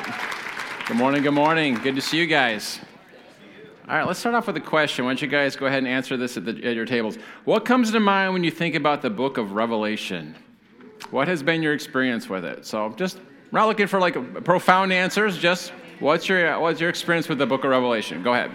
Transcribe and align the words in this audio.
right. 0.00 0.14
Good 0.86 0.96
morning, 0.96 1.22
good 1.22 1.34
morning. 1.34 1.74
Good 1.74 1.96
to 1.96 2.00
see 2.00 2.18
you 2.18 2.26
guys. 2.26 2.80
All 3.86 3.96
right, 3.96 4.06
let's 4.06 4.20
start 4.20 4.34
off 4.34 4.46
with 4.46 4.56
a 4.56 4.60
question. 4.60 5.04
Why 5.04 5.10
don't 5.10 5.20
you 5.20 5.28
guys 5.28 5.54
go 5.54 5.66
ahead 5.66 5.80
and 5.80 5.88
answer 5.88 6.16
this 6.16 6.38
at, 6.38 6.46
the, 6.46 6.52
at 6.64 6.74
your 6.74 6.86
tables? 6.86 7.18
What 7.44 7.66
comes 7.66 7.90
to 7.92 8.00
mind 8.00 8.32
when 8.32 8.42
you 8.42 8.50
think 8.50 8.74
about 8.74 9.02
the 9.02 9.10
book 9.10 9.36
of 9.36 9.52
Revelation? 9.52 10.34
What 11.10 11.28
has 11.28 11.42
been 11.42 11.62
your 11.62 11.74
experience 11.74 12.26
with 12.28 12.44
it? 12.44 12.64
So, 12.64 12.94
just 12.96 13.20
not 13.50 13.66
looking 13.66 13.86
for 13.86 14.00
like 14.00 14.44
profound 14.44 14.94
answers, 14.94 15.36
just 15.36 15.72
what's 16.00 16.26
your, 16.26 16.58
what's 16.58 16.80
your 16.80 16.88
experience 16.88 17.28
with 17.28 17.36
the 17.36 17.46
book 17.46 17.64
of 17.64 17.70
Revelation? 17.70 18.22
Go 18.22 18.32
ahead. 18.32 18.50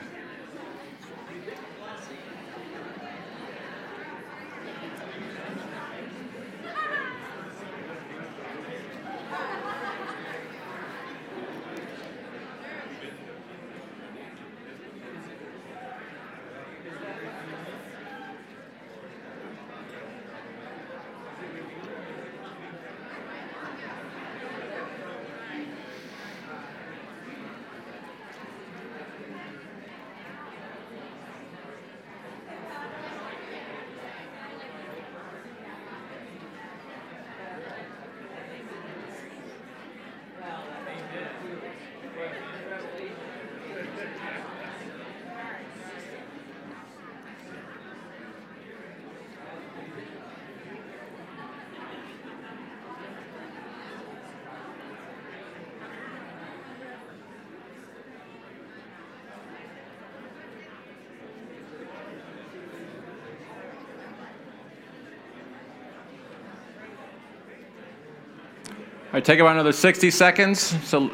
All 69.06 69.06
right, 69.17 69.25
take 69.25 69.39
about 69.39 69.53
another 69.53 69.71
60 69.71 70.11
seconds. 70.11 70.59
So 70.87 71.09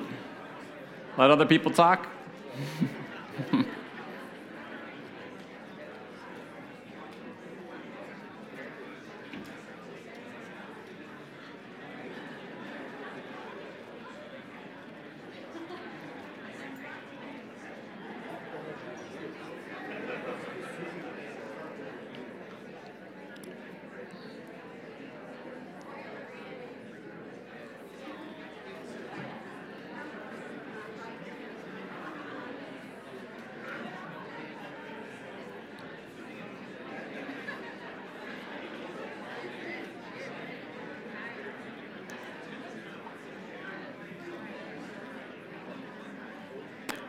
let 1.17 1.31
other 1.31 1.45
people 1.45 1.71
talk. 1.71 2.12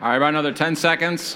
All 0.05 0.11
right, 0.11 0.17
about 0.17 0.29
another 0.29 0.51
10 0.51 0.75
seconds. 0.75 1.35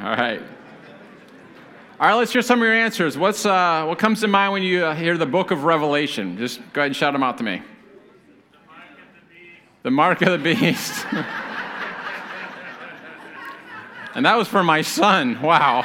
All 0.00 0.10
right. 0.10 0.40
All 1.98 2.06
right, 2.06 2.14
let's 2.14 2.32
hear 2.32 2.40
some 2.40 2.60
of 2.60 2.64
your 2.64 2.72
answers. 2.72 3.18
What's, 3.18 3.44
uh, 3.44 3.84
what 3.84 3.98
comes 3.98 4.20
to 4.20 4.28
mind 4.28 4.52
when 4.52 4.62
you 4.62 4.84
uh, 4.84 4.94
hear 4.94 5.18
the 5.18 5.26
book 5.26 5.50
of 5.50 5.64
Revelation? 5.64 6.38
Just 6.38 6.60
go 6.72 6.82
ahead 6.82 6.86
and 6.86 6.94
shout 6.94 7.14
them 7.14 7.24
out 7.24 7.36
to 7.38 7.42
me. 7.42 7.62
Mark 9.92 10.22
of 10.22 10.32
the 10.32 10.38
beast. 10.38 11.06
and 14.14 14.26
that 14.26 14.36
was 14.36 14.48
for 14.48 14.62
my 14.62 14.82
son. 14.82 15.40
Wow. 15.42 15.82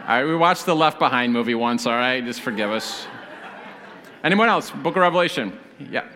all 0.00 0.08
right, 0.08 0.24
we 0.24 0.36
watched 0.36 0.66
the 0.66 0.76
Left 0.76 0.98
Behind 0.98 1.32
movie 1.32 1.54
once, 1.54 1.86
all 1.86 1.94
right? 1.94 2.24
Just 2.24 2.42
forgive 2.42 2.70
us. 2.70 3.06
Anyone 4.22 4.48
else? 4.48 4.70
Book 4.70 4.96
of 4.96 5.02
Revelation. 5.02 5.58
Yeah. 5.90 6.06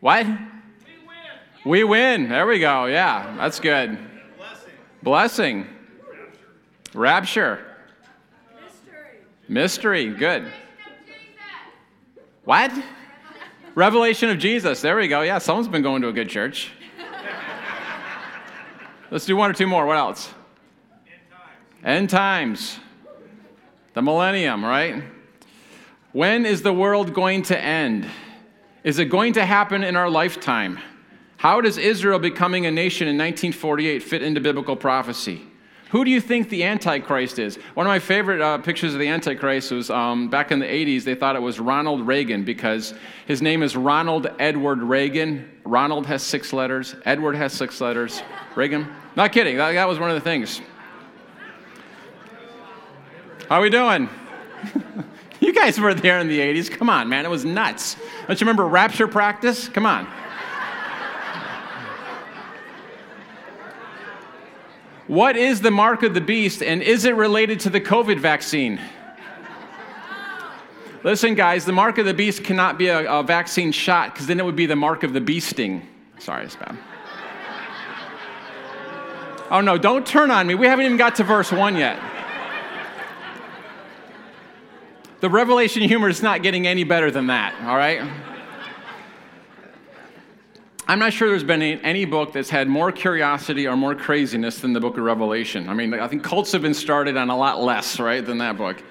What? 0.00 0.26
We 1.64 1.84
win. 1.84 2.28
There 2.28 2.46
we 2.46 2.58
go. 2.58 2.86
Yeah, 2.86 3.34
that's 3.38 3.58
good. 3.58 3.96
Blessing. 4.36 4.72
Blessing. 5.02 5.66
Rapture. 6.92 7.64
Mystery. 8.54 9.18
Mystery. 9.48 10.10
Good. 10.10 10.52
What? 12.44 12.70
Revelation 13.74 14.30
of 14.30 14.38
Jesus. 14.38 14.80
There 14.80 14.96
we 14.96 15.08
go. 15.08 15.22
Yeah, 15.22 15.38
someone's 15.38 15.68
been 15.68 15.82
going 15.82 16.02
to 16.02 16.08
a 16.08 16.12
good 16.12 16.28
church. 16.28 16.70
Let's 19.10 19.26
do 19.26 19.36
one 19.36 19.50
or 19.50 19.54
two 19.54 19.66
more. 19.66 19.86
What 19.86 19.96
else? 19.96 20.32
End 21.06 21.30
times. 21.30 21.84
End 21.84 22.10
times. 22.10 22.78
The 23.94 24.02
millennium, 24.02 24.64
right? 24.64 25.04
When 26.12 26.46
is 26.46 26.62
the 26.62 26.72
world 26.72 27.14
going 27.14 27.42
to 27.44 27.58
end? 27.58 28.08
Is 28.84 28.98
it 28.98 29.06
going 29.06 29.32
to 29.34 29.44
happen 29.44 29.82
in 29.82 29.96
our 29.96 30.08
lifetime? 30.08 30.78
How 31.36 31.60
does 31.60 31.76
Israel 31.76 32.18
becoming 32.18 32.66
a 32.66 32.70
nation 32.70 33.08
in 33.08 33.16
1948 33.16 34.02
fit 34.02 34.22
into 34.22 34.40
biblical 34.40 34.76
prophecy? 34.76 35.42
Who 35.94 36.04
do 36.04 36.10
you 36.10 36.20
think 36.20 36.48
the 36.48 36.64
Antichrist 36.64 37.38
is? 37.38 37.54
One 37.74 37.86
of 37.86 37.88
my 37.88 38.00
favorite 38.00 38.40
uh, 38.40 38.58
pictures 38.58 38.94
of 38.94 38.98
the 38.98 39.06
Antichrist 39.06 39.70
was 39.70 39.90
um, 39.90 40.28
back 40.28 40.50
in 40.50 40.58
the 40.58 40.66
80s, 40.66 41.04
they 41.04 41.14
thought 41.14 41.36
it 41.36 41.40
was 41.40 41.60
Ronald 41.60 42.04
Reagan 42.04 42.42
because 42.42 42.94
his 43.26 43.40
name 43.40 43.62
is 43.62 43.76
Ronald 43.76 44.26
Edward 44.40 44.82
Reagan. 44.82 45.48
Ronald 45.62 46.06
has 46.06 46.20
six 46.24 46.52
letters, 46.52 46.96
Edward 47.04 47.36
has 47.36 47.52
six 47.52 47.80
letters. 47.80 48.24
Reagan? 48.56 48.88
Not 49.14 49.30
kidding, 49.30 49.56
that, 49.58 49.70
that 49.70 49.86
was 49.88 50.00
one 50.00 50.10
of 50.10 50.16
the 50.16 50.20
things. 50.20 50.60
How 53.48 53.58
are 53.58 53.62
we 53.62 53.70
doing? 53.70 54.08
you 55.38 55.52
guys 55.52 55.78
were 55.78 55.94
there 55.94 56.18
in 56.18 56.26
the 56.26 56.40
80s. 56.40 56.72
Come 56.72 56.90
on, 56.90 57.08
man, 57.08 57.24
it 57.24 57.30
was 57.30 57.44
nuts. 57.44 57.94
Don't 58.26 58.40
you 58.40 58.44
remember 58.44 58.66
rapture 58.66 59.06
practice? 59.06 59.68
Come 59.68 59.86
on. 59.86 60.08
What 65.06 65.36
is 65.36 65.60
the 65.60 65.70
mark 65.70 66.02
of 66.02 66.14
the 66.14 66.20
beast, 66.20 66.62
and 66.62 66.82
is 66.82 67.04
it 67.04 67.14
related 67.14 67.60
to 67.60 67.70
the 67.70 67.80
COVID 67.80 68.18
vaccine? 68.18 68.80
Listen, 71.02 71.34
guys, 71.34 71.66
the 71.66 71.72
mark 71.72 71.98
of 71.98 72.06
the 72.06 72.14
beast 72.14 72.42
cannot 72.42 72.78
be 72.78 72.88
a, 72.88 73.10
a 73.12 73.22
vaccine 73.22 73.70
shot 73.72 74.14
because 74.14 74.26
then 74.26 74.40
it 74.40 74.44
would 74.44 74.56
be 74.56 74.64
the 74.64 74.76
mark 74.76 75.02
of 75.02 75.12
the 75.12 75.20
beasting. 75.20 75.82
Sorry, 76.18 76.46
it's 76.46 76.56
bad. 76.56 76.78
Oh 79.50 79.60
no, 79.60 79.76
don't 79.76 80.06
turn 80.06 80.30
on 80.30 80.46
me. 80.46 80.54
We 80.54 80.66
haven't 80.66 80.86
even 80.86 80.96
got 80.96 81.16
to 81.16 81.24
verse 81.24 81.52
1 81.52 81.76
yet. 81.76 82.00
The 85.20 85.28
revelation 85.28 85.82
humor 85.82 86.08
is 86.08 86.22
not 86.22 86.42
getting 86.42 86.66
any 86.66 86.84
better 86.84 87.10
than 87.10 87.26
that, 87.26 87.54
all 87.64 87.76
right? 87.76 88.02
I'm 90.86 90.98
not 90.98 91.14
sure 91.14 91.30
there's 91.30 91.42
been 91.42 91.62
any 91.62 92.04
book 92.04 92.34
that's 92.34 92.50
had 92.50 92.68
more 92.68 92.92
curiosity 92.92 93.66
or 93.66 93.74
more 93.74 93.94
craziness 93.94 94.58
than 94.58 94.74
the 94.74 94.80
book 94.80 94.98
of 94.98 95.04
Revelation. 95.04 95.66
I 95.70 95.72
mean, 95.72 95.94
I 95.94 96.06
think 96.08 96.22
cults 96.22 96.52
have 96.52 96.60
been 96.60 96.74
started 96.74 97.16
on 97.16 97.30
a 97.30 97.36
lot 97.36 97.62
less, 97.62 97.98
right, 97.98 98.24
than 98.24 98.36
that 98.38 98.58
book. 98.58 98.82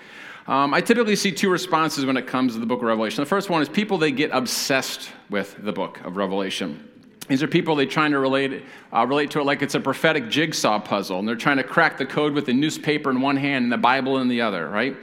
Um, 0.47 0.73
I 0.73 0.81
typically 0.81 1.15
see 1.15 1.31
two 1.31 1.51
responses 1.51 2.03
when 2.03 2.17
it 2.17 2.25
comes 2.25 2.53
to 2.53 2.59
the 2.59 2.65
book 2.65 2.79
of 2.79 2.85
Revelation. 2.85 3.21
The 3.21 3.29
first 3.29 3.51
one 3.51 3.61
is 3.61 3.69
people, 3.69 3.99
they 3.99 4.11
get 4.11 4.31
obsessed 4.33 5.11
with 5.29 5.55
the 5.63 5.71
book 5.71 6.01
of 6.03 6.17
Revelation. 6.17 6.89
These 7.27 7.43
are 7.43 7.47
people 7.47 7.75
they're 7.75 7.85
trying 7.85 8.11
to 8.11 8.19
relate, 8.19 8.63
uh, 8.91 9.05
relate 9.05 9.29
to 9.31 9.39
it 9.39 9.45
like 9.45 9.61
it's 9.61 9.75
a 9.75 9.79
prophetic 9.79 10.29
jigsaw 10.29 10.79
puzzle, 10.79 11.19
and 11.19 11.27
they're 11.27 11.35
trying 11.35 11.57
to 11.57 11.63
crack 11.63 11.99
the 11.99 12.07
code 12.07 12.33
with 12.33 12.47
the 12.47 12.53
newspaper 12.53 13.11
in 13.11 13.21
one 13.21 13.37
hand 13.37 13.63
and 13.63 13.71
the 13.71 13.77
Bible 13.77 14.17
in 14.17 14.29
the 14.29 14.41
other, 14.41 14.67
right? 14.67 14.97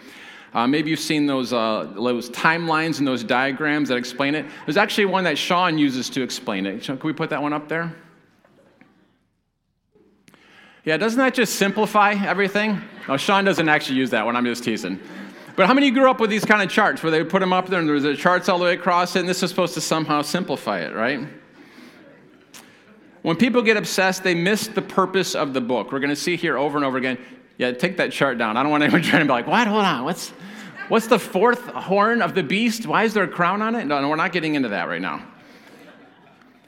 Uh, 0.53 0.67
maybe 0.67 0.91
you've 0.91 0.99
seen 0.99 1.27
those, 1.27 1.53
uh, 1.53 1.93
those 1.95 2.29
timelines 2.31 2.99
and 2.99 3.07
those 3.07 3.23
diagrams 3.23 3.89
that 3.89 3.97
explain 3.97 4.35
it. 4.35 4.45
There's 4.67 4.77
actually 4.77 5.05
one 5.07 5.25
that 5.25 5.39
Sean 5.39 5.79
uses 5.79 6.11
to 6.11 6.23
explain 6.23 6.67
it. 6.67 6.83
Can 6.83 6.99
we 7.05 7.13
put 7.13 7.31
that 7.31 7.41
one 7.41 7.53
up 7.53 7.69
there? 7.69 7.95
Yeah, 10.85 10.97
doesn't 10.97 11.19
that 11.19 11.35
just 11.35 11.57
simplify 11.57 12.15
everything? 12.15 12.81
No, 13.07 13.17
Sean 13.17 13.45
doesn't 13.45 13.69
actually 13.69 13.99
use 13.99 14.11
that 14.11 14.25
one. 14.25 14.35
I'm 14.35 14.45
just 14.45 14.65
teasing. 14.65 14.99
But 15.55 15.67
how 15.67 15.75
many 15.75 15.91
grew 15.91 16.11
up 16.11 16.21
with 16.21 16.31
these 16.31 16.45
kind 16.45 16.63
of 16.63 16.71
charts 16.71 17.03
where 17.03 17.13
they 17.13 17.23
put 17.23 17.41
them 17.41 17.53
up 17.53 17.69
there 17.69 17.79
and 17.79 17.87
there 17.87 17.95
was 17.95 18.05
the 18.05 18.17
charts 18.17 18.49
all 18.49 18.59
the 18.59 18.65
way 18.65 18.73
across 18.73 19.15
it, 19.15 19.21
and 19.21 19.29
this 19.29 19.43
is 19.43 19.51
supposed 19.51 19.75
to 19.75 19.81
somehow 19.81 20.23
simplify 20.23 20.81
it, 20.81 20.95
right? 20.95 21.21
When 23.23 23.37
people 23.37 23.61
get 23.61 23.77
obsessed, 23.77 24.23
they 24.25 24.35
miss 24.35 24.69
the 24.69 24.81
purpose 24.81 25.35
of 25.35 25.53
the 25.53 25.61
book. 25.61 25.93
We're 25.93 26.01
going 26.01 26.11
to 26.11 26.17
see 26.17 26.37
here 26.37 26.57
over 26.57 26.79
and 26.79 26.85
over 26.85 26.97
again. 26.97 27.19
Yeah, 27.61 27.73
take 27.73 27.99
that 27.99 28.11
chart 28.11 28.39
down. 28.39 28.57
I 28.57 28.63
don't 28.63 28.73
want 28.73 28.85
anyone 28.85 29.03
trying 29.03 29.21
to 29.21 29.27
be 29.27 29.33
like, 29.33 29.47
what? 29.47 29.67
Hold 29.67 29.85
on. 29.85 30.05
What's, 30.05 30.31
what's 30.89 31.09
the 31.09 31.19
fourth 31.19 31.67
horn 31.67 32.23
of 32.23 32.35
the 32.35 32.43
beast? 32.43 32.87
Why 32.87 33.05
is 33.05 33.13
there 33.13 33.25
a 33.25 33.29
crown 33.29 33.61
on 33.61 33.75
it? 33.75 33.85
No, 33.85 34.01
no, 34.01 34.09
we're 34.09 34.17
not 34.17 34.33
getting 34.33 34.55
into 34.55 34.71
that 34.71 34.89
right 34.89 35.03
now. 35.03 35.23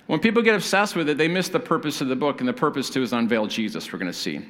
When 0.07 0.21
people 0.21 0.43
get 0.43 0.55
obsessed 0.55 0.95
with 0.95 1.09
it, 1.09 1.17
they 1.17 1.29
miss 1.29 1.49
the 1.49 1.59
purpose 1.59 2.03
of 2.03 2.09
the 2.09 2.17
book, 2.17 2.41
and 2.41 2.49
the 2.49 2.53
purpose 2.53 2.91
too 2.91 3.03
is 3.03 3.15
unveil 3.15 3.47
Jesus, 3.47 3.91
we're 3.91 4.01
going 4.01 4.13
to 4.13 4.19
see. 4.19 4.43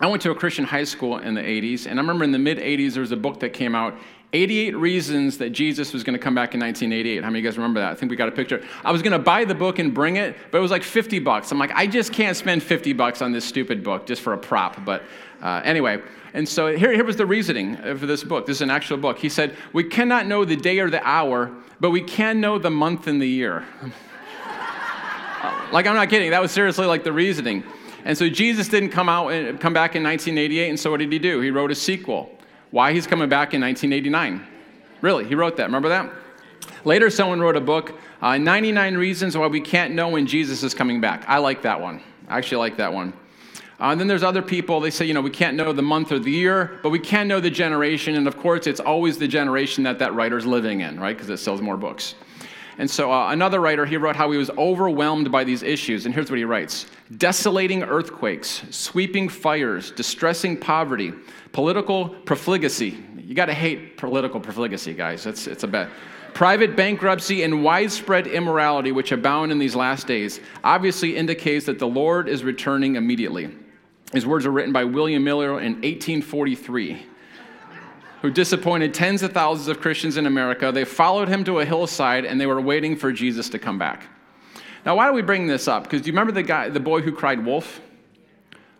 I 0.00 0.06
went 0.06 0.22
to 0.22 0.30
a 0.30 0.34
Christian 0.34 0.64
high 0.64 0.84
school 0.84 1.18
in 1.18 1.34
the 1.34 1.42
80s, 1.42 1.86
and 1.86 1.98
I 1.98 2.02
remember 2.02 2.24
in 2.24 2.32
the 2.32 2.38
mid 2.38 2.56
80s 2.56 2.94
there 2.94 3.02
was 3.02 3.12
a 3.12 3.16
book 3.18 3.40
that 3.40 3.50
came 3.50 3.74
out 3.74 3.94
88 4.34 4.76
Reasons 4.76 5.38
That 5.38 5.50
Jesus 5.50 5.92
Was 5.92 6.02
Going 6.02 6.18
to 6.18 6.22
Come 6.22 6.34
Back 6.34 6.54
in 6.54 6.60
1988. 6.60 7.22
How 7.22 7.30
many 7.30 7.38
of 7.38 7.44
you 7.44 7.48
guys 7.48 7.56
remember 7.56 7.78
that? 7.78 7.92
I 7.92 7.94
think 7.94 8.10
we 8.10 8.16
got 8.16 8.28
a 8.28 8.32
picture. 8.32 8.64
I 8.84 8.90
was 8.90 9.00
going 9.00 9.12
to 9.12 9.18
buy 9.20 9.44
the 9.44 9.54
book 9.54 9.78
and 9.78 9.94
bring 9.94 10.16
it, 10.16 10.36
but 10.50 10.58
it 10.58 10.60
was 10.60 10.72
like 10.72 10.82
50 10.82 11.20
bucks. 11.20 11.52
I'm 11.52 11.58
like, 11.58 11.70
I 11.72 11.86
just 11.86 12.12
can't 12.12 12.36
spend 12.36 12.64
50 12.64 12.94
bucks 12.94 13.22
on 13.22 13.30
this 13.30 13.44
stupid 13.44 13.84
book 13.84 14.06
just 14.06 14.22
for 14.22 14.32
a 14.32 14.38
prop. 14.38 14.84
But 14.84 15.04
uh, 15.40 15.62
anyway, 15.64 16.02
and 16.34 16.48
so 16.48 16.76
here, 16.76 16.92
here 16.92 17.04
was 17.04 17.16
the 17.16 17.26
reasoning 17.26 17.76
for 17.76 18.06
this 18.06 18.24
book. 18.24 18.44
This 18.44 18.56
is 18.56 18.62
an 18.62 18.70
actual 18.70 18.96
book. 18.96 19.20
He 19.20 19.28
said, 19.28 19.56
We 19.72 19.84
cannot 19.84 20.26
know 20.26 20.44
the 20.44 20.56
day 20.56 20.80
or 20.80 20.90
the 20.90 21.06
hour, 21.06 21.52
but 21.78 21.90
we 21.90 22.02
can 22.02 22.40
know 22.40 22.58
the 22.58 22.70
month 22.70 23.06
and 23.06 23.22
the 23.22 23.28
year. 23.28 23.64
like, 25.72 25.86
I'm 25.86 25.94
not 25.94 26.08
kidding. 26.08 26.32
That 26.32 26.42
was 26.42 26.50
seriously 26.50 26.86
like 26.86 27.04
the 27.04 27.12
reasoning. 27.12 27.62
And 28.04 28.18
so 28.18 28.28
Jesus 28.28 28.66
didn't 28.66 28.90
come 28.90 29.08
out 29.08 29.28
and 29.28 29.60
come 29.60 29.72
back 29.72 29.94
in 29.94 30.02
1988. 30.02 30.70
And 30.70 30.80
so 30.80 30.90
what 30.90 30.98
did 30.98 31.12
he 31.12 31.20
do? 31.20 31.40
He 31.40 31.52
wrote 31.52 31.70
a 31.70 31.74
sequel. 31.76 32.36
Why 32.74 32.92
he's 32.92 33.06
coming 33.06 33.28
back 33.28 33.54
in 33.54 33.60
1989. 33.60 34.44
Really, 35.00 35.24
he 35.24 35.36
wrote 35.36 35.58
that. 35.58 35.66
Remember 35.66 35.90
that? 35.90 36.10
Later, 36.84 37.08
someone 37.08 37.38
wrote 37.38 37.54
a 37.54 37.60
book, 37.60 37.96
uh, 38.20 38.36
99 38.36 38.96
Reasons 38.96 39.38
Why 39.38 39.46
We 39.46 39.60
Can't 39.60 39.94
Know 39.94 40.08
When 40.08 40.26
Jesus 40.26 40.64
is 40.64 40.74
Coming 40.74 41.00
Back. 41.00 41.24
I 41.28 41.38
like 41.38 41.62
that 41.62 41.80
one. 41.80 42.02
I 42.26 42.36
actually 42.36 42.56
like 42.56 42.76
that 42.78 42.92
one. 42.92 43.12
Uh, 43.78 43.92
and 43.92 44.00
then 44.00 44.08
there's 44.08 44.24
other 44.24 44.42
people, 44.42 44.80
they 44.80 44.90
say, 44.90 45.04
you 45.04 45.14
know, 45.14 45.20
we 45.20 45.30
can't 45.30 45.56
know 45.56 45.72
the 45.72 45.82
month 45.82 46.10
or 46.10 46.18
the 46.18 46.32
year, 46.32 46.80
but 46.82 46.90
we 46.90 46.98
can 46.98 47.28
know 47.28 47.38
the 47.38 47.48
generation. 47.48 48.16
And 48.16 48.26
of 48.26 48.36
course, 48.36 48.66
it's 48.66 48.80
always 48.80 49.18
the 49.18 49.28
generation 49.28 49.84
that 49.84 50.00
that 50.00 50.12
writer's 50.12 50.44
living 50.44 50.80
in, 50.80 50.98
right? 50.98 51.16
Because 51.16 51.30
it 51.30 51.36
sells 51.36 51.60
more 51.60 51.76
books. 51.76 52.16
And 52.78 52.90
so 52.90 53.12
uh, 53.12 53.30
another 53.30 53.60
writer, 53.60 53.86
he 53.86 53.96
wrote 53.96 54.16
how 54.16 54.30
he 54.30 54.38
was 54.38 54.50
overwhelmed 54.50 55.30
by 55.30 55.44
these 55.44 55.62
issues. 55.62 56.06
And 56.06 56.14
here's 56.14 56.30
what 56.30 56.38
he 56.38 56.44
writes 56.44 56.86
Desolating 57.16 57.82
earthquakes, 57.82 58.62
sweeping 58.70 59.28
fires, 59.28 59.90
distressing 59.92 60.56
poverty, 60.56 61.12
political 61.52 62.08
profligacy. 62.08 62.98
You 63.16 63.34
got 63.34 63.46
to 63.46 63.54
hate 63.54 63.96
political 63.96 64.40
profligacy, 64.40 64.94
guys. 64.94 65.26
It's, 65.26 65.46
it's 65.46 65.62
a 65.62 65.68
bad. 65.68 65.90
Private 66.34 66.74
bankruptcy 66.74 67.44
and 67.44 67.62
widespread 67.62 68.26
immorality, 68.26 68.90
which 68.90 69.12
abound 69.12 69.52
in 69.52 69.58
these 69.60 69.76
last 69.76 70.08
days, 70.08 70.40
obviously 70.64 71.16
indicates 71.16 71.66
that 71.66 71.78
the 71.78 71.86
Lord 71.86 72.28
is 72.28 72.42
returning 72.42 72.96
immediately. 72.96 73.56
His 74.12 74.26
words 74.26 74.44
are 74.44 74.50
written 74.50 74.72
by 74.72 74.82
William 74.82 75.22
Miller 75.22 75.60
in 75.60 75.74
1843 75.74 77.06
who 78.24 78.30
disappointed 78.30 78.94
tens 78.94 79.22
of 79.22 79.32
thousands 79.32 79.68
of 79.68 79.82
Christians 79.82 80.16
in 80.16 80.24
America. 80.24 80.72
They 80.72 80.86
followed 80.86 81.28
him 81.28 81.44
to 81.44 81.60
a 81.60 81.64
hillside 81.66 82.24
and 82.24 82.40
they 82.40 82.46
were 82.46 82.58
waiting 82.58 82.96
for 82.96 83.12
Jesus 83.12 83.50
to 83.50 83.58
come 83.58 83.78
back. 83.78 84.06
Now, 84.86 84.96
why 84.96 85.08
do 85.08 85.12
we 85.12 85.20
bring 85.20 85.46
this 85.46 85.68
up? 85.68 85.82
Because 85.82 86.00
do 86.00 86.06
you 86.06 86.14
remember 86.14 86.32
the 86.32 86.42
guy, 86.42 86.70
the 86.70 86.80
boy 86.80 87.02
who 87.02 87.12
cried 87.12 87.44
wolf? 87.44 87.82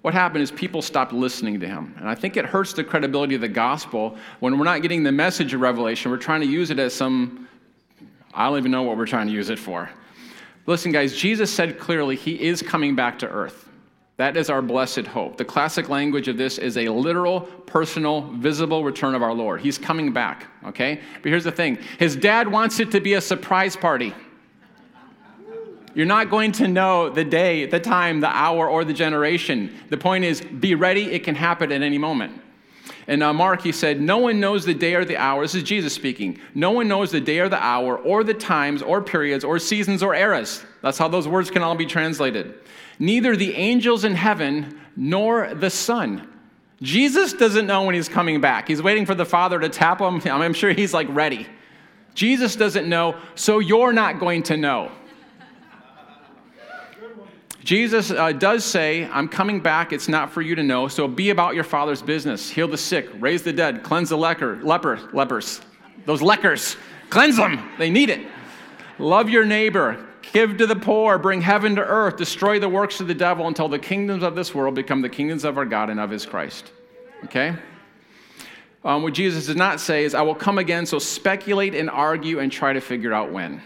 What 0.01 0.15
happened 0.15 0.45
is 0.45 0.51
people 0.51 0.81
stopped 0.81 1.13
listening 1.13 1.61
to 1.61 1.69
him. 1.69 1.95
And 1.99 2.09
I 2.09 2.15
think 2.15 2.39
it 2.39 2.47
hurts 2.47 2.73
the 2.73 2.83
credibility 2.83 3.35
of 3.35 3.43
the 3.43 3.49
gospel 3.49 4.17
when 4.41 4.57
we're 4.57 4.65
not 4.65 4.81
getting 4.81 5.03
the 5.03 5.13
message 5.13 5.53
of 5.53 5.61
Revelation. 5.61 6.11
We're 6.11 6.17
trying 6.17 6.41
to 6.41 6.47
use 6.47 6.71
it 6.71 6.79
as 6.79 6.95
some, 6.95 7.47
I 8.33 8.49
don't 8.49 8.57
even 8.57 8.71
know 8.71 8.85
what 8.85 8.97
we're 8.97 9.05
trying 9.05 9.27
to 9.27 9.33
use 9.35 9.51
it 9.51 9.59
for. 9.59 9.91
Listen, 10.65 10.91
guys, 10.91 11.15
Jesus 11.15 11.53
said 11.53 11.79
clearly 11.79 12.17
he 12.17 12.41
is 12.41 12.63
coming 12.63 12.97
back 12.97 13.19
to 13.19 13.29
earth. 13.29 13.69
That 14.17 14.37
is 14.37 14.49
our 14.49 14.63
blessed 14.63 15.07
hope. 15.07 15.37
The 15.37 15.45
classic 15.45 15.89
language 15.89 16.29
of 16.29 16.37
this 16.37 16.59
is 16.59 16.77
a 16.77 16.89
literal, 16.89 17.41
personal, 17.41 18.23
visible 18.35 18.85
return 18.85 19.15
of 19.15 19.23
our 19.23 19.35
Lord. 19.35 19.61
He's 19.61 19.77
coming 19.77 20.13
back, 20.13 20.47
okay? 20.65 21.01
But 21.23 21.31
here's 21.31 21.45
the 21.45 21.53
thing 21.53 21.79
His 21.99 22.15
dad 22.15 22.47
wants 22.47 22.79
it 22.79 22.93
to 22.93 23.01
be 23.01 23.15
a 23.15 23.21
surprise 23.21 23.75
party. 23.75 24.15
You're 25.95 26.07
not 26.07 26.29
going 26.29 26.53
to 26.53 26.67
know 26.67 27.09
the 27.09 27.25
day, 27.25 27.67
the 27.67 27.79
time, 27.79 28.21
the 28.21 28.29
hour, 28.29 28.69
or 28.69 28.85
the 28.85 28.93
generation. 28.93 29.73
The 29.91 29.97
point 29.97 30.25
is, 30.25 30.41
be 30.41 30.75
ready. 30.75 31.05
It 31.05 31.23
can 31.23 31.37
happen 31.37 31.71
at 31.71 31.83
any 31.83 31.99
moment. 31.99 32.41
And 33.07 33.23
uh, 33.23 33.33
Mark, 33.33 33.63
he 33.63 33.71
said, 33.71 34.01
No 34.01 34.19
one 34.19 34.41
knows 34.41 34.65
the 34.65 34.75
day 34.75 34.95
or 34.95 35.05
the 35.05 35.17
hour. 35.17 35.43
This 35.43 35.55
is 35.55 35.63
Jesus 35.63 35.93
speaking. 35.93 36.39
No 36.55 36.71
one 36.71 36.89
knows 36.89 37.11
the 37.11 37.21
day 37.21 37.41
or 37.41 37.49
the 37.49 37.63
hour, 37.63 37.99
or 37.99 38.25
the 38.25 38.35
times, 38.35 38.81
or 38.81 39.03
periods, 39.03 39.45
or 39.45 39.59
seasons, 39.59 40.03
or 40.03 40.15
eras. 40.15 40.65
That's 40.83 40.99
how 40.99 41.09
those 41.09 41.29
words 41.29 41.51
can 41.51 41.63
all 41.63 41.75
be 41.75 41.87
translated 41.87 42.55
neither 42.99 43.37
the 43.37 43.55
angels 43.55 44.05
in 44.05 44.15
heaven 44.15 44.81
nor 44.97 45.55
the 45.55 45.71
Son. 45.71 46.29
Jesus 46.83 47.33
doesn't 47.33 47.67
know 47.67 47.85
when 47.85 47.95
he's 47.95 48.09
coming 48.09 48.41
back. 48.41 48.69
He's 48.69 48.83
waiting 48.83 49.07
for 49.07 49.15
the 49.15 49.25
Father 49.25 49.59
to 49.59 49.69
tap 49.69 50.01
him. 50.01 50.21
I'm 50.25 50.55
sure 50.55 50.73
he's 50.73 50.93
like 50.93 51.09
ready. 51.11 51.47
Jesus 52.15 52.55
doesn't 52.55 52.89
know, 52.89 53.17
so 53.35 53.59
you're 53.59 53.93
not 53.93 54.21
going 54.21 54.45
to 54.45 54.57
know. 54.57 54.93
Jesus 57.65 58.11
uh, 58.11 58.31
does 58.33 58.63
say, 58.63 59.09
I'm 59.11 59.27
coming 59.27 59.59
back. 59.59 59.93
It's 59.93 60.07
not 60.07 60.31
for 60.31 60.43
you 60.43 60.55
to 60.55 60.63
know. 60.63 60.87
So 60.87 61.09
be 61.09 61.31
about 61.31 61.55
your 61.55 61.65
Father's 61.65 62.03
business. 62.03 62.51
Heal 62.51 62.69
the 62.69 62.77
sick, 62.77 63.09
raise 63.19 63.43
the 63.43 63.55
dead, 63.55 63.83
cleanse 63.83 64.11
the 64.11 64.19
leper, 64.19 64.61
leper, 64.63 65.01
lepers. 65.15 65.63
Those 66.05 66.21
lepers, 66.21 66.77
cleanse 67.09 67.37
them. 67.37 67.71
They 67.79 67.89
need 67.89 68.11
it. 68.11 68.27
Love 68.99 69.31
your 69.31 69.47
neighbor. 69.47 70.07
Give 70.33 70.57
to 70.57 70.67
the 70.67 70.77
poor, 70.77 71.19
bring 71.19 71.41
heaven 71.41 71.77
to 71.77 71.83
earth, 71.83 72.17
destroy 72.17 72.59
the 72.59 72.69
works 72.69 73.01
of 73.01 73.07
the 73.07 73.15
devil 73.15 73.47
until 73.47 73.69
the 73.69 73.79
kingdoms 73.79 74.23
of 74.23 74.35
this 74.35 74.55
world 74.55 74.75
become 74.75 75.03
the 75.03 75.09
kingdoms 75.09 75.45
of 75.45 75.59
our 75.59 75.65
God 75.65 75.91
and 75.91 76.01
of 76.01 76.11
his 76.11 76.27
Christ. 76.27 76.73
Okay? 77.25 77.55
Um, 78.85 79.03
what 79.03 79.15
Jesus 79.15 79.47
does 79.47 79.57
not 79.57 79.81
say 79.81 80.05
is, 80.05 80.15
I 80.15 80.23
will 80.23 80.35
come 80.35 80.59
again, 80.59 80.87
so 80.87 80.99
speculate 80.99 81.75
and 81.75 81.89
argue 81.89 82.41
and 82.41 82.53
try 82.53 82.73
to 82.73 82.81
figure 82.81 83.13
out 83.13 83.33
when. 83.33 83.63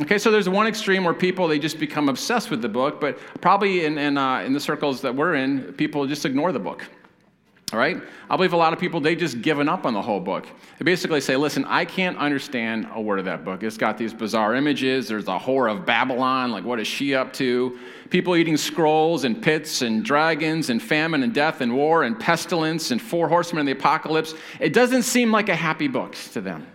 Okay, 0.00 0.18
so 0.18 0.30
there's 0.30 0.48
one 0.48 0.66
extreme 0.66 1.04
where 1.04 1.12
people, 1.12 1.46
they 1.46 1.58
just 1.58 1.78
become 1.78 2.08
obsessed 2.08 2.50
with 2.50 2.62
the 2.62 2.68
book, 2.68 3.00
but 3.00 3.18
probably 3.40 3.84
in, 3.84 3.98
in, 3.98 4.16
uh, 4.16 4.40
in 4.40 4.52
the 4.52 4.60
circles 4.60 5.02
that 5.02 5.14
we're 5.14 5.34
in, 5.34 5.74
people 5.74 6.06
just 6.06 6.24
ignore 6.24 6.52
the 6.52 6.58
book. 6.58 6.84
All 7.72 7.78
right? 7.78 7.96
I 8.28 8.36
believe 8.36 8.52
a 8.52 8.56
lot 8.56 8.74
of 8.74 8.78
people, 8.78 9.00
they 9.00 9.16
just 9.16 9.40
given 9.40 9.66
up 9.66 9.86
on 9.86 9.94
the 9.94 10.02
whole 10.02 10.20
book. 10.20 10.46
They 10.78 10.84
basically 10.84 11.22
say, 11.22 11.36
listen, 11.36 11.64
I 11.64 11.86
can't 11.86 12.18
understand 12.18 12.86
a 12.92 13.00
word 13.00 13.18
of 13.18 13.24
that 13.24 13.46
book. 13.46 13.62
It's 13.62 13.78
got 13.78 13.96
these 13.96 14.12
bizarre 14.12 14.54
images. 14.54 15.08
There's 15.08 15.24
the 15.24 15.38
whore 15.38 15.72
of 15.72 15.86
Babylon. 15.86 16.52
Like, 16.52 16.64
what 16.64 16.78
is 16.80 16.86
she 16.86 17.14
up 17.14 17.32
to? 17.34 17.78
People 18.10 18.36
eating 18.36 18.58
scrolls 18.58 19.24
and 19.24 19.42
pits 19.42 19.80
and 19.80 20.04
dragons 20.04 20.68
and 20.68 20.82
famine 20.82 21.22
and 21.22 21.32
death 21.32 21.62
and 21.62 21.74
war 21.74 22.02
and 22.02 22.20
pestilence 22.20 22.90
and 22.90 23.00
four 23.00 23.26
horsemen 23.26 23.60
of 23.60 23.66
the 23.66 23.72
apocalypse. 23.80 24.34
It 24.60 24.74
doesn't 24.74 25.04
seem 25.04 25.32
like 25.32 25.48
a 25.48 25.56
happy 25.56 25.88
book 25.88 26.14
to 26.32 26.42
them. 26.42 26.66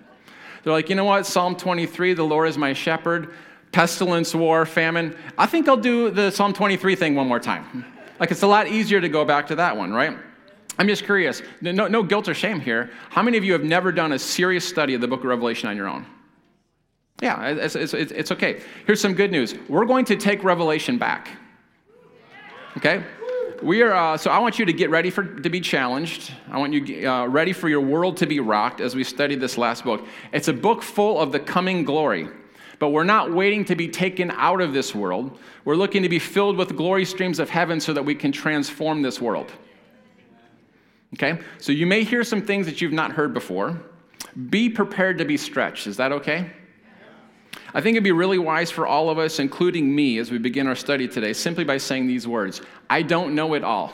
They're 0.64 0.74
like, 0.74 0.90
you 0.90 0.96
know 0.96 1.06
what? 1.06 1.28
Psalm 1.28 1.56
23, 1.56 2.16
the 2.16 2.24
Lord 2.24 2.50
is 2.50 2.58
my 2.58 2.74
shepherd. 2.74 3.34
Pestilence, 3.72 4.34
war, 4.34 4.66
famine. 4.66 5.16
I 5.38 5.46
think 5.46 5.70
I'll 5.70 5.78
do 5.78 6.10
the 6.10 6.32
Psalm 6.32 6.54
23 6.54 6.96
thing 6.96 7.14
one 7.14 7.28
more 7.28 7.40
time. 7.40 7.86
Like, 8.20 8.32
it's 8.32 8.42
a 8.42 8.48
lot 8.48 8.68
easier 8.68 9.00
to 9.00 9.10
go 9.10 9.24
back 9.26 9.48
to 9.48 9.56
that 9.58 9.78
one, 9.78 9.94
right? 9.94 10.18
I'm 10.80 10.88
just 10.88 11.06
curious, 11.06 11.42
no, 11.62 11.88
no 11.88 12.04
guilt 12.04 12.30
or 12.30 12.34
shame 12.34 12.60
here. 12.60 12.92
How 13.10 13.24
many 13.24 13.38
of 13.38 13.44
you 13.44 13.54
have 13.54 13.64
never 13.64 13.92
done 13.92 14.12
a 14.12 14.20
serious 14.20 14.68
study 14.68 14.94
of 14.94 15.02
the 15.02 15.08
book 15.08 15.22
of 15.22 15.26
Revelation 15.26 15.70
on 15.70 15.76
your 15.76 15.88
own? 15.88 16.06
Yeah, 17.22 17.48
it's, 17.50 17.76
it's, 17.76 17.94
it's 17.94 18.32
okay. 18.32 18.62
Here's 18.86 19.02
some 19.02 19.14
good 19.14 19.32
news. 19.32 19.56
We're 19.68 19.86
going 19.86 20.06
to 20.06 20.16
take 20.16 20.44
Revelation 20.44 21.00
back. 21.00 21.30
Okay? 22.78 23.04
We 23.64 23.82
are, 23.82 23.92
uh, 23.92 24.18
so 24.18 24.30
I 24.30 24.38
want 24.38 24.60
you 24.60 24.66
to 24.66 24.74
get 24.74 24.92
ready 24.92 25.10
for, 25.10 25.24
to 25.24 25.50
be 25.50 25.60
challenged. 25.60 26.32
I 26.52 26.60
want 26.60 26.74
you 26.74 27.10
uh, 27.10 27.26
ready 27.26 27.54
for 27.54 27.70
your 27.70 27.82
world 27.82 28.18
to 28.18 28.28
be 28.28 28.40
rocked 28.40 28.82
as 28.82 28.96
we 28.96 29.04
study 29.04 29.34
this 29.34 29.58
last 29.58 29.84
book. 29.84 30.06
It's 30.32 30.48
a 30.48 30.54
book 30.54 30.84
full 30.84 31.20
of 31.20 31.32
the 31.32 31.40
coming 31.40 31.84
glory. 31.84 32.30
But 32.78 32.90
we're 32.90 33.04
not 33.04 33.34
waiting 33.34 33.66
to 33.66 33.76
be 33.76 33.88
taken 33.88 34.30
out 34.30 34.62
of 34.62 34.74
this 34.74 34.94
world. 34.94 35.40
We're 35.66 35.76
looking 35.76 36.04
to 36.04 36.10
be 36.10 36.20
filled 36.20 36.56
with 36.56 36.78
glory 36.78 37.06
streams 37.06 37.40
of 37.40 37.50
heaven 37.50 37.80
so 37.80 37.94
that 37.94 38.04
we 38.04 38.14
can 38.14 38.32
transform 38.32 39.02
this 39.02 39.20
world. 39.20 39.52
Okay? 41.14 41.40
So 41.58 41.72
you 41.72 41.88
may 41.88 42.04
hear 42.04 42.24
some 42.24 42.42
things 42.42 42.66
that 42.66 42.82
you've 42.82 42.94
not 42.94 43.12
heard 43.12 43.34
before. 43.34 43.82
Be 44.50 44.70
prepared 44.70 45.18
to 45.20 45.26
be 45.26 45.38
stretched. 45.38 45.88
Is 45.88 45.98
that 45.98 46.12
okay? 46.12 46.52
I 47.74 47.82
think 47.82 47.96
it'd 47.96 48.04
be 48.04 48.12
really 48.12 48.38
wise 48.38 48.72
for 48.72 48.88
all 48.88 49.10
of 49.10 49.18
us, 49.18 49.40
including 49.40 49.94
me, 49.94 50.20
as 50.20 50.32
we 50.32 50.38
begin 50.38 50.68
our 50.68 50.76
study 50.76 51.08
today, 51.08 51.34
simply 51.34 51.64
by 51.64 51.78
saying 51.78 52.08
these 52.08 52.28
words 52.28 52.62
I 52.90 53.02
don't 53.02 53.36
know 53.36 53.54
it 53.54 53.64
all. 53.64 53.94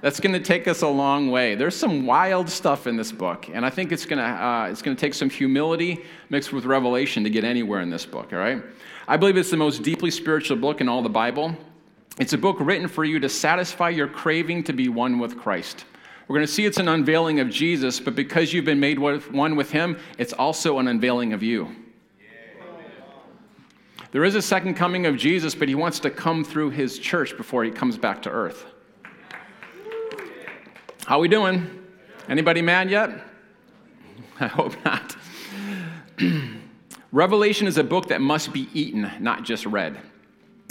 That's 0.00 0.18
going 0.18 0.32
to 0.32 0.40
take 0.40 0.66
us 0.66 0.80
a 0.80 0.88
long 0.88 1.30
way. 1.30 1.54
There's 1.54 1.76
some 1.76 2.06
wild 2.06 2.48
stuff 2.48 2.86
in 2.86 2.96
this 2.96 3.12
book, 3.12 3.50
and 3.52 3.66
I 3.66 3.70
think 3.70 3.92
it's 3.92 4.06
going 4.06 4.18
to 4.18 4.24
uh, 4.24 4.68
it's 4.70 4.80
going 4.80 4.96
to 4.96 5.00
take 5.00 5.12
some 5.12 5.28
humility 5.28 6.04
mixed 6.30 6.52
with 6.52 6.64
revelation 6.64 7.22
to 7.24 7.30
get 7.30 7.44
anywhere 7.44 7.80
in 7.80 7.90
this 7.90 8.06
book. 8.06 8.32
All 8.32 8.38
right, 8.38 8.62
I 9.06 9.18
believe 9.18 9.36
it's 9.36 9.50
the 9.50 9.58
most 9.58 9.82
deeply 9.82 10.10
spiritual 10.10 10.56
book 10.56 10.80
in 10.80 10.88
all 10.88 11.02
the 11.02 11.10
Bible. 11.10 11.54
It's 12.18 12.32
a 12.32 12.38
book 12.38 12.56
written 12.60 12.88
for 12.88 13.04
you 13.04 13.20
to 13.20 13.28
satisfy 13.28 13.90
your 13.90 14.08
craving 14.08 14.64
to 14.64 14.72
be 14.72 14.88
one 14.88 15.18
with 15.18 15.38
Christ. 15.38 15.84
We're 16.28 16.36
going 16.36 16.46
to 16.46 16.52
see 16.52 16.64
it's 16.64 16.78
an 16.78 16.88
unveiling 16.88 17.40
of 17.40 17.50
Jesus, 17.50 17.98
but 17.98 18.14
because 18.14 18.52
you've 18.52 18.64
been 18.64 18.78
made 18.78 18.98
one 18.98 19.56
with 19.56 19.70
Him, 19.70 19.98
it's 20.18 20.32
also 20.32 20.78
an 20.78 20.86
unveiling 20.86 21.32
of 21.32 21.42
you. 21.42 21.74
There 24.12 24.24
is 24.24 24.34
a 24.34 24.42
second 24.42 24.74
coming 24.74 25.06
of 25.06 25.16
Jesus, 25.16 25.54
but 25.54 25.68
He 25.68 25.74
wants 25.74 26.00
to 26.00 26.10
come 26.10 26.44
through 26.44 26.70
His 26.70 26.98
church 26.98 27.36
before 27.36 27.64
He 27.64 27.70
comes 27.70 27.96
back 27.96 28.22
to 28.22 28.30
earth. 28.30 28.64
How 31.04 31.18
we 31.18 31.28
doing? 31.28 31.68
Anybody 32.28 32.62
mad 32.62 32.90
yet? 32.90 33.10
I 34.40 34.46
hope 34.46 34.74
not. 34.84 35.16
Revelation 37.12 37.66
is 37.66 37.76
a 37.76 37.84
book 37.84 38.08
that 38.08 38.20
must 38.20 38.52
be 38.52 38.68
eaten, 38.72 39.10
not 39.18 39.42
just 39.42 39.66
read. 39.66 39.98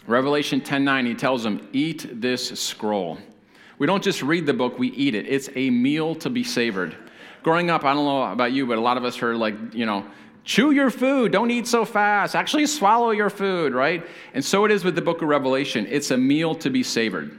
Revelation 0.07 0.61
10:9 0.61 1.05
he 1.05 1.13
tells 1.13 1.43
them, 1.43 1.67
"Eat 1.73 2.07
this 2.21 2.59
scroll." 2.59 3.19
We 3.77 3.87
don't 3.87 4.03
just 4.03 4.21
read 4.21 4.45
the 4.45 4.53
book, 4.53 4.77
we 4.77 4.89
eat 4.89 5.15
it. 5.15 5.25
It's 5.27 5.49
a 5.55 5.69
meal 5.69 6.13
to 6.15 6.29
be 6.29 6.43
savored. 6.43 6.95
Growing 7.43 7.69
up, 7.69 7.85
I 7.85 7.93
don't 7.93 8.05
know 8.05 8.23
about 8.23 8.51
you, 8.51 8.65
but 8.65 8.77
a 8.77 8.81
lot 8.81 8.97
of 8.97 9.05
us 9.05 9.15
heard 9.15 9.37
like, 9.37 9.55
you 9.73 9.85
know, 9.85 10.05
chew 10.43 10.71
your 10.71 10.89
food, 10.89 11.31
don't 11.31 11.49
eat 11.49 11.65
so 11.65 11.85
fast. 11.85 12.35
Actually 12.35 12.65
swallow 12.65 13.11
your 13.11 13.29
food, 13.29 13.73
right? 13.73 14.05
And 14.33 14.43
so 14.43 14.65
it 14.65 14.71
is 14.71 14.83
with 14.83 14.95
the 14.95 15.01
book 15.01 15.21
of 15.21 15.29
Revelation. 15.29 15.87
It's 15.89 16.11
a 16.11 16.17
meal 16.17 16.55
to 16.55 16.69
be 16.69 16.83
savored. 16.83 17.31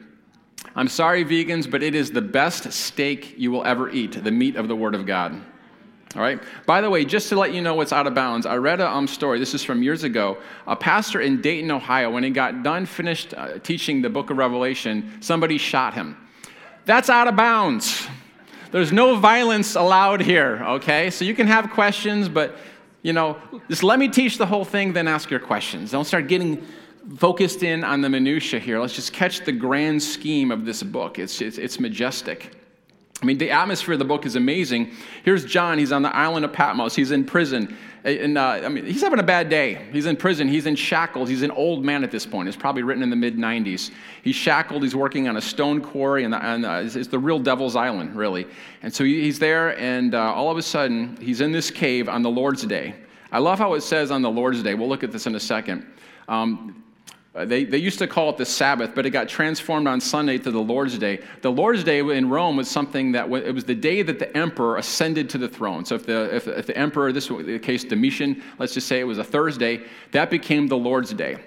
I'm 0.74 0.88
sorry, 0.88 1.24
vegans, 1.24 1.70
but 1.70 1.82
it 1.82 1.94
is 1.94 2.10
the 2.10 2.22
best 2.22 2.72
steak 2.72 3.34
you 3.36 3.50
will 3.50 3.64
ever 3.64 3.90
eat 3.90 4.24
the 4.24 4.30
meat 4.30 4.56
of 4.56 4.68
the 4.68 4.76
Word 4.76 4.94
of 4.94 5.04
God. 5.04 5.40
All 6.16 6.22
right. 6.22 6.42
By 6.66 6.80
the 6.80 6.90
way, 6.90 7.04
just 7.04 7.28
to 7.28 7.38
let 7.38 7.54
you 7.54 7.60
know 7.60 7.74
what's 7.74 7.92
out 7.92 8.08
of 8.08 8.14
bounds, 8.14 8.44
I 8.44 8.56
read 8.56 8.80
a 8.80 8.88
um, 8.88 9.06
story. 9.06 9.38
This 9.38 9.54
is 9.54 9.62
from 9.62 9.80
years 9.80 10.02
ago. 10.02 10.38
A 10.66 10.74
pastor 10.74 11.20
in 11.20 11.40
Dayton, 11.40 11.70
Ohio, 11.70 12.10
when 12.10 12.24
he 12.24 12.30
got 12.30 12.64
done, 12.64 12.84
finished 12.84 13.32
uh, 13.34 13.60
teaching 13.60 14.02
the 14.02 14.10
book 14.10 14.30
of 14.30 14.36
Revelation, 14.36 15.18
somebody 15.20 15.56
shot 15.56 15.94
him. 15.94 16.16
That's 16.84 17.08
out 17.08 17.28
of 17.28 17.36
bounds. 17.36 18.08
There's 18.72 18.90
no 18.90 19.16
violence 19.16 19.76
allowed 19.76 20.20
here. 20.20 20.64
Okay. 20.64 21.10
So 21.10 21.24
you 21.24 21.34
can 21.34 21.46
have 21.46 21.70
questions, 21.70 22.28
but 22.28 22.56
you 23.02 23.12
know, 23.12 23.38
just 23.68 23.84
let 23.84 23.98
me 23.98 24.08
teach 24.08 24.36
the 24.36 24.46
whole 24.46 24.64
thing, 24.64 24.92
then 24.92 25.06
ask 25.06 25.30
your 25.30 25.40
questions. 25.40 25.92
Don't 25.92 26.04
start 26.04 26.26
getting 26.26 26.66
focused 27.16 27.62
in 27.62 27.84
on 27.84 28.00
the 28.00 28.08
minutia 28.08 28.58
here. 28.58 28.80
Let's 28.80 28.94
just 28.94 29.12
catch 29.12 29.44
the 29.44 29.52
grand 29.52 30.02
scheme 30.02 30.50
of 30.50 30.64
this 30.64 30.82
book. 30.82 31.18
It's, 31.18 31.40
it's, 31.40 31.56
it's 31.56 31.78
majestic. 31.80 32.59
I 33.22 33.26
mean, 33.26 33.36
the 33.36 33.50
atmosphere 33.50 33.92
of 33.92 33.98
the 33.98 34.04
book 34.04 34.24
is 34.24 34.36
amazing. 34.36 34.92
Here's 35.24 35.44
John. 35.44 35.78
He's 35.78 35.92
on 35.92 36.02
the 36.02 36.14
island 36.14 36.44
of 36.44 36.52
Patmos. 36.52 36.94
He's 36.94 37.10
in 37.10 37.24
prison. 37.24 37.76
And, 38.02 38.38
uh, 38.38 38.62
I 38.64 38.68
mean, 38.68 38.86
he's 38.86 39.02
having 39.02 39.18
a 39.18 39.24
bad 39.24 39.50
day. 39.50 39.86
He's 39.92 40.06
in 40.06 40.16
prison. 40.16 40.48
He's 40.48 40.64
in 40.64 40.74
shackles. 40.74 41.28
He's 41.28 41.42
an 41.42 41.50
old 41.50 41.84
man 41.84 42.02
at 42.02 42.10
this 42.10 42.24
point. 42.24 42.48
It's 42.48 42.56
probably 42.56 42.82
written 42.82 43.02
in 43.02 43.10
the 43.10 43.16
mid 43.16 43.36
90s. 43.36 43.90
He's 44.22 44.36
shackled. 44.36 44.82
He's 44.82 44.96
working 44.96 45.28
on 45.28 45.36
a 45.36 45.40
stone 45.40 45.82
quarry, 45.82 46.24
and, 46.24 46.34
uh, 46.34 46.80
it's, 46.82 46.96
it's, 46.96 47.08
the 47.08 47.18
real 47.18 47.38
devil's 47.38 47.76
island, 47.76 48.16
really. 48.16 48.46
And 48.82 48.92
so 48.92 49.04
he, 49.04 49.20
he's 49.20 49.38
there, 49.38 49.78
and 49.78 50.14
uh, 50.14 50.32
all 50.32 50.50
of 50.50 50.56
a 50.56 50.62
sudden, 50.62 51.18
he's 51.20 51.42
in 51.42 51.52
this 51.52 51.70
cave 51.70 52.08
on 52.08 52.22
the 52.22 52.30
Lord's 52.30 52.64
Day. 52.64 52.94
I 53.32 53.38
love 53.38 53.58
how 53.58 53.74
it 53.74 53.82
says 53.82 54.10
on 54.10 54.22
the 54.22 54.30
Lord's 54.30 54.62
Day. 54.62 54.74
We'll 54.74 54.88
look 54.88 55.04
at 55.04 55.12
this 55.12 55.26
in 55.26 55.34
a 55.34 55.40
second. 55.40 55.86
Um, 56.26 56.82
uh, 57.32 57.44
they, 57.44 57.64
they 57.64 57.78
used 57.78 57.98
to 58.00 58.08
call 58.08 58.30
it 58.30 58.36
the 58.36 58.44
Sabbath, 58.44 58.92
but 58.92 59.06
it 59.06 59.10
got 59.10 59.28
transformed 59.28 59.86
on 59.86 60.00
Sunday 60.00 60.36
to 60.38 60.50
the 60.50 60.58
Lord's 60.58 60.98
Day. 60.98 61.20
The 61.42 61.50
Lord's 61.50 61.84
Day 61.84 62.00
in 62.00 62.28
Rome 62.28 62.56
was 62.56 62.68
something 62.68 63.12
that 63.12 63.30
it 63.30 63.54
was 63.54 63.64
the 63.64 63.74
day 63.74 64.02
that 64.02 64.18
the 64.18 64.36
emperor 64.36 64.78
ascended 64.78 65.30
to 65.30 65.38
the 65.38 65.48
throne. 65.48 65.84
So 65.84 65.94
if 65.94 66.06
the, 66.06 66.34
if, 66.34 66.48
if 66.48 66.66
the 66.66 66.76
emperor, 66.76 67.12
this 67.12 67.30
was 67.30 67.46
the 67.46 67.58
case 67.60 67.84
Domitian, 67.84 68.42
let's 68.58 68.74
just 68.74 68.88
say 68.88 68.98
it 68.98 69.04
was 69.04 69.18
a 69.18 69.24
Thursday, 69.24 69.84
that 70.10 70.28
became 70.28 70.66
the 70.66 70.76
Lord's 70.76 71.12
Day. 71.12 71.38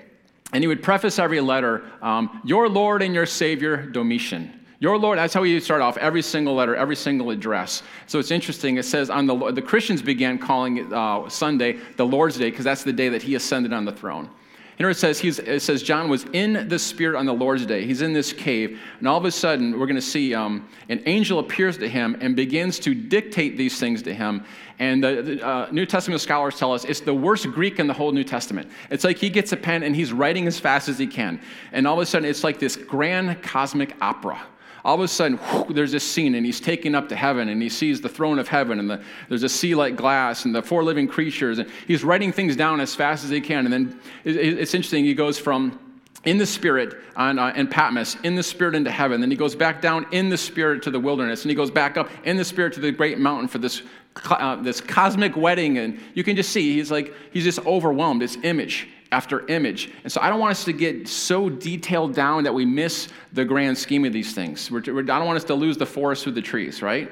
And 0.54 0.64
he 0.64 0.68
would 0.68 0.84
preface 0.84 1.20
every 1.20 1.42
letter, 1.42 1.84
um, 2.02 2.42
Your 2.46 2.70
Lord 2.70 3.02
and 3.02 3.14
your 3.14 3.26
Savior, 3.26 3.86
Domitian. 3.86 4.62
Your 4.80 4.98
Lord, 4.98 5.18
that's 5.18 5.34
how 5.34 5.44
he 5.44 5.60
start 5.60 5.82
off 5.82 5.98
every 5.98 6.22
single 6.22 6.56
letter, 6.56 6.76
every 6.76 6.96
single 6.96 7.30
address. 7.30 7.84
So 8.08 8.20
it's 8.20 8.32
interesting. 8.32 8.78
It 8.78 8.84
says 8.84 9.10
on 9.10 9.26
the, 9.26 9.52
the 9.52 9.62
Christians 9.62 10.02
began 10.02 10.38
calling 10.38 10.78
it 10.78 10.94
uh, 10.94 11.28
Sunday 11.30 11.80
the 11.98 12.06
Lord's 12.06 12.38
Day 12.38 12.50
because 12.50 12.66
that's 12.66 12.84
the 12.84 12.94
day 12.94 13.10
that 13.10 13.22
he 13.22 13.36
ascended 13.36 13.74
on 13.74 13.86
the 13.86 13.94
throne. 13.94 14.30
Here 14.78 14.90
it 14.90 14.98
says, 14.98 15.20
he's, 15.20 15.40
it 15.40 15.62
says 15.62 15.84
John 15.84 16.10
was 16.10 16.26
in 16.34 16.68
the 16.68 16.80
Spirit 16.80 17.18
on 17.18 17.26
the 17.26 17.34
Lord's 17.34 17.66
day. 17.66 17.86
He's 17.86 18.02
in 18.02 18.14
this 18.14 18.34
cave, 18.34 18.80
and 19.00 19.08
all 19.08 19.18
of 19.18 19.26
a 19.26 19.32
sudden, 19.32 19.80
we're 19.80 19.86
going 19.86 19.96
to 19.96 20.02
see 20.02 20.34
um, 20.34 20.68
an 20.90 21.04
angel 21.06 21.40
appears 21.40 21.78
to 21.78 21.90
him 21.90 22.18
and 22.22 22.36
begins 22.36 22.80
to 22.80 22.96
dictate 22.96 23.56
these 23.56 23.80
things 23.80 24.02
to 24.04 24.14
him. 24.14 24.44
And 24.80 25.04
the, 25.04 25.22
the 25.22 25.46
uh, 25.46 25.68
New 25.72 25.86
Testament 25.86 26.22
scholars 26.22 26.58
tell 26.58 26.74
us 26.74 26.86
it's 26.86 27.02
the 27.02 27.14
worst 27.14 27.46
Greek 27.52 27.80
in 27.80 27.88
the 27.88 27.94
whole 27.94 28.12
New 28.12 28.24
Testament. 28.24 28.70
It's 28.90 29.04
like 29.04 29.18
he 29.18 29.30
gets 29.30 29.52
a 29.52 29.58
pen 29.58 29.84
and 29.84 29.96
he's 29.96 30.12
writing 30.12 30.48
as 30.48 30.60
fast 30.60 30.90
as 30.90 30.98
he 30.98 31.08
can. 31.08 31.40
And 31.72 31.88
all 31.88 31.96
of 31.96 32.02
a 32.02 32.06
sudden, 32.06 32.28
it's 32.28 32.44
like 32.44 32.60
this 32.60 32.76
grand 32.76 33.42
cosmic 33.44 33.96
opera 34.02 34.42
all 34.86 34.96
of 34.96 35.02
a 35.02 35.08
sudden, 35.08 35.38
whoosh, 35.38 35.74
there's 35.74 35.92
this 35.92 36.10
scene, 36.10 36.36
and 36.36 36.46
he's 36.46 36.60
taken 36.60 36.94
up 36.94 37.10
to 37.10 37.16
heaven, 37.16 37.50
and 37.50 37.62
he 37.62 37.70
sees 37.70 38.02
the 38.02 38.10
throne 38.10 38.38
of 38.38 38.48
heaven, 38.48 38.80
and 38.80 38.90
the, 38.90 39.02
there's 39.30 39.44
a 39.44 39.50
sea 39.50 39.76
like 39.76 39.96
glass, 39.96 40.46
and 40.46 40.54
the 40.54 40.62
four 40.62 40.84
living 40.84 41.08
creatures, 41.08 41.60
and 41.60 41.70
he's 41.88 42.04
writing 42.04 42.32
things 42.32 42.56
down 42.56 42.82
as 42.82 42.94
fast 42.94 43.24
as 43.24 43.30
he 43.30 43.40
can. 43.40 43.66
And 43.66 43.74
then 43.74 44.00
it, 44.26 44.36
it's 44.36 44.74
interesting, 44.74 45.06
he 45.06 45.14
goes 45.14 45.40
from 45.40 45.80
in 46.26 46.38
the 46.38 46.46
spirit 46.46 46.96
on 47.16 47.38
uh, 47.38 47.54
in 47.56 47.68
Patmos, 47.68 48.16
in 48.24 48.36
the 48.36 48.44
spirit 48.44 48.76
into 48.76 48.92
heaven. 48.92 49.22
Then 49.22 49.32
he 49.32 49.38
goes 49.38 49.56
back 49.56 49.82
down 49.82 50.06
in 50.12 50.30
the 50.30 50.38
spirit 50.38 50.84
to 50.84 50.92
the 50.92 51.00
wilderness, 51.00 51.44
and 51.44 51.50
he 51.52 51.56
goes 51.56 51.72
back 51.72 51.98
up 51.98 52.10
in 52.24 52.38
the 52.38 52.46
spirit 52.46 52.74
to 52.74 52.80
the 52.80 52.92
great 52.92 53.20
mountain 53.20 53.48
for 53.48 53.58
this 53.58 53.82
uh, 54.26 54.56
this 54.58 54.80
cosmic 54.80 55.36
wedding. 55.36 55.78
And 55.78 56.00
you 56.14 56.24
can 56.24 56.36
just 56.36 56.52
see 56.52 56.74
he's 56.76 56.92
like 56.92 57.14
he's 57.32 57.44
just 57.44 57.60
overwhelmed. 57.66 58.24
It's 58.24 58.38
image 58.44 58.88
after 59.14 59.46
image. 59.48 59.92
And 60.04 60.12
so 60.12 60.20
I 60.22 60.30
don't 60.30 60.40
want 60.40 60.52
us 60.52 60.66
to 60.66 60.74
get 60.74 61.08
so 61.08 61.48
detailed 61.48 62.16
down 62.16 62.44
that 62.46 62.54
we 62.54 62.66
miss 62.66 63.10
the 63.32 63.46
grand 63.46 63.78
scheme 63.78 64.06
of 64.06 64.12
these 64.12 64.34
things. 64.34 64.72
We're, 64.72 64.82
we're, 64.88 65.02
I 65.02 65.20
don't 65.20 65.28
want 65.28 65.38
us 65.38 65.44
to 65.46 65.54
lose 65.54 65.78
the 65.78 65.86
forest 65.86 66.24
through 66.24 66.32
the 66.32 66.42
trees, 66.42 66.82
right? 66.82 67.12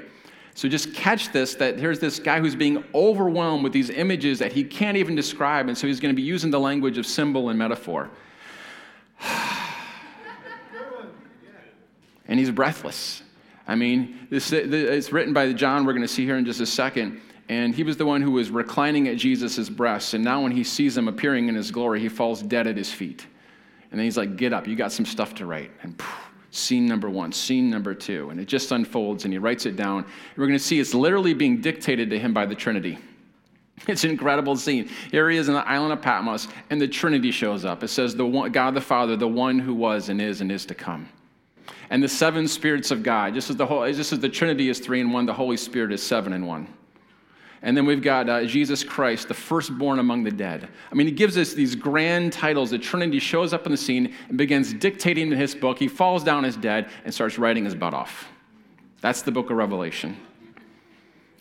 So 0.55 0.67
just 0.67 0.95
catch 0.95 1.31
this 1.31 1.53
that 1.55 1.77
here's 1.77 1.99
this 1.99 2.17
guy 2.19 2.39
who's 2.39 2.55
being 2.55 2.83
overwhelmed 2.95 3.63
with 3.63 3.71
these 3.71 3.91
images 3.91 4.39
that 4.39 4.51
he 4.51 4.63
can't 4.63 4.97
even 4.97 5.15
describe. 5.15 5.67
And 5.67 5.77
so 5.77 5.85
he's 5.85 5.99
going 5.99 6.13
to 6.13 6.19
be 6.19 6.23
using 6.23 6.49
the 6.49 6.59
language 6.59 6.97
of 6.97 7.05
symbol 7.05 7.49
and 7.49 7.59
metaphor. 7.59 8.09
and 12.27 12.39
he's 12.39 12.49
breathless. 12.49 13.21
I 13.67 13.75
mean, 13.75 14.27
this, 14.31 14.51
it's 14.51 15.13
written 15.13 15.33
by 15.33 15.53
John, 15.53 15.85
we're 15.85 15.93
going 15.93 16.01
to 16.01 16.07
see 16.07 16.25
here 16.25 16.37
in 16.37 16.45
just 16.45 16.61
a 16.61 16.65
second. 16.65 17.21
And 17.51 17.75
he 17.75 17.83
was 17.83 17.97
the 17.97 18.05
one 18.05 18.21
who 18.21 18.31
was 18.31 18.49
reclining 18.49 19.09
at 19.09 19.17
Jesus' 19.17 19.67
breast. 19.67 20.13
And 20.13 20.23
now, 20.23 20.41
when 20.41 20.53
he 20.53 20.63
sees 20.63 20.97
him 20.97 21.09
appearing 21.09 21.49
in 21.49 21.55
his 21.55 21.69
glory, 21.69 21.99
he 21.99 22.07
falls 22.07 22.41
dead 22.41 22.65
at 22.65 22.77
his 22.77 22.93
feet. 22.93 23.27
And 23.91 23.99
then 23.99 24.05
he's 24.05 24.15
like, 24.15 24.37
Get 24.37 24.53
up, 24.53 24.67
you 24.67 24.77
got 24.77 24.93
some 24.93 25.05
stuff 25.05 25.35
to 25.35 25.45
write. 25.45 25.69
And 25.83 25.97
poof, 25.97 26.31
scene 26.51 26.85
number 26.85 27.09
one, 27.09 27.33
scene 27.33 27.69
number 27.69 27.93
two. 27.93 28.29
And 28.29 28.39
it 28.39 28.45
just 28.45 28.71
unfolds, 28.71 29.25
and 29.25 29.33
he 29.33 29.37
writes 29.37 29.65
it 29.65 29.75
down. 29.75 29.97
And 30.05 30.37
we're 30.37 30.47
going 30.47 30.57
to 30.57 30.63
see 30.63 30.79
it's 30.79 30.93
literally 30.93 31.33
being 31.33 31.59
dictated 31.59 32.09
to 32.11 32.17
him 32.17 32.33
by 32.33 32.45
the 32.45 32.55
Trinity. 32.55 32.97
It's 33.87 34.03
an 34.03 34.11
incredible 34.11 34.55
scene. 34.55 34.89
Here 35.09 35.27
he 35.29 35.37
is 35.37 35.47
in 35.47 35.55
the 35.55 35.67
island 35.67 35.91
of 35.91 36.03
Patmos, 36.03 36.47
and 36.69 36.79
the 36.79 36.87
Trinity 36.87 37.31
shows 37.31 37.65
up. 37.65 37.83
It 37.83 37.87
says, 37.87 38.15
the 38.15 38.23
one, 38.23 38.51
God 38.51 38.75
the 38.75 38.81
Father, 38.81 39.17
the 39.17 39.27
one 39.27 39.57
who 39.57 39.73
was 39.73 40.09
and 40.09 40.21
is 40.21 40.39
and 40.39 40.51
is 40.51 40.67
to 40.67 40.75
come. 40.75 41.09
And 41.89 42.01
the 42.01 42.07
seven 42.07 42.47
spirits 42.47 42.91
of 42.91 43.01
God, 43.01 43.33
just 43.33 43.49
as 43.49 43.55
the, 43.55 43.65
whole, 43.65 43.91
just 43.91 44.13
as 44.13 44.19
the 44.19 44.29
Trinity 44.29 44.69
is 44.69 44.79
three 44.79 45.01
in 45.01 45.11
one, 45.11 45.25
the 45.25 45.33
Holy 45.33 45.57
Spirit 45.57 45.91
is 45.91 46.03
seven 46.03 46.31
in 46.31 46.45
one. 46.45 46.67
And 47.63 47.77
then 47.77 47.85
we've 47.85 48.01
got 48.01 48.27
uh, 48.27 48.45
Jesus 48.45 48.83
Christ, 48.83 49.27
the 49.27 49.35
firstborn 49.35 49.99
among 49.99 50.23
the 50.23 50.31
dead. 50.31 50.67
I 50.91 50.95
mean, 50.95 51.05
he 51.05 51.13
gives 51.13 51.37
us 51.37 51.53
these 51.53 51.75
grand 51.75 52.33
titles. 52.33 52.71
The 52.71 52.79
Trinity 52.79 53.19
shows 53.19 53.53
up 53.53 53.65
on 53.67 53.71
the 53.71 53.77
scene 53.77 54.15
and 54.29 54.37
begins 54.37 54.73
dictating 54.73 55.31
in 55.31 55.37
his 55.37 55.53
book. 55.53 55.77
He 55.77 55.87
falls 55.87 56.23
down 56.23 56.43
as 56.43 56.57
dead 56.57 56.89
and 57.05 57.13
starts 57.13 57.37
writing 57.37 57.65
his 57.65 57.75
butt 57.75 57.93
off. 57.93 58.27
That's 59.01 59.21
the 59.21 59.31
book 59.31 59.51
of 59.51 59.57
Revelation. 59.57 60.17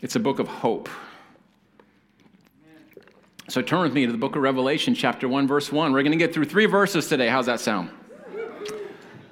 It's 0.02 0.16
a 0.16 0.20
book 0.20 0.38
of 0.38 0.48
hope. 0.48 0.90
So 3.48 3.62
turn 3.62 3.80
with 3.80 3.94
me 3.94 4.06
to 4.06 4.12
the 4.12 4.18
book 4.18 4.36
of 4.36 4.42
Revelation, 4.42 4.94
chapter 4.94 5.26
1, 5.26 5.48
verse 5.48 5.72
1. 5.72 5.92
We're 5.92 6.02
going 6.02 6.12
to 6.12 6.18
get 6.18 6.32
through 6.34 6.44
three 6.44 6.66
verses 6.66 7.08
today. 7.08 7.28
How's 7.28 7.46
that 7.46 7.60
sound? 7.60 7.90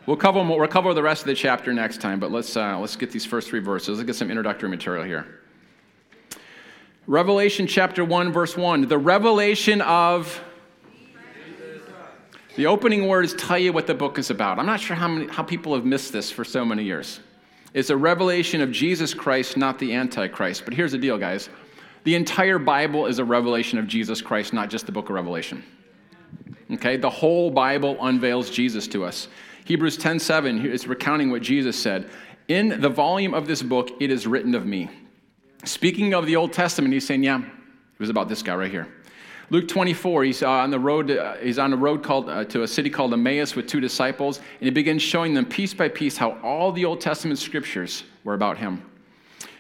We'll 0.07 0.17
cover, 0.17 0.43
we'll 0.43 0.67
cover 0.69 0.95
the 0.95 1.03
rest 1.03 1.23
of 1.23 1.27
the 1.27 1.35
chapter 1.35 1.73
next 1.75 2.01
time, 2.01 2.19
but 2.19 2.33
let's, 2.33 2.57
uh, 2.57 2.79
let's 2.79 2.97
get 2.97 3.11
these 3.11 3.27
first 3.27 3.49
three 3.49 3.61
verses. 3.61 3.99
Let's 3.99 4.07
get 4.07 4.17
some 4.17 4.31
introductory 4.31 4.71
material 4.71 5.05
here. 5.05 5.38
Revelation 7.09 7.67
chapter 7.67 8.05
1, 8.05 8.33
verse 8.33 8.55
1. 8.55 8.87
The 8.87 8.99
revelation 8.99 9.81
of. 9.81 10.45
The 12.55 12.67
opening 12.67 13.09
words 13.09 13.33
tell 13.33 13.59
you 13.59 13.73
what 13.73 13.87
the 13.87 13.95
book 13.95 14.19
is 14.19 14.29
about. 14.29 14.59
I'm 14.59 14.67
not 14.67 14.79
sure 14.79 14.95
how, 14.95 15.09
many, 15.09 15.27
how 15.27 15.43
people 15.43 15.75
have 15.75 15.87
missed 15.87 16.13
this 16.13 16.31
for 16.31 16.45
so 16.45 16.67
many 16.67 16.85
years. 16.85 17.21
It's 17.73 17.89
a 17.89 17.97
revelation 17.97 18.61
of 18.61 18.71
Jesus 18.71 19.15
Christ, 19.15 19.57
not 19.57 19.79
the 19.79 19.95
Antichrist. 19.95 20.67
But 20.67 20.75
here's 20.75 20.93
the 20.93 20.99
deal, 20.99 21.17
guys 21.17 21.49
the 22.05 22.15
entire 22.15 22.59
Bible 22.59 23.07
is 23.07 23.19
a 23.19 23.25
revelation 23.25 23.79
of 23.79 23.87
Jesus 23.87 24.21
Christ, 24.21 24.53
not 24.53 24.69
just 24.69 24.85
the 24.85 24.93
book 24.93 25.09
of 25.09 25.15
Revelation. 25.15 25.65
Okay? 26.73 26.99
The 26.99 27.09
whole 27.09 27.51
Bible 27.51 27.97
unveils 28.03 28.51
Jesus 28.51 28.87
to 28.89 29.05
us. 29.05 29.29
Hebrews 29.65 29.97
10:7 29.97 30.63
is 30.67 30.87
recounting 30.87 31.31
what 31.31 31.41
Jesus 31.41 31.79
said. 31.79 32.11
In 32.49 32.83
the 32.83 32.89
volume 32.91 33.33
of 33.33 33.47
this 33.47 33.63
book, 33.63 33.93
it 33.99 34.11
is 34.11 34.27
written 34.27 34.55
of 34.55 34.67
me. 34.67 34.91
Speaking 35.65 36.15
of 36.15 36.27
the 36.27 36.37
Old 36.37 36.53
Testament, 36.53 36.95
he's 36.95 37.07
saying, 37.07 37.23
Yeah, 37.23 37.41
it 37.41 38.01
was 38.01 38.11
about 38.11 38.29
this 38.29 38.43
guy 38.43 38.55
right 38.55 38.71
here. 38.71 38.89
Luke 39.51 39.67
24, 39.67 40.25
he's 40.25 40.43
uh, 40.43 40.51
on 40.51 40.71
the 40.71 40.79
road. 40.79 41.11
Uh, 41.11 41.37
he's 41.37 41.59
on 41.59 41.73
a 41.73 41.77
road 41.77 42.03
called 42.03 42.29
uh, 42.29 42.45
to 42.45 42.63
a 42.63 42.69
city 42.69 42.91
called 42.91 43.15
Emmaus 43.15 43.57
with 43.57 43.67
two 43.67 43.81
disciples, 43.81 44.39
and 44.39 44.67
he 44.67 44.71
begins 44.71 45.01
showing 45.01 45.33
them 45.33 45.47
piece 45.47 45.73
by 45.73 45.89
piece 45.89 46.19
how 46.19 46.39
all 46.43 46.71
the 46.71 46.85
Old 46.85 47.01
Testament 47.01 47.39
scriptures 47.39 48.05
were 48.25 48.35
about 48.35 48.59
him. 48.59 48.83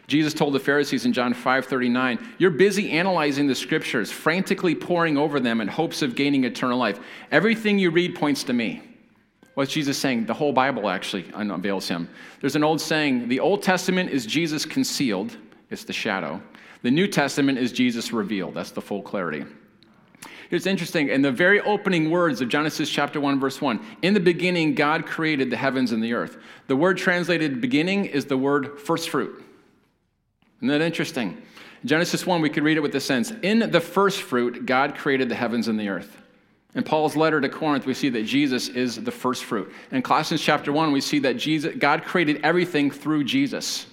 Jesus 0.07 0.33
told 0.35 0.55
the 0.55 0.61
Pharisees 0.61 1.05
in 1.05 1.13
John 1.13 1.33
5:39, 1.35 2.19
"You're 2.39 2.51
busy 2.51 2.91
analyzing 2.91 3.47
the 3.47 3.55
scriptures, 3.55 4.11
frantically 4.11 4.75
poring 4.75 5.17
over 5.17 5.41
them 5.41 5.61
in 5.61 5.69
hopes 5.69 6.03
of 6.03 6.15
gaining 6.15 6.45
eternal 6.45 6.79
life. 6.79 7.01
Everything 7.31 7.79
you 7.79 7.91
read 7.91 8.15
points 8.15 8.45
to 8.45 8.53
me." 8.53 8.83
What's 9.59 9.73
Jesus 9.73 9.99
saying? 9.99 10.27
The 10.27 10.35
whole 10.35 10.53
Bible 10.53 10.89
actually 10.89 11.25
unveils 11.35 11.89
him. 11.89 12.09
There's 12.41 12.55
an 12.55 12.63
old 12.63 12.81
saying, 12.81 13.27
the 13.27 13.41
Old 13.41 13.61
Testament 13.61 14.09
is 14.09 14.25
Jesus 14.25 14.65
concealed, 14.65 15.37
it's 15.71 15.85
the 15.85 15.93
shadow. 15.93 16.41
The 16.83 16.91
New 16.91 17.07
Testament 17.07 17.59
is 17.59 17.73
Jesus 17.73 18.13
revealed, 18.13 18.55
that's 18.55 18.71
the 18.71 18.81
full 18.81 19.03
clarity. 19.03 19.45
It's 20.51 20.67
interesting. 20.67 21.11
In 21.11 21.21
the 21.21 21.31
very 21.31 21.61
opening 21.61 22.11
words 22.11 22.41
of 22.41 22.49
Genesis 22.49 22.89
chapter 22.89 23.21
1, 23.21 23.39
verse 23.39 23.61
1, 23.61 23.85
in 24.01 24.15
the 24.15 24.21
beginning, 24.21 24.75
God 24.75 25.05
created 25.05 25.51
the 25.51 25.57
heavens 25.57 25.93
and 25.93 26.03
the 26.03 26.15
earth. 26.15 26.39
The 26.69 26.77
word 26.77 26.97
translated 26.97 27.61
beginning 27.61 28.07
is 28.07 28.25
the 28.25 28.39
word 28.39 28.81
first 28.81 29.11
fruit. 29.11 29.45
Isn't 30.59 30.69
that 30.69 30.81
interesting? 30.81 31.43
Genesis 31.85 32.27
1, 32.27 32.41
we 32.41 32.51
could 32.51 32.65
read 32.65 32.77
it 32.77 32.81
with 32.81 32.93
this 32.93 33.05
sense 33.05 33.31
In 33.43 33.71
the 33.71 33.81
first 33.81 34.23
fruit, 34.23 34.65
God 34.65 34.95
created 34.97 35.29
the 35.29 35.35
heavens 35.35 35.69
and 35.69 35.79
the 35.79 35.89
earth. 35.89 36.17
In 36.75 36.83
Paul's 36.83 37.17
letter 37.17 37.41
to 37.41 37.49
Corinth, 37.49 37.87
we 37.87 37.95
see 37.95 38.09
that 38.11 38.25
Jesus 38.25 38.69
is 38.69 39.03
the 39.03 39.11
first 39.11 39.45
fruit. 39.45 39.73
In 39.91 40.03
Colossians 40.03 40.43
chapter 40.43 40.73
1, 40.73 40.93
we 40.93 41.01
see 41.01 41.19
that 41.21 41.37
Jesus, 41.37 41.75
God 41.77 42.05
created 42.05 42.41
everything 42.43 42.91
through 42.91 43.25
Jesus. 43.25 43.87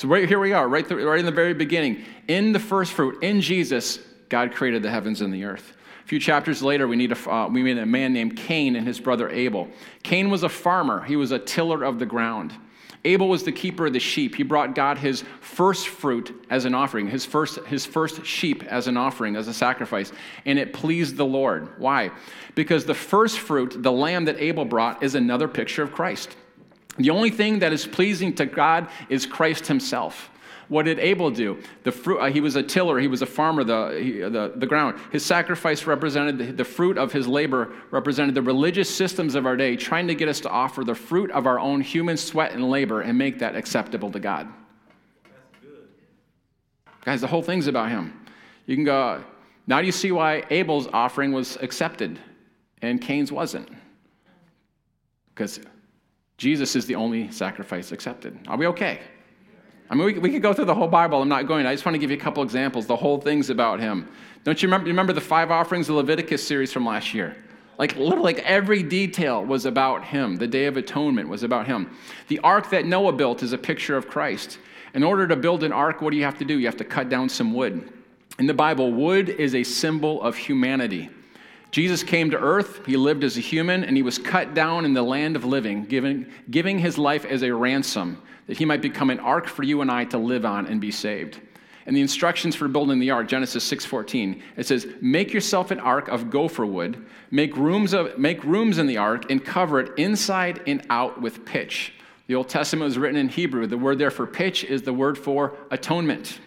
So 0.00 0.08
right 0.08 0.26
here 0.26 0.40
we 0.40 0.54
are, 0.54 0.66
right, 0.66 0.90
right 0.90 1.18
in 1.18 1.26
the 1.26 1.30
very 1.30 1.52
beginning. 1.52 2.02
In 2.26 2.52
the 2.52 2.58
first 2.58 2.94
fruit, 2.94 3.22
in 3.22 3.42
Jesus, 3.42 3.98
God 4.30 4.50
created 4.50 4.82
the 4.82 4.88
heavens 4.88 5.20
and 5.20 5.30
the 5.30 5.44
earth 5.44 5.74
A 6.02 6.08
few 6.08 6.18
chapters 6.18 6.62
later, 6.62 6.88
we, 6.88 6.96
need 6.96 7.12
a, 7.12 7.30
uh, 7.30 7.48
we 7.48 7.62
meet 7.62 7.76
a 7.76 7.84
man 7.84 8.14
named 8.14 8.34
Cain 8.34 8.76
and 8.76 8.86
his 8.86 8.98
brother 8.98 9.28
Abel. 9.28 9.68
Cain 10.02 10.30
was 10.30 10.42
a 10.42 10.48
farmer, 10.48 11.02
he 11.02 11.16
was 11.16 11.32
a 11.32 11.38
tiller 11.38 11.84
of 11.84 11.98
the 11.98 12.06
ground. 12.06 12.54
Abel 13.04 13.28
was 13.28 13.42
the 13.42 13.52
keeper 13.52 13.88
of 13.88 13.92
the 13.92 14.00
sheep. 14.00 14.36
He 14.36 14.42
brought 14.42 14.74
God 14.74 14.96
his 14.96 15.22
first 15.42 15.88
fruit 15.88 16.46
as 16.48 16.64
an 16.64 16.74
offering, 16.74 17.06
his 17.06 17.26
first, 17.26 17.58
his 17.66 17.84
first 17.84 18.24
sheep 18.24 18.64
as 18.64 18.86
an 18.86 18.96
offering, 18.96 19.36
as 19.36 19.48
a 19.48 19.54
sacrifice, 19.54 20.12
and 20.46 20.58
it 20.58 20.72
pleased 20.72 21.18
the 21.18 21.26
Lord. 21.26 21.78
Why? 21.78 22.10
Because 22.54 22.86
the 22.86 22.94
first 22.94 23.38
fruit, 23.38 23.82
the 23.82 23.92
lamb 23.92 24.24
that 24.24 24.40
Abel 24.40 24.64
brought, 24.64 25.02
is 25.02 25.14
another 25.14 25.46
picture 25.46 25.82
of 25.82 25.92
Christ. 25.92 26.36
The 27.02 27.10
only 27.10 27.30
thing 27.30 27.60
that 27.60 27.72
is 27.72 27.86
pleasing 27.86 28.34
to 28.34 28.46
God 28.46 28.88
is 29.08 29.26
Christ 29.26 29.66
himself. 29.66 30.30
What 30.68 30.84
did 30.84 31.00
Abel 31.00 31.32
do? 31.32 31.60
The 31.82 31.90
fruit, 31.90 32.20
uh, 32.20 32.26
he 32.26 32.40
was 32.40 32.54
a 32.54 32.62
tiller, 32.62 33.00
he 33.00 33.08
was 33.08 33.22
a 33.22 33.26
farmer, 33.26 33.64
the, 33.64 33.98
he, 34.00 34.12
the, 34.20 34.52
the 34.54 34.66
ground. 34.66 35.00
His 35.10 35.26
sacrifice 35.26 35.84
represented 35.84 36.38
the, 36.38 36.52
the 36.52 36.64
fruit 36.64 36.96
of 36.96 37.12
his 37.12 37.26
labor, 37.26 37.72
represented 37.90 38.36
the 38.36 38.42
religious 38.42 38.88
systems 38.88 39.34
of 39.34 39.46
our 39.46 39.56
day, 39.56 39.74
trying 39.74 40.06
to 40.06 40.14
get 40.14 40.28
us 40.28 40.38
to 40.40 40.48
offer 40.48 40.84
the 40.84 40.94
fruit 40.94 41.32
of 41.32 41.46
our 41.46 41.58
own 41.58 41.80
human 41.80 42.16
sweat 42.16 42.52
and 42.52 42.70
labor 42.70 43.00
and 43.00 43.18
make 43.18 43.40
that 43.40 43.56
acceptable 43.56 44.12
to 44.12 44.20
God. 44.20 44.46
Guys, 47.04 47.20
the 47.20 47.26
whole 47.26 47.42
thing's 47.42 47.66
about 47.66 47.88
him. 47.88 48.24
You 48.66 48.76
can 48.76 48.84
go, 48.84 49.24
now 49.66 49.80
do 49.80 49.86
you 49.86 49.92
see 49.92 50.12
why 50.12 50.44
Abel's 50.50 50.86
offering 50.92 51.32
was 51.32 51.56
accepted 51.60 52.20
and 52.80 53.00
Cain's 53.00 53.32
wasn't? 53.32 53.68
Because 55.34 55.58
Jesus 56.40 56.74
is 56.74 56.86
the 56.86 56.94
only 56.94 57.30
sacrifice 57.30 57.92
accepted. 57.92 58.38
Are 58.48 58.56
we 58.56 58.66
okay? 58.68 59.00
I 59.90 59.94
mean, 59.94 60.06
we, 60.06 60.18
we 60.18 60.30
could 60.30 60.40
go 60.40 60.54
through 60.54 60.64
the 60.64 60.74
whole 60.74 60.88
Bible. 60.88 61.20
I'm 61.20 61.28
not 61.28 61.46
going. 61.46 61.66
I 61.66 61.74
just 61.74 61.84
want 61.84 61.96
to 61.96 61.98
give 61.98 62.10
you 62.10 62.16
a 62.16 62.20
couple 62.20 62.42
examples. 62.42 62.86
The 62.86 62.96
whole 62.96 63.20
thing's 63.20 63.50
about 63.50 63.78
him. 63.78 64.08
Don't 64.42 64.62
you 64.62 64.66
remember, 64.66 64.86
you 64.86 64.94
remember 64.94 65.12
the 65.12 65.20
five 65.20 65.50
offerings 65.50 65.90
of 65.90 65.96
Leviticus 65.96 66.42
series 66.42 66.72
from 66.72 66.86
last 66.86 67.12
year? 67.12 67.36
Like 67.78 67.94
literally, 67.96 68.32
like 68.32 68.38
every 68.38 68.82
detail 68.82 69.44
was 69.44 69.66
about 69.66 70.02
him. 70.02 70.36
The 70.36 70.46
Day 70.46 70.64
of 70.64 70.78
Atonement 70.78 71.28
was 71.28 71.42
about 71.42 71.66
him. 71.66 71.94
The 72.28 72.38
ark 72.38 72.70
that 72.70 72.86
Noah 72.86 73.12
built 73.12 73.42
is 73.42 73.52
a 73.52 73.58
picture 73.58 73.98
of 73.98 74.08
Christ. 74.08 74.58
In 74.94 75.04
order 75.04 75.28
to 75.28 75.36
build 75.36 75.62
an 75.62 75.72
ark, 75.72 76.00
what 76.00 76.10
do 76.10 76.16
you 76.16 76.24
have 76.24 76.38
to 76.38 76.46
do? 76.46 76.58
You 76.58 76.64
have 76.64 76.78
to 76.78 76.84
cut 76.84 77.10
down 77.10 77.28
some 77.28 77.52
wood. 77.52 77.92
In 78.38 78.46
the 78.46 78.54
Bible, 78.54 78.90
wood 78.90 79.28
is 79.28 79.54
a 79.54 79.62
symbol 79.62 80.22
of 80.22 80.38
humanity. 80.38 81.10
Jesus 81.70 82.02
came 82.02 82.30
to 82.30 82.38
earth, 82.38 82.84
he 82.86 82.96
lived 82.96 83.22
as 83.22 83.36
a 83.36 83.40
human, 83.40 83.84
and 83.84 83.96
he 83.96 84.02
was 84.02 84.18
cut 84.18 84.54
down 84.54 84.84
in 84.84 84.92
the 84.92 85.02
land 85.02 85.36
of 85.36 85.44
living, 85.44 85.84
giving, 85.84 86.26
giving 86.50 86.78
his 86.78 86.98
life 86.98 87.24
as 87.24 87.42
a 87.42 87.54
ransom 87.54 88.20
that 88.46 88.58
he 88.58 88.64
might 88.64 88.82
become 88.82 89.10
an 89.10 89.20
ark 89.20 89.46
for 89.46 89.62
you 89.62 89.80
and 89.80 89.90
I 89.90 90.04
to 90.06 90.18
live 90.18 90.44
on 90.44 90.66
and 90.66 90.80
be 90.80 90.90
saved. 90.90 91.40
And 91.86 91.96
the 91.96 92.00
instructions 92.00 92.54
for 92.54 92.68
building 92.68 92.98
the 92.98 93.10
ark, 93.10 93.28
Genesis 93.28 93.64
6:14, 93.64 94.42
it 94.56 94.66
says, 94.66 94.86
"Make 95.00 95.32
yourself 95.32 95.70
an 95.70 95.80
ark 95.80 96.08
of 96.08 96.30
gopher 96.30 96.66
wood, 96.66 97.04
make 97.30 97.56
rooms 97.56 97.94
of 97.94 98.18
make 98.18 98.44
rooms 98.44 98.78
in 98.78 98.86
the 98.86 98.96
ark 98.96 99.30
and 99.30 99.44
cover 99.44 99.80
it 99.80 99.92
inside 99.96 100.60
and 100.66 100.82
out 100.90 101.20
with 101.20 101.44
pitch." 101.44 101.92
The 102.26 102.34
Old 102.34 102.48
Testament 102.48 102.84
was 102.84 102.98
written 102.98 103.16
in 103.16 103.28
Hebrew. 103.28 103.66
The 103.66 103.78
word 103.78 103.98
there 103.98 104.10
for 104.10 104.26
pitch 104.26 104.62
is 104.64 104.82
the 104.82 104.92
word 104.92 105.16
for 105.16 105.54
atonement. 105.70 106.38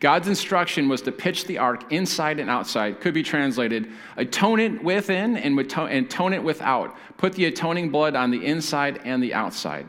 God's 0.00 0.28
instruction 0.28 0.88
was 0.88 1.02
to 1.02 1.12
pitch 1.12 1.46
the 1.46 1.58
ark 1.58 1.92
inside 1.92 2.40
and 2.40 2.50
outside. 2.50 3.00
Could 3.00 3.14
be 3.14 3.22
translated 3.22 3.90
atone 4.16 4.60
it 4.60 4.82
within 4.82 5.36
and 5.36 5.58
atone 5.58 6.32
it 6.32 6.42
without. 6.42 6.96
Put 7.16 7.32
the 7.32 7.46
atoning 7.46 7.90
blood 7.90 8.14
on 8.14 8.30
the 8.30 8.44
inside 8.44 9.00
and 9.04 9.22
the 9.22 9.34
outside. 9.34 9.86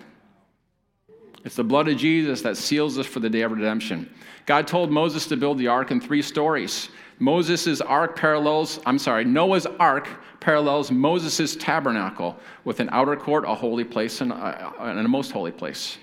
It's 1.43 1.55
the 1.55 1.63
blood 1.63 1.87
of 1.87 1.97
Jesus 1.97 2.41
that 2.41 2.57
seals 2.57 2.97
us 2.97 3.05
for 3.05 3.19
the 3.19 3.29
day 3.29 3.41
of 3.41 3.51
redemption. 3.51 4.09
God 4.45 4.67
told 4.67 4.91
Moses 4.91 5.27
to 5.27 5.37
build 5.37 5.57
the 5.57 5.67
ark 5.67 5.91
in 5.91 6.01
three 6.01 6.21
stories. 6.21 6.89
Moses' 7.19 7.81
ark 7.81 8.15
parallels, 8.15 8.79
I'm 8.85 8.99
sorry, 8.99 9.25
Noah's 9.25 9.65
ark 9.65 10.07
parallels 10.39 10.91
Moses' 10.91 11.55
tabernacle 11.55 12.37
with 12.65 12.79
an 12.79 12.89
outer 12.91 13.15
court, 13.15 13.45
a 13.47 13.55
holy 13.55 13.83
place, 13.83 14.21
and 14.21 14.31
a, 14.31 14.73
and 14.79 14.99
a 14.99 15.07
most 15.07 15.31
holy 15.31 15.51
place. 15.51 15.97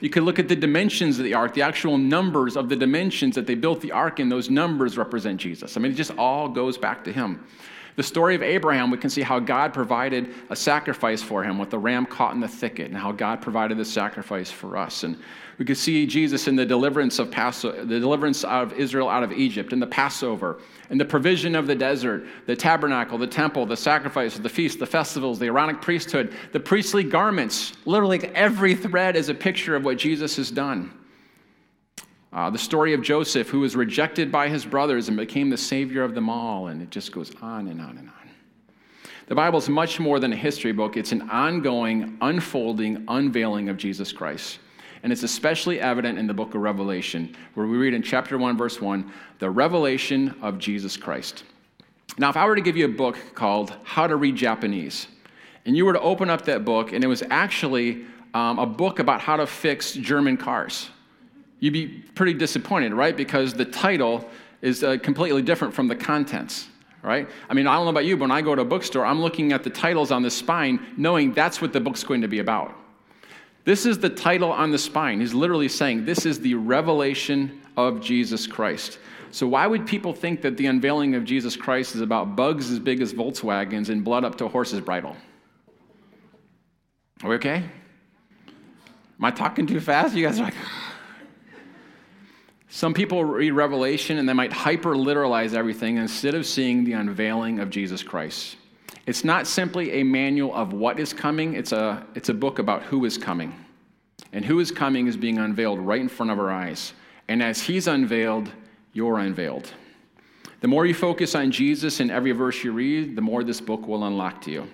You 0.00 0.10
could 0.10 0.22
look 0.22 0.38
at 0.38 0.48
the 0.48 0.56
dimensions 0.56 1.18
of 1.18 1.24
the 1.24 1.34
ark, 1.34 1.54
the 1.54 1.62
actual 1.62 1.96
numbers 1.96 2.56
of 2.56 2.68
the 2.68 2.76
dimensions 2.76 3.34
that 3.34 3.46
they 3.46 3.54
built 3.54 3.80
the 3.80 3.92
ark 3.92 4.20
in, 4.20 4.28
those 4.28 4.50
numbers 4.50 4.98
represent 4.98 5.40
Jesus. 5.40 5.76
I 5.76 5.80
mean, 5.80 5.92
it 5.92 5.94
just 5.94 6.10
all 6.18 6.48
goes 6.48 6.76
back 6.76 7.04
to 7.04 7.12
him. 7.12 7.44
The 7.98 8.04
story 8.04 8.36
of 8.36 8.44
Abraham, 8.44 8.92
we 8.92 8.96
can 8.96 9.10
see 9.10 9.22
how 9.22 9.40
God 9.40 9.74
provided 9.74 10.32
a 10.50 10.54
sacrifice 10.54 11.20
for 11.20 11.42
him 11.42 11.58
with 11.58 11.70
the 11.70 11.80
ram 11.80 12.06
caught 12.06 12.32
in 12.32 12.38
the 12.38 12.46
thicket, 12.46 12.86
and 12.86 12.96
how 12.96 13.10
God 13.10 13.42
provided 13.42 13.76
the 13.76 13.84
sacrifice 13.84 14.52
for 14.52 14.76
us. 14.76 15.02
And 15.02 15.18
we 15.58 15.64
could 15.64 15.76
see 15.76 16.06
Jesus 16.06 16.46
in 16.46 16.54
the 16.54 16.64
deliverance 16.64 17.18
of 17.18 17.28
Passover, 17.28 17.84
the 17.84 17.98
deliverance 17.98 18.44
of 18.44 18.72
Israel 18.74 19.08
out 19.08 19.24
of 19.24 19.32
Egypt, 19.32 19.72
in 19.72 19.80
the 19.80 19.86
Passover, 19.88 20.60
and 20.90 21.00
the 21.00 21.04
provision 21.04 21.56
of 21.56 21.66
the 21.66 21.74
desert, 21.74 22.24
the 22.46 22.54
tabernacle, 22.54 23.18
the 23.18 23.26
temple, 23.26 23.66
the 23.66 23.76
sacrifices, 23.76 24.38
the 24.38 24.48
feasts, 24.48 24.78
the 24.78 24.86
festivals, 24.86 25.40
the 25.40 25.46
Aaronic 25.46 25.82
priesthood, 25.82 26.32
the 26.52 26.60
priestly 26.60 27.02
garments. 27.02 27.72
Literally, 27.84 28.24
every 28.28 28.76
thread 28.76 29.16
is 29.16 29.28
a 29.28 29.34
picture 29.34 29.74
of 29.74 29.84
what 29.84 29.98
Jesus 29.98 30.36
has 30.36 30.52
done. 30.52 30.92
Uh, 32.32 32.50
the 32.50 32.58
story 32.58 32.92
of 32.92 33.02
Joseph, 33.02 33.48
who 33.48 33.60
was 33.60 33.74
rejected 33.74 34.30
by 34.30 34.48
his 34.48 34.66
brothers 34.66 35.08
and 35.08 35.16
became 35.16 35.48
the 35.48 35.56
savior 35.56 36.02
of 36.02 36.14
them 36.14 36.28
all, 36.28 36.66
and 36.66 36.82
it 36.82 36.90
just 36.90 37.10
goes 37.10 37.32
on 37.40 37.68
and 37.68 37.80
on 37.80 37.96
and 37.96 38.08
on. 38.08 38.14
The 39.28 39.34
Bible 39.34 39.58
is 39.58 39.68
much 39.68 39.98
more 39.98 40.20
than 40.20 40.32
a 40.32 40.36
history 40.36 40.72
book, 40.72 40.96
it's 40.96 41.12
an 41.12 41.30
ongoing, 41.30 42.18
unfolding, 42.20 43.04
unveiling 43.08 43.68
of 43.68 43.76
Jesus 43.76 44.12
Christ. 44.12 44.58
And 45.02 45.12
it's 45.12 45.22
especially 45.22 45.80
evident 45.80 46.18
in 46.18 46.26
the 46.26 46.34
book 46.34 46.54
of 46.54 46.60
Revelation, 46.60 47.34
where 47.54 47.66
we 47.66 47.76
read 47.76 47.94
in 47.94 48.02
chapter 48.02 48.36
1, 48.36 48.56
verse 48.58 48.80
1, 48.80 49.10
the 49.38 49.48
revelation 49.48 50.34
of 50.42 50.58
Jesus 50.58 50.96
Christ. 50.96 51.44
Now, 52.18 52.30
if 52.30 52.36
I 52.36 52.46
were 52.46 52.56
to 52.56 52.60
give 52.60 52.76
you 52.76 52.86
a 52.86 52.88
book 52.88 53.16
called 53.34 53.72
How 53.84 54.06
to 54.06 54.16
Read 54.16 54.34
Japanese, 54.34 55.06
and 55.64 55.76
you 55.76 55.86
were 55.86 55.92
to 55.92 56.00
open 56.00 56.30
up 56.30 56.46
that 56.46 56.64
book, 56.64 56.92
and 56.92 57.04
it 57.04 57.06
was 57.06 57.22
actually 57.30 58.06
um, 58.34 58.58
a 58.58 58.66
book 58.66 58.98
about 58.98 59.20
how 59.20 59.36
to 59.36 59.46
fix 59.46 59.92
German 59.92 60.36
cars 60.36 60.90
you'd 61.60 61.72
be 61.72 61.86
pretty 62.14 62.34
disappointed, 62.34 62.92
right? 62.92 63.16
Because 63.16 63.54
the 63.54 63.64
title 63.64 64.28
is 64.62 64.82
uh, 64.82 64.98
completely 64.98 65.42
different 65.42 65.74
from 65.74 65.88
the 65.88 65.96
contents, 65.96 66.68
right? 67.02 67.28
I 67.48 67.54
mean, 67.54 67.66
I 67.66 67.76
don't 67.76 67.84
know 67.84 67.90
about 67.90 68.04
you, 68.04 68.16
but 68.16 68.22
when 68.22 68.30
I 68.30 68.42
go 68.42 68.54
to 68.54 68.62
a 68.62 68.64
bookstore, 68.64 69.04
I'm 69.04 69.20
looking 69.20 69.52
at 69.52 69.64
the 69.64 69.70
titles 69.70 70.10
on 70.10 70.22
the 70.22 70.30
spine, 70.30 70.80
knowing 70.96 71.32
that's 71.32 71.60
what 71.60 71.72
the 71.72 71.80
book's 71.80 72.04
going 72.04 72.22
to 72.22 72.28
be 72.28 72.40
about. 72.40 72.74
This 73.64 73.84
is 73.84 73.98
the 73.98 74.08
title 74.08 74.50
on 74.50 74.70
the 74.70 74.78
spine. 74.78 75.20
He's 75.20 75.34
literally 75.34 75.68
saying, 75.68 76.04
This 76.04 76.24
is 76.24 76.40
the 76.40 76.54
revelation 76.54 77.60
of 77.76 78.00
Jesus 78.00 78.46
Christ. 78.46 78.98
So, 79.30 79.46
why 79.46 79.66
would 79.66 79.86
people 79.86 80.14
think 80.14 80.40
that 80.40 80.56
the 80.56 80.66
unveiling 80.66 81.14
of 81.14 81.24
Jesus 81.24 81.54
Christ 81.54 81.94
is 81.94 82.00
about 82.00 82.34
bugs 82.34 82.70
as 82.70 82.78
big 82.78 83.02
as 83.02 83.12
Volkswagens 83.12 83.90
and 83.90 84.02
blood 84.02 84.24
up 84.24 84.38
to 84.38 84.46
a 84.46 84.48
horse's 84.48 84.80
bridle? 84.80 85.16
Are 87.22 87.28
we 87.28 87.36
okay? 87.36 87.64
Am 89.18 89.24
I 89.24 89.30
talking 89.30 89.66
too 89.66 89.80
fast? 89.80 90.14
You 90.14 90.24
guys 90.24 90.40
are 90.40 90.44
like, 90.44 90.54
some 92.68 92.92
people 92.92 93.24
read 93.24 93.52
Revelation 93.52 94.18
and 94.18 94.28
they 94.28 94.34
might 94.34 94.52
hyper 94.52 94.94
literalize 94.94 95.54
everything 95.54 95.96
instead 95.96 96.34
of 96.34 96.44
seeing 96.44 96.84
the 96.84 96.92
unveiling 96.92 97.60
of 97.60 97.70
Jesus 97.70 98.02
Christ. 98.02 98.56
It's 99.06 99.24
not 99.24 99.46
simply 99.46 100.00
a 100.00 100.02
manual 100.02 100.54
of 100.54 100.74
what 100.74 101.00
is 101.00 101.14
coming, 101.14 101.54
it's 101.54 101.72
a, 101.72 102.06
it's 102.14 102.28
a 102.28 102.34
book 102.34 102.58
about 102.58 102.82
who 102.82 103.06
is 103.06 103.16
coming. 103.16 103.54
And 104.32 104.44
who 104.44 104.60
is 104.60 104.70
coming 104.70 105.06
is 105.06 105.16
being 105.16 105.38
unveiled 105.38 105.78
right 105.78 106.00
in 106.00 106.10
front 106.10 106.30
of 106.30 106.38
our 106.38 106.50
eyes. 106.50 106.92
And 107.28 107.42
as 107.42 107.62
he's 107.62 107.86
unveiled, 107.86 108.52
you're 108.92 109.18
unveiled. 109.18 109.72
The 110.60 110.68
more 110.68 110.84
you 110.84 110.92
focus 110.92 111.34
on 111.34 111.50
Jesus 111.50 112.00
in 112.00 112.10
every 112.10 112.32
verse 112.32 112.62
you 112.62 112.72
read, 112.72 113.16
the 113.16 113.22
more 113.22 113.44
this 113.44 113.60
book 113.60 113.86
will 113.86 114.04
unlock 114.04 114.42
to 114.42 114.50
you. 114.50 114.68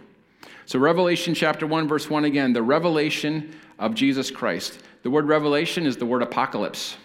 So, 0.66 0.78
Revelation 0.78 1.34
chapter 1.34 1.66
1, 1.66 1.86
verse 1.86 2.08
1 2.08 2.24
again, 2.24 2.52
the 2.52 2.62
revelation 2.62 3.54
of 3.78 3.94
Jesus 3.94 4.30
Christ. 4.30 4.80
The 5.02 5.10
word 5.10 5.28
revelation 5.28 5.86
is 5.86 5.96
the 5.96 6.06
word 6.06 6.22
apocalypse. 6.22 6.96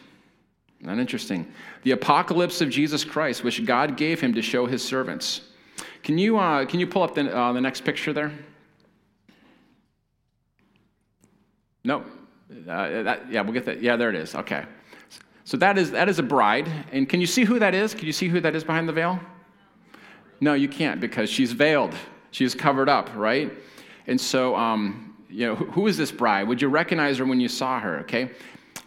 Not 0.81 0.97
interesting. 0.97 1.51
The 1.83 1.91
apocalypse 1.91 2.61
of 2.61 2.69
Jesus 2.69 3.03
Christ, 3.03 3.43
which 3.43 3.65
God 3.65 3.97
gave 3.97 4.21
him 4.21 4.33
to 4.33 4.41
show 4.41 4.65
his 4.65 4.83
servants. 4.83 5.41
Can 6.03 6.17
you, 6.17 6.37
uh, 6.37 6.65
can 6.65 6.79
you 6.79 6.87
pull 6.87 7.03
up 7.03 7.15
the, 7.15 7.35
uh, 7.35 7.51
the 7.51 7.61
next 7.61 7.83
picture 7.83 8.13
there? 8.13 8.31
No. 11.83 12.03
Uh, 12.67 13.03
that, 13.03 13.31
yeah, 13.31 13.41
we'll 13.41 13.53
get 13.53 13.65
that. 13.65 13.81
Yeah, 13.81 13.95
there 13.95 14.09
it 14.09 14.15
is. 14.15 14.35
Okay. 14.35 14.65
So 15.43 15.57
that 15.57 15.77
is, 15.77 15.91
that 15.91 16.07
is 16.07 16.19
a 16.19 16.23
bride. 16.23 16.69
And 16.91 17.09
can 17.09 17.19
you 17.19 17.27
see 17.27 17.43
who 17.43 17.59
that 17.59 17.73
is? 17.73 17.93
Can 17.93 18.05
you 18.05 18.13
see 18.13 18.27
who 18.27 18.39
that 18.39 18.55
is 18.55 18.63
behind 18.63 18.87
the 18.87 18.93
veil? 18.93 19.19
No, 20.39 20.53
you 20.53 20.69
can't 20.69 21.01
because 21.01 21.29
she's 21.29 21.51
veiled. 21.51 21.93
She's 22.31 22.55
covered 22.55 22.87
up, 22.87 23.09
right? 23.15 23.51
And 24.07 24.19
so, 24.19 24.55
um, 24.55 25.17
you 25.29 25.47
know, 25.47 25.55
who 25.55 25.87
is 25.87 25.97
this 25.97 26.11
bride? 26.11 26.47
Would 26.47 26.61
you 26.61 26.69
recognize 26.69 27.17
her 27.17 27.25
when 27.25 27.39
you 27.39 27.49
saw 27.49 27.79
her? 27.79 27.99
Okay. 27.99 28.31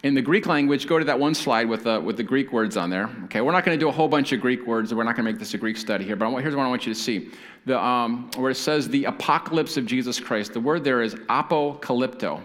In 0.03 0.15
the 0.15 0.23
Greek 0.23 0.47
language, 0.47 0.89
go 0.89 0.99
to 0.99 1.05
that 1.05 1.21
one 1.21 1.33
slide 1.33 1.69
with 1.69 1.85
the, 1.85 2.01
with 2.01 2.17
the 2.17 2.25
Greek 2.25 2.53
words 2.53 2.77
on 2.77 2.91
there. 2.91 3.09
Okay, 3.25 3.41
we're 3.41 3.53
not 3.53 3.65
going 3.65 3.79
to 3.79 3.81
do 3.81 3.89
a 3.89 3.93
whole 3.93 4.09
bunch 4.09 4.33
of 4.33 4.41
Greek 4.41 4.67
words. 4.67 4.93
We're 4.93 5.05
not 5.05 5.15
going 5.15 5.25
to 5.25 5.33
make 5.33 5.39
this 5.39 5.55
a 5.55 5.59
Greek 5.59 5.77
study 5.77 6.05
here, 6.05 6.17
but 6.17 6.29
here's 6.41 6.57
what 6.57 6.65
I 6.65 6.69
want 6.69 6.85
you 6.87 6.93
to 6.93 6.99
see. 6.99 7.31
The, 7.67 7.79
um, 7.81 8.29
where 8.37 8.51
it 8.51 8.57
says 8.57 8.89
the 8.89 9.05
apocalypse 9.05 9.77
of 9.77 9.87
Jesus 9.87 10.19
Christ, 10.19 10.55
the 10.55 10.61
word 10.61 10.83
there 10.83 11.03
is 11.03 11.15
apocalypto. 11.15 12.43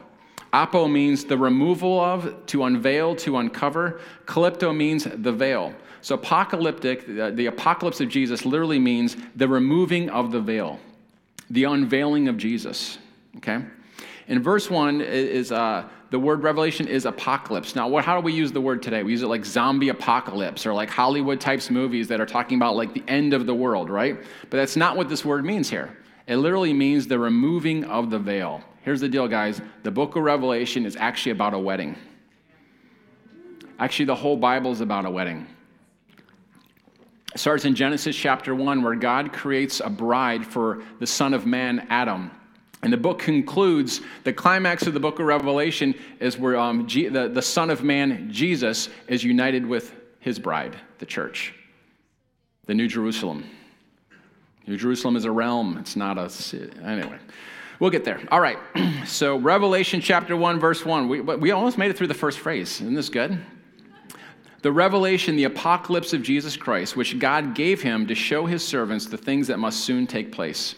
Apo 0.53 0.87
means 0.87 1.25
the 1.25 1.37
removal 1.37 1.99
of, 1.99 2.45
to 2.45 2.65
unveil, 2.65 3.15
to 3.17 3.37
uncover. 3.37 4.01
Calypto 4.25 4.75
means 4.75 5.05
the 5.11 5.31
veil. 5.31 5.73
So 6.01 6.13
apocalyptic, 6.13 7.07
the, 7.07 7.31
the 7.31 7.47
apocalypse 7.47 7.99
of 8.01 8.09
Jesus 8.09 8.45
literally 8.45 8.79
means 8.79 9.17
the 9.35 9.47
removing 9.47 10.11
of 10.11 10.31
the 10.31 10.39
veil, 10.39 10.79
the 11.49 11.63
unveiling 11.63 12.27
of 12.27 12.37
Jesus. 12.37 12.99
Okay? 13.37 13.63
In 14.27 14.43
verse 14.43 14.69
1 14.69 15.01
is 15.01 15.51
uh, 15.51 15.87
the 16.09 16.19
word 16.19 16.43
revelation 16.43 16.87
is 16.87 17.05
apocalypse. 17.05 17.75
Now, 17.75 17.87
what, 17.87 18.05
how 18.05 18.15
do 18.15 18.21
we 18.21 18.33
use 18.33 18.51
the 18.51 18.61
word 18.61 18.81
today? 18.81 19.03
We 19.03 19.11
use 19.11 19.23
it 19.23 19.27
like 19.27 19.45
zombie 19.45 19.89
apocalypse 19.89 20.65
or 20.65 20.73
like 20.73 20.89
Hollywood 20.89 21.41
types 21.41 21.69
movies 21.69 22.07
that 22.07 22.21
are 22.21 22.25
talking 22.25 22.57
about 22.57 22.75
like 22.75 22.93
the 22.93 23.03
end 23.07 23.33
of 23.33 23.45
the 23.45 23.53
world, 23.53 23.89
right? 23.89 24.17
But 24.49 24.57
that's 24.57 24.75
not 24.75 24.95
what 24.95 25.09
this 25.09 25.25
word 25.25 25.43
means 25.43 25.69
here. 25.69 25.97
It 26.27 26.37
literally 26.37 26.73
means 26.73 27.07
the 27.07 27.19
removing 27.19 27.83
of 27.85 28.09
the 28.09 28.19
veil. 28.19 28.61
Here's 28.83 29.01
the 29.01 29.09
deal, 29.09 29.27
guys 29.27 29.61
the 29.83 29.91
book 29.91 30.15
of 30.15 30.23
Revelation 30.23 30.85
is 30.85 30.95
actually 30.95 31.33
about 31.33 31.53
a 31.53 31.59
wedding. 31.59 31.97
Actually, 33.79 34.05
the 34.05 34.15
whole 34.15 34.37
Bible 34.37 34.71
is 34.71 34.81
about 34.81 35.05
a 35.05 35.09
wedding. 35.09 35.45
It 37.35 37.39
starts 37.39 37.65
in 37.65 37.75
Genesis 37.75 38.15
chapter 38.15 38.55
1, 38.55 38.81
where 38.81 38.95
God 38.95 39.31
creates 39.31 39.81
a 39.81 39.89
bride 39.89 40.45
for 40.45 40.81
the 40.99 41.05
Son 41.05 41.33
of 41.33 41.45
Man, 41.45 41.85
Adam. 41.89 42.31
And 42.83 42.93
the 42.93 42.97
book 42.97 43.19
concludes, 43.19 44.01
the 44.23 44.33
climax 44.33 44.85
of 44.85 44.93
the 44.93 44.99
book 44.99 45.19
of 45.19 45.25
Revelation 45.25 45.95
is 46.19 46.37
where 46.37 46.57
um, 46.57 46.87
G, 46.87 47.07
the, 47.07 47.27
the 47.27 47.41
Son 47.41 47.69
of 47.69 47.83
Man, 47.83 48.31
Jesus, 48.31 48.89
is 49.07 49.23
united 49.23 49.65
with 49.65 49.93
his 50.19 50.37
bride, 50.37 50.75
the 50.99 51.05
church, 51.05 51.53
the 52.65 52.75
New 52.75 52.87
Jerusalem. 52.87 53.49
New 54.67 54.77
Jerusalem 54.77 55.15
is 55.15 55.25
a 55.25 55.31
realm, 55.31 55.77
it's 55.77 55.95
not 55.95 56.17
a. 56.17 56.29
city. 56.29 56.71
Anyway. 56.83 57.17
We'll 57.79 57.91
get 57.91 58.03
there. 58.03 58.21
All 58.31 58.41
right. 58.41 58.57
So, 59.05 59.37
Revelation 59.37 60.01
chapter 60.01 60.35
1, 60.35 60.59
verse 60.59 60.83
1. 60.83 61.07
We, 61.07 61.21
we 61.21 61.51
almost 61.51 61.77
made 61.77 61.91
it 61.91 61.97
through 61.97 62.07
the 62.07 62.13
first 62.13 62.39
phrase. 62.39 62.81
Isn't 62.81 62.93
this 62.93 63.07
good? 63.07 63.39
The 64.63 64.71
revelation, 64.71 65.37
the 65.37 65.45
apocalypse 65.45 66.11
of 66.11 66.21
Jesus 66.23 66.57
Christ, 66.57 66.97
which 66.97 67.17
God 67.17 67.55
gave 67.55 67.81
him 67.81 68.05
to 68.07 68.15
show 68.15 68.45
his 68.45 68.67
servants 68.67 69.05
the 69.05 69.17
things 69.17 69.47
that 69.47 69.59
must 69.59 69.85
soon 69.85 70.05
take 70.05 70.33
place. 70.33 70.75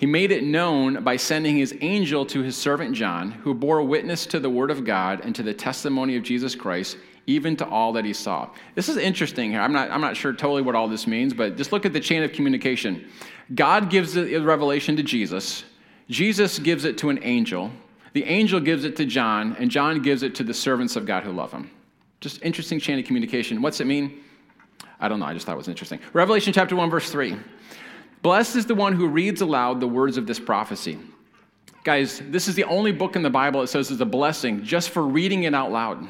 He 0.00 0.06
made 0.06 0.32
it 0.32 0.42
known 0.42 1.04
by 1.04 1.16
sending 1.16 1.58
his 1.58 1.76
angel 1.82 2.24
to 2.24 2.40
his 2.40 2.56
servant 2.56 2.94
John, 2.94 3.32
who 3.32 3.52
bore 3.52 3.82
witness 3.82 4.24
to 4.28 4.40
the 4.40 4.48
word 4.48 4.70
of 4.70 4.82
God 4.82 5.20
and 5.22 5.34
to 5.34 5.42
the 5.42 5.52
testimony 5.52 6.16
of 6.16 6.22
Jesus 6.22 6.54
Christ, 6.54 6.96
even 7.26 7.54
to 7.56 7.68
all 7.68 7.92
that 7.92 8.06
he 8.06 8.14
saw. 8.14 8.48
This 8.74 8.88
is 8.88 8.96
interesting 8.96 9.50
here. 9.50 9.60
I'm 9.60 9.74
not, 9.74 9.90
I'm 9.90 10.00
not 10.00 10.16
sure 10.16 10.32
totally 10.32 10.62
what 10.62 10.74
all 10.74 10.88
this 10.88 11.06
means, 11.06 11.34
but 11.34 11.58
just 11.58 11.70
look 11.70 11.84
at 11.84 11.92
the 11.92 12.00
chain 12.00 12.22
of 12.22 12.32
communication. 12.32 13.10
God 13.54 13.90
gives 13.90 14.14
the 14.14 14.38
revelation 14.38 14.96
to 14.96 15.02
Jesus. 15.02 15.64
Jesus 16.08 16.58
gives 16.58 16.86
it 16.86 16.96
to 16.96 17.10
an 17.10 17.18
angel. 17.22 17.70
The 18.14 18.24
angel 18.24 18.58
gives 18.58 18.84
it 18.84 18.96
to 18.96 19.04
John, 19.04 19.54
and 19.58 19.70
John 19.70 20.00
gives 20.00 20.22
it 20.22 20.34
to 20.36 20.42
the 20.42 20.54
servants 20.54 20.96
of 20.96 21.04
God 21.04 21.24
who 21.24 21.32
love 21.32 21.52
him. 21.52 21.70
Just 22.22 22.42
interesting 22.42 22.80
chain 22.80 22.98
of 22.98 23.04
communication. 23.04 23.60
What's 23.60 23.80
it 23.80 23.86
mean? 23.86 24.20
I 24.98 25.10
don't 25.10 25.20
know. 25.20 25.26
I 25.26 25.34
just 25.34 25.44
thought 25.44 25.56
it 25.56 25.58
was 25.58 25.68
interesting. 25.68 26.00
Revelation 26.14 26.54
chapter 26.54 26.74
1, 26.74 26.88
verse 26.88 27.10
3. 27.10 27.36
Blessed 28.22 28.56
is 28.56 28.66
the 28.66 28.74
one 28.74 28.92
who 28.94 29.08
reads 29.08 29.40
aloud 29.40 29.80
the 29.80 29.88
words 29.88 30.16
of 30.16 30.26
this 30.26 30.38
prophecy. 30.38 30.98
Guys, 31.84 32.20
this 32.26 32.48
is 32.48 32.54
the 32.54 32.64
only 32.64 32.92
book 32.92 33.16
in 33.16 33.22
the 33.22 33.30
Bible 33.30 33.62
that 33.62 33.68
says 33.68 33.90
it's 33.90 34.00
a 34.00 34.04
blessing 34.06 34.62
just 34.62 34.90
for 34.90 35.02
reading 35.02 35.44
it 35.44 35.54
out 35.54 35.72
loud. 35.72 36.06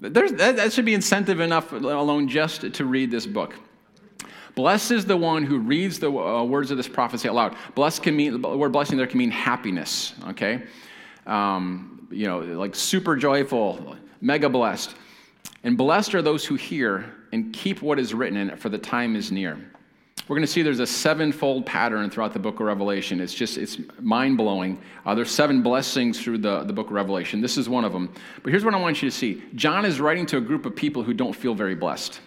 That, 0.00 0.36
that 0.56 0.72
should 0.72 0.84
be 0.84 0.94
incentive 0.94 1.40
enough 1.40 1.72
alone 1.72 2.28
just 2.28 2.72
to 2.72 2.84
read 2.84 3.10
this 3.10 3.26
book. 3.26 3.54
Blessed 4.54 4.90
is 4.92 5.04
the 5.04 5.16
one 5.16 5.44
who 5.44 5.58
reads 5.58 5.98
the 5.98 6.10
uh, 6.10 6.44
words 6.44 6.70
of 6.70 6.76
this 6.76 6.88
prophecy 6.88 7.28
aloud. 7.28 7.56
Blessed 7.74 8.02
can 8.02 8.16
mean, 8.16 8.40
the 8.40 8.56
word 8.56 8.72
blessing 8.72 8.96
there 8.96 9.06
can 9.06 9.18
mean 9.18 9.30
happiness, 9.30 10.14
okay? 10.28 10.64
Um, 11.26 12.06
you 12.10 12.26
know, 12.26 12.40
like 12.40 12.74
super 12.74 13.16
joyful, 13.16 13.96
mega 14.20 14.48
blessed. 14.48 14.94
And 15.64 15.76
blessed 15.76 16.14
are 16.14 16.22
those 16.22 16.44
who 16.44 16.54
hear 16.54 17.14
and 17.32 17.52
keep 17.52 17.82
what 17.82 17.98
is 17.98 18.14
written 18.14 18.36
in 18.36 18.50
it, 18.50 18.58
for 18.58 18.68
the 18.68 18.78
time 18.78 19.16
is 19.16 19.32
near. 19.32 19.58
We're 20.26 20.36
going 20.36 20.46
to 20.46 20.50
see 20.50 20.62
there's 20.62 20.80
a 20.80 20.86
sevenfold 20.86 21.66
pattern 21.66 22.08
throughout 22.08 22.32
the 22.32 22.38
book 22.38 22.54
of 22.54 22.60
Revelation. 22.60 23.20
It's 23.20 23.34
just, 23.34 23.58
it's 23.58 23.76
mind 24.00 24.38
blowing. 24.38 24.80
Uh, 25.04 25.14
there's 25.14 25.30
seven 25.30 25.62
blessings 25.62 26.18
through 26.18 26.38
the, 26.38 26.62
the 26.64 26.72
book 26.72 26.86
of 26.86 26.92
Revelation. 26.92 27.42
This 27.42 27.58
is 27.58 27.68
one 27.68 27.84
of 27.84 27.92
them. 27.92 28.10
But 28.42 28.50
here's 28.50 28.64
what 28.64 28.72
I 28.74 28.80
want 28.80 29.02
you 29.02 29.10
to 29.10 29.14
see 29.14 29.42
John 29.54 29.84
is 29.84 30.00
writing 30.00 30.24
to 30.26 30.38
a 30.38 30.40
group 30.40 30.64
of 30.64 30.74
people 30.74 31.02
who 31.02 31.12
don't 31.12 31.34
feel 31.34 31.54
very 31.54 31.74
blessed. 31.74 32.20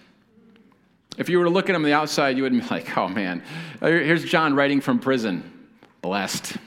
If 1.18 1.28
you 1.28 1.40
were 1.40 1.46
to 1.46 1.50
look 1.50 1.70
at 1.70 1.76
him 1.76 1.82
on 1.82 1.84
the 1.84 1.94
outside, 1.94 2.38
you 2.38 2.44
would 2.44 2.52
be 2.52 2.62
like, 2.70 2.96
oh 2.96 3.08
man, 3.08 3.42
here's 3.82 4.24
John 4.24 4.54
writing 4.54 4.80
from 4.80 5.00
prison. 5.00 5.52
Blessed. 6.04 6.58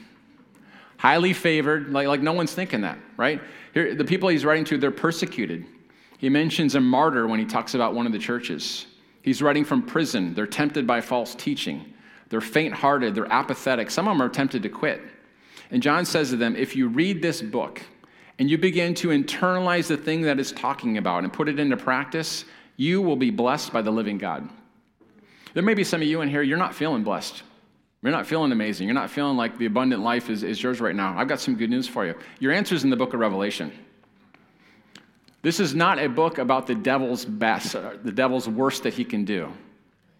Highly 0.97 1.31
favored, 1.31 1.93
like, 1.93 2.07
like 2.07 2.21
no 2.21 2.33
one's 2.33 2.53
thinking 2.53 2.81
that, 2.81 2.97
right? 3.15 3.41
Here, 3.73 3.95
the 3.95 4.03
people 4.03 4.27
he's 4.27 4.43
writing 4.43 4.65
to, 4.65 4.77
they're 4.77 4.91
persecuted. 4.91 5.65
He 6.17 6.27
mentions 6.27 6.75
a 6.75 6.81
martyr 6.81 7.25
when 7.25 7.39
he 7.39 7.45
talks 7.45 7.73
about 7.73 7.95
one 7.95 8.05
of 8.05 8.11
the 8.11 8.19
churches. 8.19 8.85
He's 9.21 9.41
writing 9.41 9.65
from 9.65 9.83
prison. 9.83 10.33
They're 10.33 10.47
tempted 10.47 10.87
by 10.87 11.01
false 11.01 11.35
teaching. 11.35 11.93
They're 12.29 12.41
faint 12.41 12.73
hearted. 12.73 13.13
They're 13.13 13.31
apathetic. 13.31 13.91
Some 13.91 14.07
of 14.07 14.17
them 14.17 14.21
are 14.21 14.29
tempted 14.29 14.63
to 14.63 14.69
quit. 14.69 15.01
And 15.69 15.81
John 15.81 16.05
says 16.05 16.29
to 16.29 16.37
them, 16.37 16.55
if 16.55 16.75
you 16.75 16.87
read 16.87 17.21
this 17.21 17.41
book 17.41 17.81
and 18.39 18.49
you 18.49 18.57
begin 18.57 18.93
to 18.95 19.09
internalize 19.09 19.87
the 19.87 19.97
thing 19.97 20.21
that 20.23 20.39
it's 20.39 20.51
talking 20.51 20.97
about 20.97 21.23
and 21.23 21.31
put 21.31 21.47
it 21.47 21.59
into 21.59 21.77
practice, 21.77 22.45
you 22.77 23.01
will 23.01 23.15
be 23.15 23.29
blessed 23.29 23.71
by 23.71 23.81
the 23.81 23.91
living 23.91 24.17
God. 24.17 24.49
There 25.53 25.63
may 25.63 25.73
be 25.73 25.83
some 25.83 26.01
of 26.01 26.07
you 26.07 26.21
in 26.21 26.29
here, 26.29 26.41
you're 26.41 26.57
not 26.57 26.73
feeling 26.73 27.03
blessed. 27.03 27.43
You're 28.01 28.11
not 28.11 28.25
feeling 28.25 28.51
amazing. 28.51 28.87
You're 28.87 28.95
not 28.95 29.11
feeling 29.11 29.37
like 29.37 29.57
the 29.59 29.67
abundant 29.67 30.01
life 30.01 30.29
is, 30.29 30.41
is 30.41 30.61
yours 30.61 30.81
right 30.81 30.95
now. 30.95 31.15
I've 31.15 31.27
got 31.27 31.39
some 31.39 31.55
good 31.55 31.69
news 31.69 31.87
for 31.87 32.05
you. 32.05 32.15
Your 32.39 32.51
answer 32.51 32.73
is 32.73 32.83
in 32.83 32.89
the 32.89 32.95
book 32.95 33.13
of 33.13 33.19
Revelation. 33.19 33.71
This 35.41 35.59
is 35.59 35.73
not 35.73 35.97
a 35.97 36.07
book 36.07 36.37
about 36.37 36.67
the 36.67 36.75
devil's 36.75 37.25
best, 37.25 37.75
uh, 37.75 37.93
the 38.03 38.11
devil's 38.11 38.47
worst 38.47 38.83
that 38.83 38.93
he 38.93 39.03
can 39.03 39.25
do. 39.25 39.51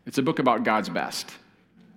It's 0.05 0.17
a 0.17 0.23
book 0.23 0.39
about 0.39 0.63
God's 0.63 0.89
best, 0.89 1.29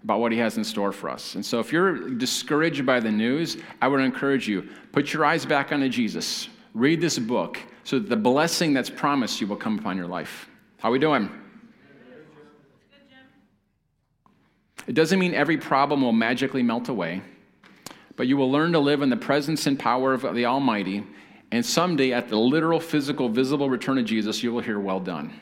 about 0.03 0.21
what 0.21 0.31
he 0.31 0.39
has 0.39 0.59
in 0.59 0.65
store 0.65 0.93
for 0.93 1.09
us. 1.09 1.35
And 1.35 1.45
so 1.45 1.59
if 1.59 1.73
you're 1.73 2.11
discouraged 2.11 2.85
by 2.85 3.01
the 3.01 3.11
news, 3.11 3.57
I 3.81 3.89
would 3.89 4.01
encourage 4.01 4.47
you 4.47 4.69
put 4.93 5.13
your 5.13 5.25
eyes 5.25 5.47
back 5.47 5.73
onto 5.73 5.89
Jesus. 5.89 6.49
Read 6.75 7.01
this 7.01 7.19
book 7.19 7.59
so 7.85 7.99
that 7.99 8.09
the 8.09 8.17
blessing 8.17 8.75
that's 8.75 8.91
promised 8.91 9.41
you 9.41 9.47
will 9.47 9.57
come 9.57 9.79
upon 9.79 9.97
your 9.97 10.07
life. 10.07 10.49
How 10.79 10.91
are 10.91 10.93
we 10.93 10.99
doing? 10.99 11.31
It 14.87 14.95
doesn't 14.95 15.19
mean 15.19 15.33
every 15.33 15.57
problem 15.57 16.03
will 16.03 16.13
magically 16.13 16.63
melt 16.63 16.91
away, 16.91 17.23
but 18.17 18.27
you 18.27 18.37
will 18.37 18.51
learn 18.51 18.73
to 18.73 18.79
live 18.79 19.01
in 19.01 19.09
the 19.09 19.17
presence 19.17 19.67
and 19.67 19.79
power 19.79 20.13
of 20.13 20.23
the 20.35 20.45
Almighty. 20.45 21.05
And 21.55 21.65
someday, 21.65 22.13
at 22.13 22.29
the 22.29 22.37
literal, 22.37 22.81
physical, 22.81 23.29
visible 23.29 23.71
return 23.71 23.97
of 23.97 24.05
Jesus, 24.05 24.43
you 24.43 24.53
will 24.53 24.61
hear, 24.61 24.81
Well 24.81 24.99
done. 24.99 25.41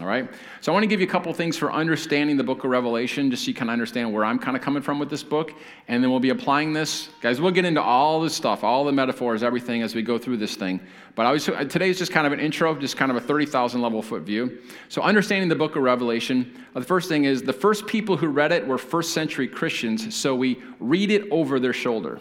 All 0.00 0.06
right? 0.06 0.26
So 0.62 0.72
I 0.72 0.74
want 0.74 0.84
to 0.84 0.86
give 0.86 1.00
you 1.00 1.06
a 1.06 1.10
couple 1.10 1.30
things 1.34 1.58
for 1.58 1.70
understanding 1.70 2.38
the 2.38 2.42
book 2.42 2.64
of 2.64 2.70
Revelation, 2.70 3.30
just 3.30 3.44
so 3.44 3.48
you 3.48 3.54
can 3.54 3.68
understand 3.68 4.10
where 4.10 4.24
I'm 4.24 4.38
kind 4.38 4.56
of 4.56 4.62
coming 4.62 4.82
from 4.82 4.98
with 4.98 5.10
this 5.10 5.22
book. 5.22 5.52
And 5.86 6.02
then 6.02 6.10
we'll 6.10 6.18
be 6.18 6.30
applying 6.30 6.72
this. 6.72 7.10
Guys, 7.20 7.42
we'll 7.42 7.50
get 7.50 7.66
into 7.66 7.82
all 7.82 8.22
this 8.22 8.34
stuff, 8.34 8.64
all 8.64 8.86
the 8.86 8.92
metaphors, 8.92 9.42
everything 9.42 9.82
as 9.82 9.94
we 9.94 10.00
go 10.00 10.16
through 10.16 10.38
this 10.38 10.56
thing. 10.56 10.80
But 11.14 11.26
I 11.26 11.32
was, 11.32 11.44
today 11.44 11.90
is 11.90 11.98
just 11.98 12.10
kind 12.10 12.26
of 12.26 12.32
an 12.32 12.40
intro, 12.40 12.74
just 12.74 12.96
kind 12.96 13.10
of 13.10 13.18
a 13.18 13.20
30,000 13.20 13.82
level 13.82 14.00
foot 14.00 14.22
view. 14.22 14.62
So 14.88 15.02
understanding 15.02 15.50
the 15.50 15.56
book 15.56 15.76
of 15.76 15.82
Revelation, 15.82 16.64
uh, 16.74 16.80
the 16.80 16.86
first 16.86 17.06
thing 17.06 17.24
is 17.24 17.42
the 17.42 17.52
first 17.52 17.86
people 17.86 18.16
who 18.16 18.28
read 18.28 18.50
it 18.50 18.66
were 18.66 18.78
first 18.78 19.12
century 19.12 19.46
Christians, 19.46 20.16
so 20.16 20.34
we 20.34 20.62
read 20.78 21.10
it 21.10 21.30
over 21.30 21.60
their 21.60 21.74
shoulder. 21.74 22.18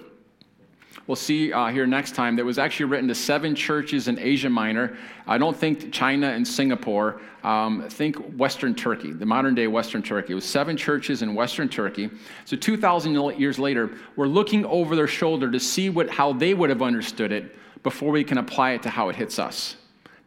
We'll 1.10 1.16
see 1.16 1.52
uh, 1.52 1.70
here 1.70 1.88
next 1.88 2.14
time 2.14 2.36
that 2.36 2.46
was 2.46 2.60
actually 2.60 2.86
written 2.86 3.08
to 3.08 3.16
seven 3.16 3.56
churches 3.56 4.08
in 4.08 4.20
Asia 4.20 4.48
Minor. 4.48 4.96
I 5.26 5.40
don't 5.40 5.58
think 5.58 5.92
China 5.92 6.28
and 6.28 6.48
Singapore. 6.48 7.20
Um, 7.44 7.90
think 7.90 8.16
Western 8.38 8.76
Turkey, 8.76 9.12
the 9.12 9.26
modern 9.26 9.56
day 9.56 9.66
Western 9.66 10.04
Turkey. 10.04 10.34
It 10.34 10.36
was 10.36 10.46
seven 10.46 10.78
churches 10.78 11.24
in 11.24 11.34
Western 11.34 11.68
Turkey. 11.68 12.12
So 12.46 12.56
2,000 12.56 13.16
years 13.40 13.58
later, 13.58 13.90
we're 14.18 14.28
looking 14.28 14.66
over 14.66 14.96
their 14.96 15.08
shoulder 15.08 15.50
to 15.50 15.60
see 15.60 15.90
what, 15.90 16.12
how 16.12 16.32
they 16.32 16.54
would 16.54 16.70
have 16.70 16.84
understood 16.84 17.32
it 17.32 17.56
before 17.82 18.12
we 18.12 18.24
can 18.24 18.38
apply 18.38 18.72
it 18.72 18.84
to 18.84 18.90
how 18.90 19.10
it 19.10 19.16
hits 19.16 19.40
us. 19.40 19.78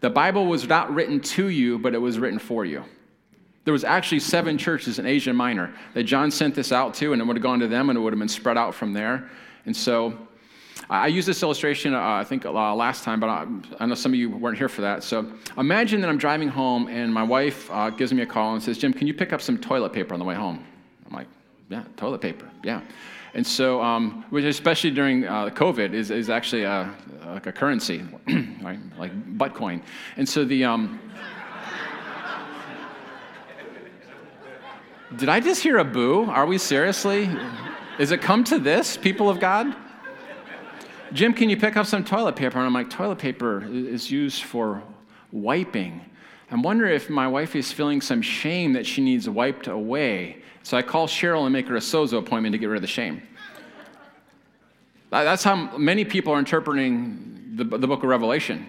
The 0.01 0.11
Bible 0.11 0.47
was 0.47 0.67
not 0.67 0.93
written 0.93 1.21
to 1.21 1.47
you, 1.49 1.79
but 1.79 1.95
it 1.95 1.99
was 1.99 2.19
written 2.19 2.41
for 2.41 2.65
you. 2.65 2.83
There 3.65 3.73
was 3.73 3.85
actually 3.85 4.19
seven 4.19 4.59
churches 4.59 4.99
in 4.99 5.07
Asia 5.07 5.33
Minor 5.33 5.73
that 5.95 6.05
John 6.05 6.33
sent 6.33 6.57
this 6.57 6.73
out 6.73 6.95
to, 6.95 7.13
and 7.13 7.23
it 7.23 7.25
would 7.25 7.37
have 7.37 7.43
gone 7.43 7.61
to 7.61 7.69
them, 7.69 7.89
and 7.89 7.97
it 7.97 8.01
would 8.01 8.13
have 8.13 8.19
been 8.19 8.27
spread 8.27 8.59
out 8.59 8.75
from 8.75 8.93
there. 8.93 9.31
And 9.65 9.77
so 9.77 10.19
I 10.93 11.07
used 11.07 11.27
this 11.27 11.43
illustration, 11.43 11.95
uh, 11.95 12.01
I 12.03 12.23
think, 12.23 12.45
uh, 12.45 12.75
last 12.75 13.03
time, 13.03 13.19
but 13.19 13.31
I, 13.31 13.47
I, 13.81 13.87
know 13.87 13.95
some 13.95 14.13
of 14.13 14.19
you 14.19 14.29
weren't 14.29 14.59
here 14.59 14.69
for 14.69 14.83
that. 14.83 15.03
So 15.03 15.27
imagine 15.57 16.03
that 16.03 16.11
I'm 16.11 16.19
driving 16.19 16.49
home, 16.49 16.87
and 16.89 17.11
my 17.11 17.23
wife 17.23 17.71
uh, 17.71 17.89
gives 17.89 18.13
me 18.13 18.21
a 18.21 18.27
call 18.27 18.53
and 18.53 18.63
says, 18.63 18.77
Jim, 18.77 18.93
can 18.93 19.07
you 19.07 19.15
pick 19.15 19.33
up 19.33 19.41
some 19.41 19.57
toilet 19.57 19.95
paper 19.95 20.13
on 20.13 20.21
the 20.21 20.27
way 20.27 20.35
home? 20.35 20.63
I'm 21.07 21.15
like, 21.15 21.29
yeah, 21.71 21.85
toilet 21.97 22.21
paper, 22.21 22.47
yeah. 22.63 22.83
And 23.33 23.47
so, 23.47 23.81
um, 23.81 24.27
which 24.29 24.45
especially 24.45 24.91
during 24.91 25.25
uh, 25.25 25.49
COVID 25.49 25.95
is, 25.95 26.11
is 26.11 26.29
actually 26.29 26.65
a, 26.65 26.95
like 27.25 27.47
a 27.47 27.53
currency, 27.53 28.05
right? 28.61 28.79
like 28.99 29.39
butt 29.39 29.55
coin. 29.55 29.83
And 30.19 30.29
so 30.29 30.45
the, 30.45 30.67
um, 30.67 31.01
Did 35.17 35.31
I 35.31 35.41
just 35.41 35.63
hear 35.63 35.79
a 35.79 35.85
boo? 35.85 36.25
Are 36.25 36.45
we 36.45 36.59
seriously? 36.59 37.31
Is 37.99 38.13
it 38.13 38.21
come 38.21 38.45
to 38.45 38.59
this, 38.59 38.99
people 38.99 39.31
of 39.31 39.41
God? 39.41 39.75
Jim, 41.13 41.35
can 41.35 41.51
you 41.51 41.57
pick 41.57 41.77
up 41.77 41.87
some 41.87 42.05
toilet 42.05 42.37
paper? 42.37 42.59
And 42.59 42.67
I'm 42.67 42.73
like, 42.73 42.89
toilet 42.89 43.19
paper 43.19 43.65
is 43.71 44.11
used 44.11 44.45
for 44.45 44.83
wiping. 45.31 46.01
I'm 46.51 46.63
wondering 46.63 46.95
if 46.95 47.11
my 47.11 47.29
wife 47.29 47.57
is 47.57 47.73
feeling 47.73 48.01
some 48.01 48.23
shame 48.23 48.75
that 48.75 48.87
she 48.87 49.03
needs 49.03 49.29
wiped 49.29 49.67
away. 49.67 50.43
So 50.63 50.77
I 50.77 50.83
call 50.83 51.07
Cheryl 51.07 51.45
and 51.45 51.53
make 51.53 51.67
her 51.69 51.77
a 51.77 51.81
sozo 51.81 52.19
appointment 52.19 52.53
to 52.53 52.59
get 52.59 52.67
rid 52.67 52.77
of 52.77 52.83
the 52.83 52.89
shame. 52.89 53.23
That's 55.11 55.45
how 55.45 55.77
many 55.77 56.05
people 56.05 56.33
are 56.33 56.39
interpreting 56.39 57.53
the, 57.57 57.65
the 57.65 57.87
book 57.87 58.03
of 58.03 58.09
Revelation. 58.09 58.67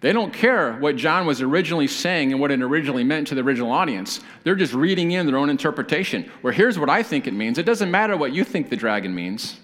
They 0.00 0.12
don't 0.12 0.32
care 0.32 0.74
what 0.74 0.96
John 0.96 1.26
was 1.26 1.40
originally 1.40 1.86
saying 1.86 2.32
and 2.32 2.40
what 2.40 2.50
it 2.50 2.60
originally 2.60 3.04
meant 3.04 3.28
to 3.28 3.34
the 3.34 3.40
original 3.42 3.70
audience. 3.70 4.20
They're 4.44 4.56
just 4.56 4.74
reading 4.74 5.12
in 5.12 5.26
their 5.26 5.36
own 5.36 5.48
interpretation. 5.48 6.30
Where 6.42 6.52
here's 6.52 6.78
what 6.78 6.90
I 6.90 7.02
think 7.02 7.26
it 7.26 7.34
means. 7.34 7.58
It 7.58 7.66
doesn't 7.66 7.90
matter 7.90 8.16
what 8.16 8.32
you 8.32 8.44
think 8.44 8.68
the 8.68 8.76
dragon 8.76 9.14
means. 9.14 9.56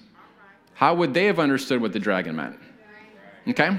How 0.75 0.95
would 0.95 1.15
they 1.15 1.27
have 1.27 1.39
understood 1.39 1.81
what 1.81 1.93
the 1.93 1.99
dragon 1.99 2.37
meant? 2.37 2.59
Okay? 3.49 3.79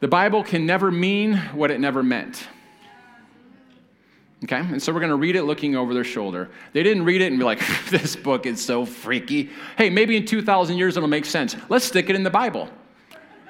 The 0.00 0.08
Bible 0.08 0.44
can 0.44 0.66
never 0.66 0.90
mean 0.90 1.36
what 1.54 1.70
it 1.70 1.80
never 1.80 2.02
meant. 2.02 2.46
Okay? 4.44 4.58
And 4.58 4.82
so 4.82 4.92
we're 4.92 5.00
going 5.00 5.10
to 5.10 5.16
read 5.16 5.36
it 5.36 5.44
looking 5.44 5.76
over 5.76 5.94
their 5.94 6.04
shoulder. 6.04 6.50
They 6.72 6.82
didn't 6.82 7.04
read 7.04 7.22
it 7.22 7.28
and 7.28 7.38
be 7.38 7.44
like, 7.44 7.60
this 7.90 8.14
book 8.16 8.46
is 8.46 8.64
so 8.64 8.84
freaky. 8.84 9.50
Hey, 9.78 9.90
maybe 9.90 10.16
in 10.16 10.26
2,000 10.26 10.76
years 10.76 10.96
it'll 10.96 11.08
make 11.08 11.24
sense. 11.24 11.56
Let's 11.68 11.84
stick 11.84 12.10
it 12.10 12.16
in 12.16 12.22
the 12.22 12.30
Bible. 12.30 12.68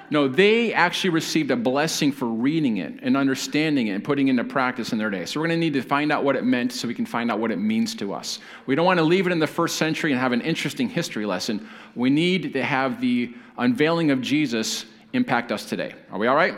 No, 0.09 0.29
they 0.29 0.73
actually 0.73 1.09
received 1.09 1.51
a 1.51 1.57
blessing 1.57 2.13
for 2.13 2.27
reading 2.27 2.77
it 2.77 2.99
and 3.01 3.17
understanding 3.17 3.87
it 3.87 3.91
and 3.91 4.03
putting 4.03 4.29
it 4.29 4.31
into 4.31 4.45
practice 4.45 4.93
in 4.93 4.97
their 4.97 5.09
day. 5.09 5.25
So 5.25 5.39
we're 5.39 5.47
going 5.47 5.59
to 5.59 5.65
need 5.65 5.73
to 5.73 5.81
find 5.81 6.11
out 6.13 6.23
what 6.23 6.37
it 6.37 6.45
meant 6.45 6.71
so 6.71 6.87
we 6.87 6.93
can 6.93 7.05
find 7.05 7.29
out 7.29 7.39
what 7.39 7.51
it 7.51 7.57
means 7.57 7.93
to 7.95 8.13
us. 8.13 8.39
We 8.67 8.75
don't 8.75 8.85
want 8.85 8.99
to 8.99 9.03
leave 9.03 9.27
it 9.27 9.33
in 9.33 9.39
the 9.39 9.47
first 9.47 9.75
century 9.75 10.13
and 10.13 10.21
have 10.21 10.31
an 10.31 10.41
interesting 10.41 10.87
history 10.87 11.25
lesson. 11.25 11.67
We 11.93 12.09
need 12.09 12.53
to 12.53 12.63
have 12.63 13.01
the 13.01 13.33
unveiling 13.57 14.11
of 14.11 14.21
Jesus 14.21 14.85
impact 15.11 15.51
us 15.51 15.65
today. 15.65 15.93
Are 16.09 16.17
we 16.17 16.27
all 16.27 16.35
right? 16.35 16.55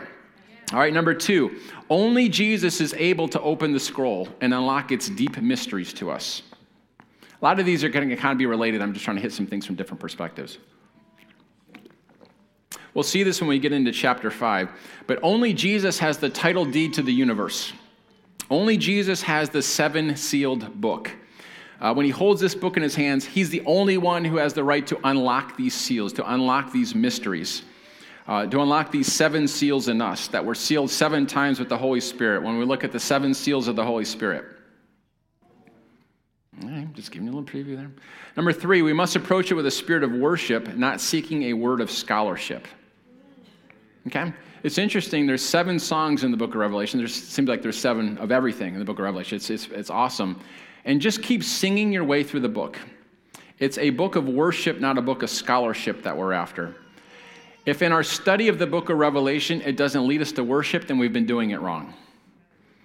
All 0.72 0.78
right, 0.78 0.92
number 0.92 1.14
two, 1.14 1.58
only 1.88 2.28
Jesus 2.28 2.80
is 2.80 2.94
able 2.94 3.26
to 3.28 3.40
open 3.40 3.72
the 3.72 3.80
scroll 3.80 4.28
and 4.40 4.54
unlock 4.54 4.92
its 4.92 5.08
deep 5.08 5.40
mysteries 5.42 5.92
to 5.94 6.12
us. 6.12 6.42
A 7.10 7.44
lot 7.44 7.58
of 7.58 7.66
these 7.66 7.82
are 7.82 7.88
going 7.88 8.08
to 8.08 8.14
kind 8.14 8.30
of 8.30 8.38
be 8.38 8.46
related. 8.46 8.80
I'm 8.80 8.92
just 8.92 9.04
trying 9.04 9.16
to 9.16 9.22
hit 9.22 9.32
some 9.32 9.46
things 9.46 9.66
from 9.66 9.74
different 9.74 10.00
perspectives. 10.00 10.58
We'll 12.94 13.04
see 13.04 13.22
this 13.22 13.40
when 13.40 13.48
we 13.48 13.58
get 13.58 13.72
into 13.72 13.92
chapter 13.92 14.30
5. 14.30 14.70
But 15.06 15.20
only 15.22 15.52
Jesus 15.52 15.98
has 15.98 16.18
the 16.18 16.28
title 16.28 16.64
deed 16.64 16.94
to 16.94 17.02
the 17.02 17.12
universe. 17.12 17.72
Only 18.50 18.76
Jesus 18.76 19.22
has 19.22 19.48
the 19.48 19.62
seven 19.62 20.16
sealed 20.16 20.80
book. 20.80 21.10
Uh, 21.80 21.94
when 21.94 22.04
he 22.04 22.10
holds 22.10 22.40
this 22.40 22.54
book 22.54 22.76
in 22.76 22.82
his 22.82 22.94
hands, 22.94 23.24
he's 23.24 23.48
the 23.48 23.62
only 23.64 23.96
one 23.96 24.24
who 24.24 24.36
has 24.36 24.52
the 24.52 24.64
right 24.64 24.86
to 24.88 24.98
unlock 25.04 25.56
these 25.56 25.72
seals, 25.72 26.12
to 26.14 26.32
unlock 26.32 26.72
these 26.72 26.94
mysteries, 26.94 27.62
uh, 28.26 28.44
to 28.46 28.60
unlock 28.60 28.90
these 28.90 29.10
seven 29.10 29.48
seals 29.48 29.88
in 29.88 30.02
us 30.02 30.26
that 30.28 30.44
were 30.44 30.54
sealed 30.54 30.90
seven 30.90 31.26
times 31.26 31.58
with 31.58 31.68
the 31.68 31.78
Holy 31.78 32.00
Spirit 32.00 32.42
when 32.42 32.58
we 32.58 32.64
look 32.64 32.84
at 32.84 32.92
the 32.92 33.00
seven 33.00 33.32
seals 33.32 33.66
of 33.66 33.76
the 33.76 33.84
Holy 33.84 34.04
Spirit. 34.04 34.44
Just 36.92 37.12
giving 37.12 37.26
you 37.26 37.32
a 37.32 37.36
little 37.36 37.48
preview 37.48 37.76
there. 37.76 37.90
Number 38.36 38.52
three, 38.52 38.82
we 38.82 38.92
must 38.92 39.16
approach 39.16 39.50
it 39.50 39.54
with 39.54 39.64
a 39.64 39.70
spirit 39.70 40.02
of 40.02 40.12
worship, 40.12 40.76
not 40.76 41.00
seeking 41.00 41.44
a 41.44 41.52
word 41.54 41.80
of 41.80 41.90
scholarship. 41.90 42.68
Okay? 44.06 44.32
It's 44.62 44.78
interesting. 44.78 45.26
There's 45.26 45.44
seven 45.44 45.78
songs 45.78 46.24
in 46.24 46.30
the 46.30 46.36
book 46.36 46.50
of 46.50 46.56
Revelation. 46.56 46.98
There 46.98 47.08
seems 47.08 47.48
like 47.48 47.62
there's 47.62 47.78
seven 47.78 48.18
of 48.18 48.30
everything 48.30 48.74
in 48.74 48.78
the 48.78 48.84
book 48.84 48.98
of 48.98 49.04
Revelation. 49.04 49.36
It's, 49.36 49.50
it's, 49.50 49.66
it's 49.68 49.90
awesome. 49.90 50.40
And 50.84 51.00
just 51.00 51.22
keep 51.22 51.44
singing 51.44 51.92
your 51.92 52.04
way 52.04 52.22
through 52.22 52.40
the 52.40 52.48
book. 52.48 52.78
It's 53.58 53.78
a 53.78 53.90
book 53.90 54.16
of 54.16 54.28
worship, 54.28 54.80
not 54.80 54.96
a 54.96 55.02
book 55.02 55.22
of 55.22 55.30
scholarship 55.30 56.02
that 56.02 56.16
we're 56.16 56.32
after. 56.32 56.74
If 57.66 57.82
in 57.82 57.92
our 57.92 58.02
study 58.02 58.48
of 58.48 58.58
the 58.58 58.66
book 58.66 58.88
of 58.88 58.96
Revelation 58.96 59.60
it 59.60 59.76
doesn't 59.76 60.06
lead 60.06 60.22
us 60.22 60.32
to 60.32 60.44
worship, 60.44 60.86
then 60.86 60.98
we've 60.98 61.12
been 61.12 61.26
doing 61.26 61.50
it 61.50 61.60
wrong. 61.60 61.94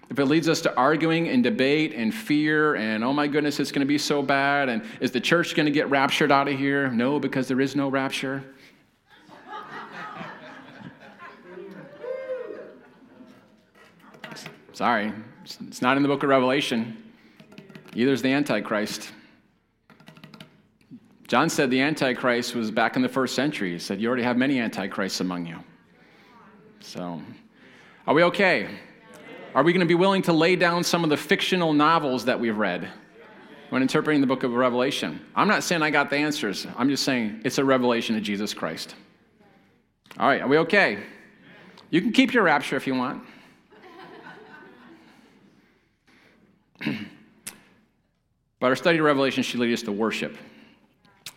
If 0.10 0.20
it 0.20 0.26
leads 0.26 0.48
us 0.48 0.62
to 0.62 0.76
arguing 0.76 1.30
and 1.30 1.44
debate 1.44 1.94
and 1.96 2.14
fear 2.14 2.76
and, 2.76 3.04
oh 3.04 3.14
my 3.14 3.26
goodness, 3.26 3.60
it's 3.60 3.72
going 3.72 3.82
to 3.82 3.88
be 3.88 3.98
so 3.98 4.22
bad, 4.22 4.70
and 4.70 4.84
is 5.00 5.12
the 5.12 5.20
church 5.20 5.56
going 5.56 5.66
to 5.66 5.72
get 5.72 5.90
raptured 5.90 6.32
out 6.32 6.48
of 6.48 6.58
here? 6.58 6.90
No, 6.90 7.20
because 7.20 7.48
there 7.48 7.60
is 7.60 7.76
no 7.76 7.90
rapture. 7.90 8.44
Sorry, 14.76 15.14
it's 15.46 15.82
not 15.82 15.96
in 15.96 16.04
the 16.04 16.10
book 16.10 16.24
of 16.24 16.28
Revelation. 16.28 17.02
Either 17.96 18.12
is 18.12 18.22
the 18.22 18.34
Antichrist. 18.34 19.10
John 21.30 21.50
said 21.50 21.72
the 21.72 21.80
Antichrist 21.80 22.56
was 22.56 22.72
back 22.72 22.98
in 22.98 23.02
the 23.02 23.08
first 23.08 23.36
century. 23.36 23.72
He 23.72 23.80
said, 23.80 24.02
You 24.02 24.10
already 24.10 24.24
have 24.24 24.36
many 24.36 24.60
Antichrists 24.60 25.22
among 25.22 25.46
you. 25.46 25.56
So, 26.82 27.22
are 28.06 28.14
we 28.14 28.24
okay? 28.24 28.68
Are 29.54 29.64
we 29.64 29.72
going 29.72 29.80
to 29.80 29.86
be 29.86 29.96
willing 29.96 30.22
to 30.24 30.34
lay 30.34 30.58
down 30.58 30.84
some 30.84 31.06
of 31.06 31.10
the 31.10 31.16
fictional 31.16 31.72
novels 31.72 32.26
that 32.26 32.38
we've 32.38 32.58
read 32.58 32.90
when 33.70 33.82
interpreting 33.82 34.20
the 34.20 34.28
book 34.28 34.44
of 34.44 34.52
Revelation? 34.52 35.22
I'm 35.38 35.48
not 35.48 35.64
saying 35.64 35.84
I 35.84 35.90
got 35.90 36.10
the 36.10 36.18
answers. 36.18 36.68
I'm 36.76 36.90
just 36.90 37.04
saying 37.04 37.44
it's 37.46 37.60
a 37.60 37.64
revelation 37.64 38.18
of 38.18 38.24
Jesus 38.24 38.54
Christ. 38.54 38.96
All 40.20 40.28
right, 40.28 40.42
are 40.42 40.50
we 40.50 40.58
okay? 40.58 41.02
You 41.92 42.02
can 42.02 42.12
keep 42.12 42.34
your 42.34 42.44
rapture 42.44 42.76
if 42.76 42.86
you 42.86 42.96
want. 42.96 43.24
but 48.60 48.68
our 48.68 48.76
study 48.76 48.98
of 48.98 49.06
Revelation 49.06 49.44
should 49.44 49.60
lead 49.60 49.74
us 49.74 49.82
to 49.84 49.92
worship. 49.92 50.38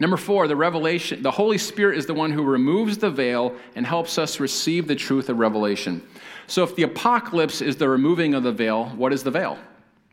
Number 0.00 0.16
four, 0.16 0.46
the 0.46 0.54
revelation, 0.54 1.22
the 1.22 1.30
Holy 1.30 1.58
Spirit 1.58 1.98
is 1.98 2.06
the 2.06 2.14
one 2.14 2.30
who 2.30 2.44
removes 2.44 2.98
the 2.98 3.10
veil 3.10 3.56
and 3.74 3.84
helps 3.84 4.16
us 4.16 4.38
receive 4.38 4.86
the 4.86 4.94
truth 4.94 5.28
of 5.28 5.38
revelation. 5.38 6.06
So 6.46 6.62
if 6.62 6.76
the 6.76 6.84
apocalypse 6.84 7.60
is 7.60 7.76
the 7.76 7.88
removing 7.88 8.34
of 8.34 8.44
the 8.44 8.52
veil, 8.52 8.86
what 8.90 9.12
is 9.12 9.24
the 9.24 9.30
veil? 9.30 9.58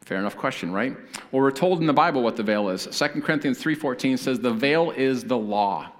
Fair 0.03 0.17
enough 0.17 0.37
question, 0.37 0.71
right? 0.71 0.95
Well, 1.31 1.41
we're 1.41 1.51
told 1.51 1.81
in 1.81 1.87
the 1.87 1.93
Bible 1.93 2.23
what 2.23 2.35
the 2.35 2.43
veil 2.43 2.69
is. 2.69 2.87
2 2.91 3.21
Corinthians 3.21 3.59
3:14 3.59 4.17
says 4.17 4.39
the 4.39 4.53
veil 4.53 4.91
is 4.91 5.23
the 5.23 5.37
law. 5.37 5.91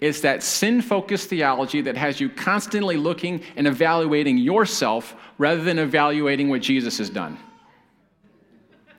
It's 0.00 0.20
that 0.20 0.42
sin-focused 0.42 1.28
theology 1.28 1.80
that 1.82 1.96
has 1.96 2.20
you 2.20 2.28
constantly 2.28 2.96
looking 2.96 3.42
and 3.56 3.66
evaluating 3.66 4.38
yourself 4.38 5.16
rather 5.38 5.62
than 5.62 5.78
evaluating 5.78 6.48
what 6.48 6.62
Jesus 6.62 6.98
has 6.98 7.10
done. 7.10 7.38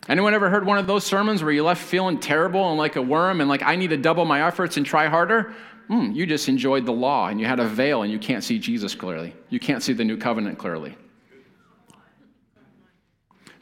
Anyone 0.08 0.36
ever 0.36 0.50
heard 0.50 0.66
one 0.66 0.78
of 0.78 0.86
those 0.86 1.04
sermons 1.04 1.42
where 1.44 1.52
you 1.52 1.64
left 1.64 1.84
feeling 1.84 2.20
terrible 2.20 2.70
and 2.70 2.78
like 2.78 2.96
a 2.96 3.02
worm 3.02 3.42
and 3.42 3.50
like, 3.50 3.64
I 3.64 3.76
need 3.76 3.90
to 3.90 3.98
double 3.98 4.26
my 4.26 4.46
efforts 4.46 4.78
and 4.78 4.86
try 4.86 5.08
harder? 5.08 5.54
Mm, 5.90 6.16
you 6.16 6.26
just 6.26 6.48
enjoyed 6.48 6.86
the 6.86 6.92
law 6.92 7.28
and 7.28 7.40
you 7.40 7.46
had 7.46 7.60
a 7.60 7.68
veil 7.68 8.04
and 8.04 8.12
you 8.12 8.20
can't 8.20 8.44
see 8.44 8.60
Jesus 8.60 8.94
clearly. 8.94 9.36
You 9.50 9.60
can't 9.60 9.82
see 9.82 9.94
the 9.94 10.04
new 10.04 10.18
covenant 10.18 10.60
clearly. 10.60 10.96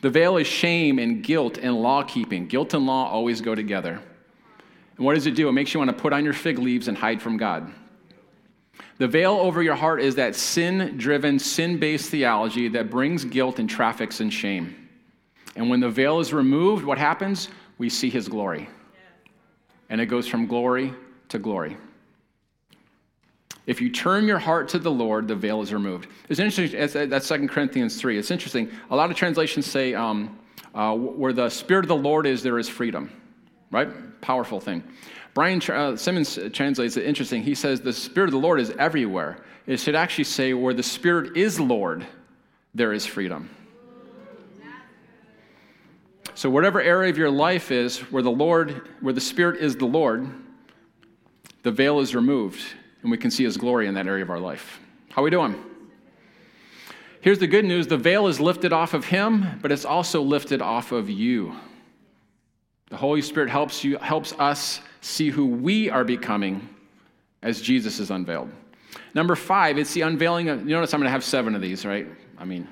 The 0.02 0.10
veil 0.10 0.36
is 0.36 0.48
shame 0.48 1.00
and 1.00 1.24
guilt 1.24 1.58
and 1.58 1.82
law 1.82 2.04
keeping. 2.04 2.48
Guilt 2.48 2.74
and 2.74 2.86
law 2.86 3.10
always 3.10 3.40
go 3.40 3.56
together. 3.56 4.02
And 4.98 5.06
what 5.06 5.16
does 5.16 5.28
it 5.28 5.36
do? 5.36 5.48
It 5.48 5.54
makes 5.54 5.74
you 5.74 5.80
want 5.80 5.92
to 5.92 5.98
put 5.98 6.12
on 6.12 6.26
your 6.26 6.34
fig 6.34 6.60
leaves 6.60 6.90
and 6.90 6.98
hide 6.98 7.22
from 7.22 7.38
God. 7.38 7.72
The 8.98 9.08
veil 9.08 9.32
over 9.34 9.64
your 9.64 9.76
heart 9.76 10.02
is 10.02 10.16
that 10.16 10.36
sin 10.36 10.98
driven, 10.98 11.40
sin 11.40 11.80
based 11.80 12.10
theology 12.10 12.68
that 12.70 12.90
brings 12.90 13.24
guilt 13.24 13.60
and 13.60 13.70
traffics 13.70 14.20
in 14.20 14.30
shame. 14.30 14.83
And 15.56 15.70
when 15.70 15.80
the 15.80 15.90
veil 15.90 16.20
is 16.20 16.34
removed, 16.34 16.84
what 16.84 16.98
happens? 16.98 17.50
We 17.78 17.90
see 17.90 18.10
his 18.10 18.28
glory. 18.28 18.70
And 19.90 20.02
it 20.02 20.08
goes 20.08 20.28
from 20.28 20.48
glory 20.48 20.94
to 21.30 21.40
glory. 21.40 21.78
If 23.66 23.80
you 23.80 23.90
turn 23.90 24.26
your 24.26 24.40
heart 24.40 24.68
to 24.70 24.80
the 24.80 24.92
Lord, 24.92 25.28
the 25.28 25.36
veil 25.36 25.62
is 25.62 25.72
removed. 25.72 26.08
It's 26.28 26.40
interesting, 26.40 27.10
that's 27.10 27.28
2 27.28 27.48
Corinthians 27.48 28.00
3. 28.00 28.18
It's 28.18 28.32
interesting. 28.32 28.70
A 28.90 28.96
lot 28.96 29.10
of 29.10 29.16
translations 29.16 29.66
say, 29.66 29.94
um, 29.94 30.38
uh, 30.76 30.96
where 30.96 31.34
the 31.34 31.50
Spirit 31.50 31.86
of 31.86 31.90
the 31.90 31.96
Lord 31.96 32.26
is, 32.26 32.44
there 32.44 32.60
is 32.60 32.68
freedom, 32.68 33.12
right? 33.72 33.90
Powerful 34.22 34.60
thing. 34.60 34.84
Brian 35.34 35.62
uh, 35.62 35.96
Simmons 35.96 36.38
translates 36.52 36.98
it 36.98 37.06
interesting. 37.06 37.42
He 37.42 37.56
says, 37.56 37.80
The 37.80 37.94
Spirit 37.94 38.28
of 38.28 38.32
the 38.34 38.40
Lord 38.40 38.60
is 38.60 38.72
everywhere. 38.72 39.38
It 39.66 39.80
should 39.80 39.96
actually 39.96 40.26
say, 40.26 40.54
Where 40.54 40.74
the 40.74 40.84
Spirit 40.84 41.38
is 41.38 41.60
Lord, 41.60 42.06
there 42.74 42.92
is 42.92 43.06
freedom. 43.06 43.50
So, 46.36 46.50
whatever 46.50 46.82
area 46.82 47.10
of 47.10 47.18
your 47.18 47.30
life 47.30 47.72
is 47.72 48.00
where 48.12 48.24
the 48.24 48.32
Lord, 48.32 48.90
where 49.02 49.14
the 49.14 49.22
Spirit 49.22 49.62
is 49.62 49.76
the 49.76 49.86
Lord, 49.86 50.28
the 51.62 51.72
veil 51.72 52.00
is 52.00 52.16
removed, 52.16 52.62
and 53.02 53.12
we 53.12 53.18
can 53.18 53.30
see 53.30 53.44
His 53.44 53.58
glory 53.58 53.88
in 53.88 53.94
that 53.94 54.08
area 54.08 54.24
of 54.24 54.30
our 54.30 54.40
life. 54.40 54.80
How 55.10 55.22
we 55.22 55.30
doing? 55.30 55.64
Here's 57.22 57.40
the 57.40 57.48
good 57.48 57.66
news 57.66 57.88
the 57.88 57.98
veil 57.98 58.28
is 58.28 58.40
lifted 58.40 58.74
off 58.74 58.94
of 58.94 59.06
Him, 59.06 59.60
but 59.62 59.72
it's 59.72 59.86
also 59.86 60.22
lifted 60.22 60.62
off 60.62 60.92
of 60.92 61.10
you. 61.10 61.56
The 62.90 62.98
Holy 62.98 63.22
Spirit 63.22 63.50
helps 63.50 63.84
you, 63.84 63.98
helps 63.98 64.34
us 64.34 64.82
see 65.02 65.30
who 65.30 65.46
we 65.46 65.90
are 65.90 66.04
becoming 66.04 66.68
as 67.42 67.62
Jesus 67.62 68.00
is 68.00 68.12
unveiled. 68.12 68.50
Number 69.14 69.36
five, 69.36 69.78
it's 69.78 69.94
the 69.94 70.02
unveiling 70.02 70.50
of, 70.50 70.62
you 70.62 70.76
notice 70.76 70.94
I'm 70.94 71.00
going 71.00 71.08
to 71.08 71.12
have 71.12 71.24
seven 71.24 71.56
of 71.56 71.62
these, 71.62 71.86
right? 71.86 72.08
I 72.38 72.46
mean, 72.46 72.68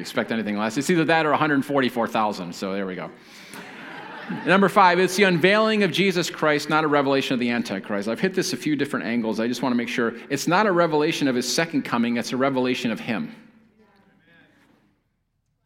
expect 0.00 0.32
anything 0.32 0.56
less? 0.56 0.76
It's 0.76 0.90
either 0.90 1.04
that 1.06 1.26
or 1.26 1.30
144,000, 1.30 2.54
so 2.54 2.72
there 2.72 2.86
we 2.86 2.94
go. 2.94 3.10
Number 4.44 4.68
five, 4.68 4.98
it's 4.98 5.16
the 5.16 5.24
unveiling 5.24 5.84
of 5.84 5.90
Jesus 5.90 6.28
Christ, 6.28 6.68
not 6.68 6.84
a 6.84 6.86
revelation 6.86 7.32
of 7.32 7.40
the 7.40 7.48
Antichrist. 7.48 8.08
I've 8.08 8.20
hit 8.20 8.34
this 8.34 8.52
a 8.52 8.58
few 8.58 8.76
different 8.76 9.06
angles. 9.06 9.40
I 9.40 9.48
just 9.48 9.62
want 9.62 9.72
to 9.72 9.76
make 9.76 9.88
sure 9.88 10.14
it's 10.28 10.46
not 10.46 10.66
a 10.66 10.72
revelation 10.72 11.28
of 11.28 11.34
his 11.34 11.50
second 11.50 11.82
coming, 11.82 12.18
it's 12.18 12.32
a 12.32 12.36
revelation 12.36 12.90
of 12.90 13.00
him. 13.00 13.34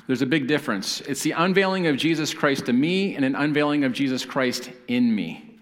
There's 0.06 0.22
a 0.22 0.26
big 0.26 0.46
difference. 0.46 1.00
It's 1.02 1.22
the 1.22 1.32
unveiling 1.32 1.86
of 1.86 1.96
Jesus 1.96 2.34
Christ 2.34 2.66
to 2.66 2.72
me 2.72 3.16
and 3.16 3.24
an 3.24 3.34
unveiling 3.34 3.84
of 3.84 3.92
Jesus 3.92 4.24
Christ 4.24 4.70
in 4.88 5.14
me. 5.14 5.58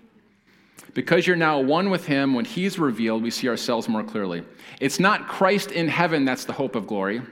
Because 0.92 1.26
you're 1.26 1.36
now 1.36 1.60
one 1.60 1.90
with 1.90 2.06
him, 2.06 2.34
when 2.34 2.44
he's 2.44 2.78
revealed, 2.78 3.22
we 3.22 3.30
see 3.30 3.48
ourselves 3.48 3.88
more 3.88 4.02
clearly. 4.02 4.44
It's 4.80 4.98
not 4.98 5.28
Christ 5.28 5.70
in 5.70 5.88
heaven 5.88 6.24
that's 6.24 6.44
the 6.44 6.52
hope 6.52 6.74
of 6.74 6.86
glory. 6.86 7.22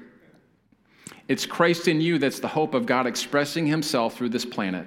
It's 1.28 1.44
Christ 1.44 1.88
in 1.88 2.00
you 2.00 2.18
that's 2.18 2.40
the 2.40 2.48
hope 2.48 2.74
of 2.74 2.86
God 2.86 3.06
expressing 3.06 3.66
himself 3.66 4.16
through 4.16 4.30
this 4.30 4.46
planet, 4.46 4.86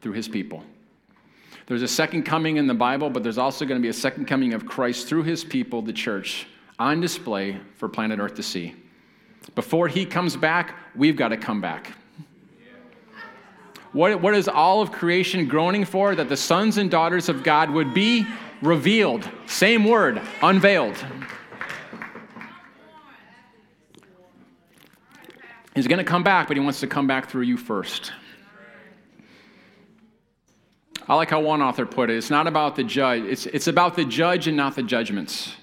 through 0.00 0.12
his 0.12 0.26
people. 0.26 0.64
There's 1.66 1.82
a 1.82 1.88
second 1.88 2.24
coming 2.24 2.56
in 2.56 2.66
the 2.66 2.74
Bible, 2.74 3.10
but 3.10 3.22
there's 3.22 3.38
also 3.38 3.64
going 3.64 3.80
to 3.80 3.82
be 3.82 3.88
a 3.88 3.92
second 3.92 4.26
coming 4.26 4.54
of 4.54 4.66
Christ 4.66 5.06
through 5.06 5.22
his 5.22 5.44
people, 5.44 5.82
the 5.82 5.92
church, 5.92 6.46
on 6.78 7.00
display 7.00 7.58
for 7.76 7.88
planet 7.88 8.18
Earth 8.18 8.34
to 8.34 8.42
see. 8.42 8.74
Before 9.54 9.88
he 9.88 10.06
comes 10.06 10.36
back, 10.36 10.74
we've 10.96 11.16
got 11.16 11.28
to 11.28 11.36
come 11.36 11.60
back. 11.60 11.92
What, 13.92 14.20
what 14.20 14.34
is 14.34 14.48
all 14.48 14.82
of 14.82 14.90
creation 14.90 15.46
groaning 15.46 15.84
for? 15.84 16.14
That 16.14 16.28
the 16.28 16.36
sons 16.36 16.78
and 16.78 16.90
daughters 16.90 17.28
of 17.28 17.42
God 17.44 17.70
would 17.70 17.94
be 17.94 18.26
revealed. 18.60 19.28
Same 19.46 19.84
word, 19.84 20.20
unveiled. 20.42 20.96
He's 25.74 25.88
going 25.88 25.98
to 25.98 26.04
come 26.04 26.22
back, 26.22 26.48
but 26.48 26.56
he 26.56 26.62
wants 26.62 26.80
to 26.80 26.86
come 26.86 27.06
back 27.06 27.28
through 27.28 27.42
you 27.42 27.56
first. 27.56 28.12
I 31.08 31.14
like 31.16 31.30
how 31.30 31.40
one 31.40 31.60
author 31.60 31.84
put 31.84 32.08
it 32.08 32.16
it's 32.16 32.30
not 32.30 32.46
about 32.46 32.76
the 32.76 32.84
judge, 32.84 33.24
it's, 33.24 33.46
it's 33.46 33.66
about 33.66 33.94
the 33.94 34.04
judge 34.04 34.46
and 34.48 34.56
not 34.56 34.74
the 34.74 34.82
judgments, 34.82 35.54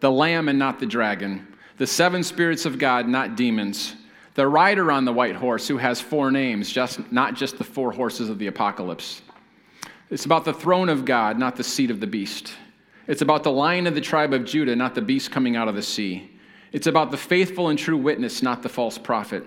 the 0.00 0.10
lamb 0.10 0.48
and 0.48 0.58
not 0.58 0.80
the 0.80 0.86
dragon, 0.86 1.46
the 1.76 1.86
seven 1.86 2.22
spirits 2.22 2.64
of 2.64 2.78
God, 2.78 3.06
not 3.06 3.36
demons, 3.36 3.94
the 4.34 4.46
rider 4.46 4.90
on 4.90 5.04
the 5.04 5.12
white 5.12 5.34
horse 5.34 5.68
who 5.68 5.76
has 5.76 6.00
four 6.00 6.30
names, 6.30 6.70
just, 6.70 7.12
not 7.12 7.34
just 7.34 7.58
the 7.58 7.64
four 7.64 7.92
horses 7.92 8.30
of 8.30 8.38
the 8.38 8.46
apocalypse. 8.46 9.20
It's 10.10 10.24
about 10.24 10.44
the 10.44 10.54
throne 10.54 10.88
of 10.88 11.04
God, 11.04 11.38
not 11.38 11.56
the 11.56 11.64
seat 11.64 11.90
of 11.90 12.00
the 12.00 12.06
beast. 12.06 12.54
It's 13.06 13.20
about 13.20 13.42
the 13.42 13.50
lion 13.52 13.86
of 13.86 13.94
the 13.94 14.00
tribe 14.00 14.32
of 14.32 14.44
Judah, 14.44 14.76
not 14.76 14.94
the 14.94 15.02
beast 15.02 15.30
coming 15.30 15.56
out 15.56 15.68
of 15.68 15.74
the 15.74 15.82
sea. 15.82 16.30
It's 16.72 16.86
about 16.86 17.10
the 17.10 17.16
faithful 17.16 17.68
and 17.68 17.78
true 17.78 17.96
witness, 17.96 18.42
not 18.42 18.62
the 18.62 18.68
false 18.68 18.98
prophet. 18.98 19.44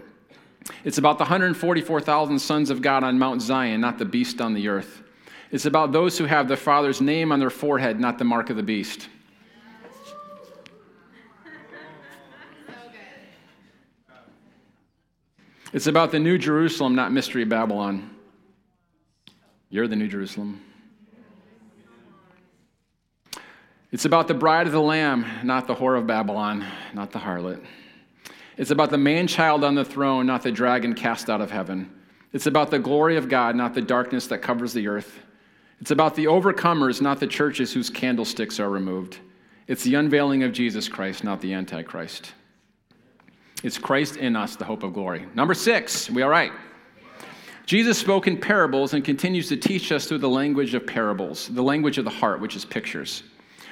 It's 0.84 0.98
about 0.98 1.18
the 1.18 1.24
144,000 1.24 2.40
sons 2.40 2.70
of 2.70 2.82
God 2.82 3.04
on 3.04 3.20
Mount 3.20 3.42
Zion, 3.42 3.82
not 3.82 3.98
the 3.98 4.06
beast 4.06 4.42
on 4.42 4.54
the 4.54 4.68
earth. 4.68 5.02
It's 5.52 5.66
about 5.66 5.92
those 5.92 6.18
who 6.18 6.26
have 6.26 6.48
the 6.48 6.58
Father's 6.58 7.02
name 7.02 7.32
on 7.32 7.40
their 7.40 7.50
forehead, 7.50 8.00
not 8.00 8.18
the 8.18 8.24
mark 8.24 8.50
of 8.50 8.58
the 8.58 8.64
beast. 8.64 9.10
It's 15.74 15.88
about 15.88 16.12
the 16.12 16.20
New 16.20 16.38
Jerusalem, 16.38 16.96
not 16.96 17.14
Mystery 17.14 17.46
Babylon. 17.46 18.10
You're 19.70 19.88
the 19.88 19.96
New 19.96 20.08
Jerusalem. 20.08 20.62
It's 23.92 24.06
about 24.06 24.30
the 24.30 24.34
bride 24.34 24.68
of 24.68 24.74
the 24.74 24.82
Lamb, 24.82 25.26
not 25.44 25.68
the 25.68 25.76
whore 25.76 25.98
of 25.98 26.08
Babylon, 26.08 26.66
not 26.94 27.12
the 27.12 27.20
harlot. 27.20 27.62
It's 28.56 28.72
about 28.72 28.90
the 28.90 28.98
man 28.98 29.28
child 29.28 29.66
on 29.66 29.76
the 29.76 29.84
throne, 29.84 30.26
not 30.26 30.44
the 30.44 30.52
dragon 30.52 30.94
cast 30.94 31.30
out 31.30 31.42
of 31.42 31.52
heaven. 31.52 31.92
It's 32.32 32.48
about 32.48 32.72
the 32.72 32.80
glory 32.80 33.18
of 33.18 33.28
God, 33.28 33.56
not 33.56 33.74
the 33.74 33.82
darkness 33.82 34.28
that 34.28 34.42
covers 34.42 34.72
the 34.72 34.88
earth. 34.88 35.20
It's 35.82 35.92
about 35.92 36.16
the 36.16 36.26
overcomers, 36.26 37.02
not 37.02 37.20
the 37.20 37.28
churches 37.28 37.74
whose 37.74 37.90
candlesticks 37.90 38.62
are 38.62 38.70
removed. 38.70 39.18
It's 39.68 39.84
the 39.84 39.96
unveiling 39.96 40.44
of 40.44 40.54
Jesus 40.54 40.88
Christ, 40.88 41.26
not 41.26 41.42
the 41.42 41.54
Antichrist. 41.54 42.34
It's 43.62 43.78
Christ 43.78 44.16
in 44.16 44.38
us, 44.38 44.56
the 44.56 44.64
hope 44.64 44.84
of 44.84 44.94
glory. 44.94 45.26
Number 45.36 45.54
six, 45.54 46.10
we 46.10 46.22
all 46.22 46.30
right? 46.30 46.54
Jesus 47.66 47.98
spoke 47.98 48.28
in 48.28 48.38
parables 48.38 48.94
and 48.94 49.04
continues 49.04 49.50
to 49.50 49.58
teach 49.58 49.92
us 49.92 50.06
through 50.06 50.20
the 50.20 50.30
language 50.30 50.74
of 50.74 50.88
parables, 50.88 51.50
the 51.50 51.62
language 51.62 51.98
of 51.98 52.06
the 52.06 52.12
heart, 52.12 52.40
which 52.40 52.56
is 52.56 52.64
pictures. 52.64 53.24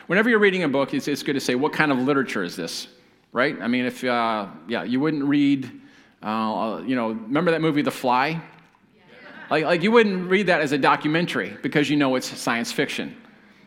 Whenever 0.09 0.27
you're 0.27 0.39
reading 0.39 0.63
a 0.63 0.67
book, 0.67 0.95
it's, 0.95 1.07
it's 1.07 1.21
good 1.21 1.33
to 1.33 1.39
say, 1.39 1.53
what 1.53 1.71
kind 1.71 1.91
of 1.91 1.99
literature 1.99 2.43
is 2.43 2.55
this? 2.55 2.87
Right? 3.31 3.55
I 3.61 3.67
mean, 3.67 3.85
if, 3.85 4.03
uh, 4.03 4.47
yeah, 4.67 4.81
you 4.81 4.99
wouldn't 4.99 5.23
read, 5.23 5.69
uh, 6.23 6.81
you 6.83 6.95
know, 6.95 7.09
remember 7.09 7.51
that 7.51 7.61
movie, 7.61 7.83
The 7.83 7.91
Fly? 7.91 8.41
Like, 9.51 9.65
like 9.65 9.83
you 9.83 9.91
wouldn't 9.91 10.27
read 10.27 10.47
that 10.47 10.61
as 10.61 10.71
a 10.71 10.79
documentary 10.79 11.55
because 11.61 11.91
you 11.91 11.95
know 11.95 12.15
it's 12.15 12.25
science 12.25 12.71
fiction 12.71 13.15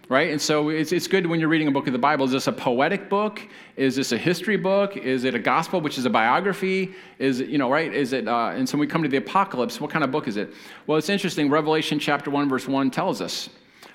right? 0.09 0.31
And 0.31 0.43
so 0.43 0.69
it's, 0.69 0.93
it's 0.93 1.07
good 1.07 1.27
when 1.27 1.41
you're 1.41 1.49
reading 1.49 1.69
a 1.69 1.71
book 1.71 1.87
of 1.87 1.95
the 1.95 1.99
Bible. 1.99 2.27
Is 2.27 2.33
this 2.33 2.47
a 2.47 2.53
poetic 2.53 3.09
book? 3.09 3.41
Is 3.77 3.97
this 3.97 4.13
a 4.13 4.19
history 4.19 4.59
book? 4.59 4.99
Is 4.99 5.25
it 5.25 5.35
a 5.35 5.39
gospel, 5.39 5.81
which 5.81 5.97
is 5.97 6.05
a 6.05 6.11
biography? 6.11 6.95
Is 7.19 7.41
it, 7.41 7.49
you 7.49 7.57
know, 7.57 7.71
right? 7.71 7.91
Is 7.91 8.13
it, 8.13 8.29
uh, 8.29 8.49
and 8.49 8.69
so 8.69 8.77
when 8.77 8.81
we 8.81 8.87
come 8.89 9.03
to 9.03 9.09
the 9.09 9.17
apocalypse, 9.17 9.81
what 9.81 9.91
kind 9.91 10.05
of 10.05 10.11
book 10.11 10.29
is 10.29 10.37
it? 10.37 10.53
Well, 10.87 10.99
it's 10.99 11.09
interesting. 11.09 11.49
Revelation 11.49 11.99
chapter 11.99 12.31
1, 12.31 12.47
verse 12.47 12.69
1 12.69 12.91
tells 12.91 13.23
us 13.23 13.49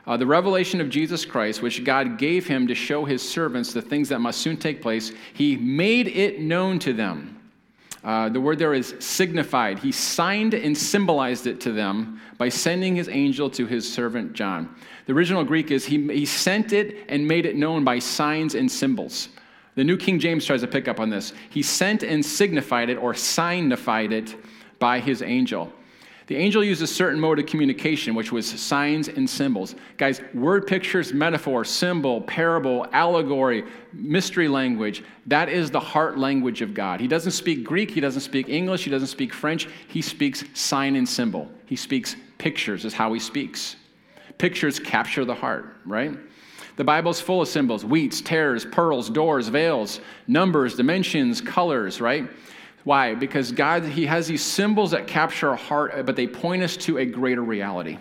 uh, 0.07 0.15
the 0.15 0.25
revelation 0.25 0.79
of 0.79 0.89
Jesus 0.89 1.25
Christ, 1.25 1.61
which 1.61 1.83
God 1.83 2.17
gave 2.17 2.47
him 2.47 2.65
to 2.67 2.73
show 2.73 3.03
his 3.03 3.21
servants 3.21 3.73
the 3.73 3.81
things 3.81 4.07
that 4.09 4.19
must 4.19 4.39
soon 4.39 4.55
take 4.55 4.81
place, 4.81 5.11
he 5.33 5.57
made 5.57 6.07
it 6.07 6.39
known 6.39 6.79
to 6.79 6.93
them. 6.93 7.33
Uh, 8.05 8.29
the 8.29 8.39
word 8.39 8.57
there 8.57 8.73
is 8.73 8.95
signified. 8.99 9.79
He 9.79 9.91
signed 9.91 10.53
and 10.53 10.77
symbolized 10.77 11.45
it 11.45 11.59
to 11.61 11.73
them 11.73 12.21
by 12.37 12.47
sending 12.47 12.95
his 12.95 13.09
angel 13.09 13.49
to 13.49 13.65
his 13.65 13.91
servant 13.91 14.31
John. 14.31 14.73
The 15.07 15.13
original 15.13 15.43
Greek 15.43 15.71
is 15.71 15.85
he, 15.85 16.07
he 16.07 16.25
sent 16.25 16.71
it 16.71 17.05
and 17.09 17.27
made 17.27 17.45
it 17.45 17.57
known 17.57 17.83
by 17.83 17.99
signs 17.99 18.55
and 18.55 18.71
symbols. 18.71 19.27
The 19.75 19.83
New 19.83 19.97
King 19.97 20.19
James 20.19 20.45
tries 20.45 20.61
to 20.61 20.67
pick 20.67 20.87
up 20.87 21.01
on 21.01 21.09
this. 21.09 21.33
He 21.49 21.61
sent 21.61 22.03
and 22.03 22.25
signified 22.25 22.89
it 22.89 22.95
or 22.95 23.13
signified 23.13 24.13
it 24.13 24.35
by 24.79 25.01
his 25.01 25.21
angel. 25.21 25.73
The 26.27 26.35
angel 26.35 26.61
used 26.61 26.81
a 26.81 26.87
certain 26.87 27.21
mode 27.21 27.39
of 27.39 27.45
communication, 27.45 28.13
which 28.13 28.33
was 28.33 28.47
signs 28.47 29.07
and 29.07 29.29
symbols. 29.29 29.75
Guys, 29.95 30.21
word 30.33 30.67
pictures, 30.67 31.13
metaphor, 31.13 31.63
symbol, 31.63 32.19
parable, 32.21 32.85
allegory, 32.91 33.63
mystery 33.93 34.49
language, 34.49 35.05
that 35.27 35.47
is 35.47 35.71
the 35.71 35.79
heart 35.79 36.17
language 36.17 36.61
of 36.61 36.73
God. 36.73 36.99
He 36.99 37.07
doesn't 37.07 37.31
speak 37.31 37.63
Greek, 37.63 37.89
he 37.89 38.01
doesn't 38.01 38.21
speak 38.21 38.49
English, 38.49 38.83
he 38.83 38.89
doesn't 38.89 39.07
speak 39.07 39.33
French. 39.33 39.69
He 39.87 40.01
speaks 40.01 40.43
sign 40.53 40.97
and 40.97 41.07
symbol. 41.07 41.49
He 41.65 41.77
speaks 41.77 42.17
pictures, 42.37 42.83
is 42.83 42.93
how 42.93 43.13
he 43.13 43.21
speaks. 43.21 43.77
Pictures 44.37 44.79
capture 44.79 45.23
the 45.23 45.33
heart, 45.33 45.77
right? 45.85 46.11
The 46.75 46.83
Bible's 46.83 47.21
full 47.21 47.41
of 47.41 47.47
symbols 47.47 47.85
wheats, 47.85 48.19
tares, 48.19 48.65
pearls, 48.65 49.09
doors, 49.09 49.47
veils, 49.47 50.01
numbers, 50.27 50.75
dimensions, 50.75 51.39
colors, 51.39 52.01
right? 52.01 52.29
Why? 52.87 53.15
Because 53.15 53.51
God, 53.51 53.83
He 53.83 54.05
has 54.05 54.27
these 54.27 54.41
symbols 54.41 54.91
that 54.91 55.07
capture 55.07 55.49
our 55.49 55.57
heart, 55.57 56.05
but 56.05 56.15
they 56.15 56.25
point 56.25 56.63
us 56.63 56.77
to 56.77 56.99
a 56.99 57.05
greater 57.05 57.43
reality. 57.43 57.97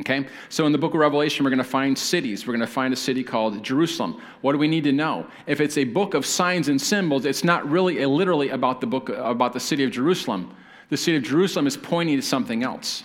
Okay? 0.00 0.26
So 0.48 0.66
in 0.66 0.72
the 0.72 0.78
book 0.78 0.94
of 0.94 0.98
Revelation, 0.98 1.44
we're 1.44 1.50
going 1.50 1.58
to 1.58 1.64
find 1.64 1.96
cities. 1.96 2.44
We're 2.44 2.54
going 2.54 2.66
to 2.66 2.72
find 2.72 2.92
a 2.92 2.96
city 2.96 3.22
called 3.22 3.62
Jerusalem. 3.62 4.20
What 4.40 4.50
do 4.50 4.58
we 4.58 4.66
need 4.66 4.82
to 4.82 4.90
know? 4.90 5.28
If 5.46 5.60
it's 5.60 5.78
a 5.78 5.84
book 5.84 6.14
of 6.14 6.26
signs 6.26 6.66
and 6.66 6.82
symbols, 6.82 7.24
it's 7.24 7.44
not 7.44 7.70
really 7.70 8.04
literally 8.04 8.48
about 8.48 8.80
the 8.80 8.88
book 8.88 9.10
about 9.10 9.52
the 9.52 9.60
city 9.60 9.84
of 9.84 9.92
Jerusalem. 9.92 10.56
The 10.88 10.96
city 10.96 11.16
of 11.16 11.22
Jerusalem 11.22 11.68
is 11.68 11.76
pointing 11.76 12.16
to 12.16 12.22
something 12.22 12.64
else. 12.64 13.04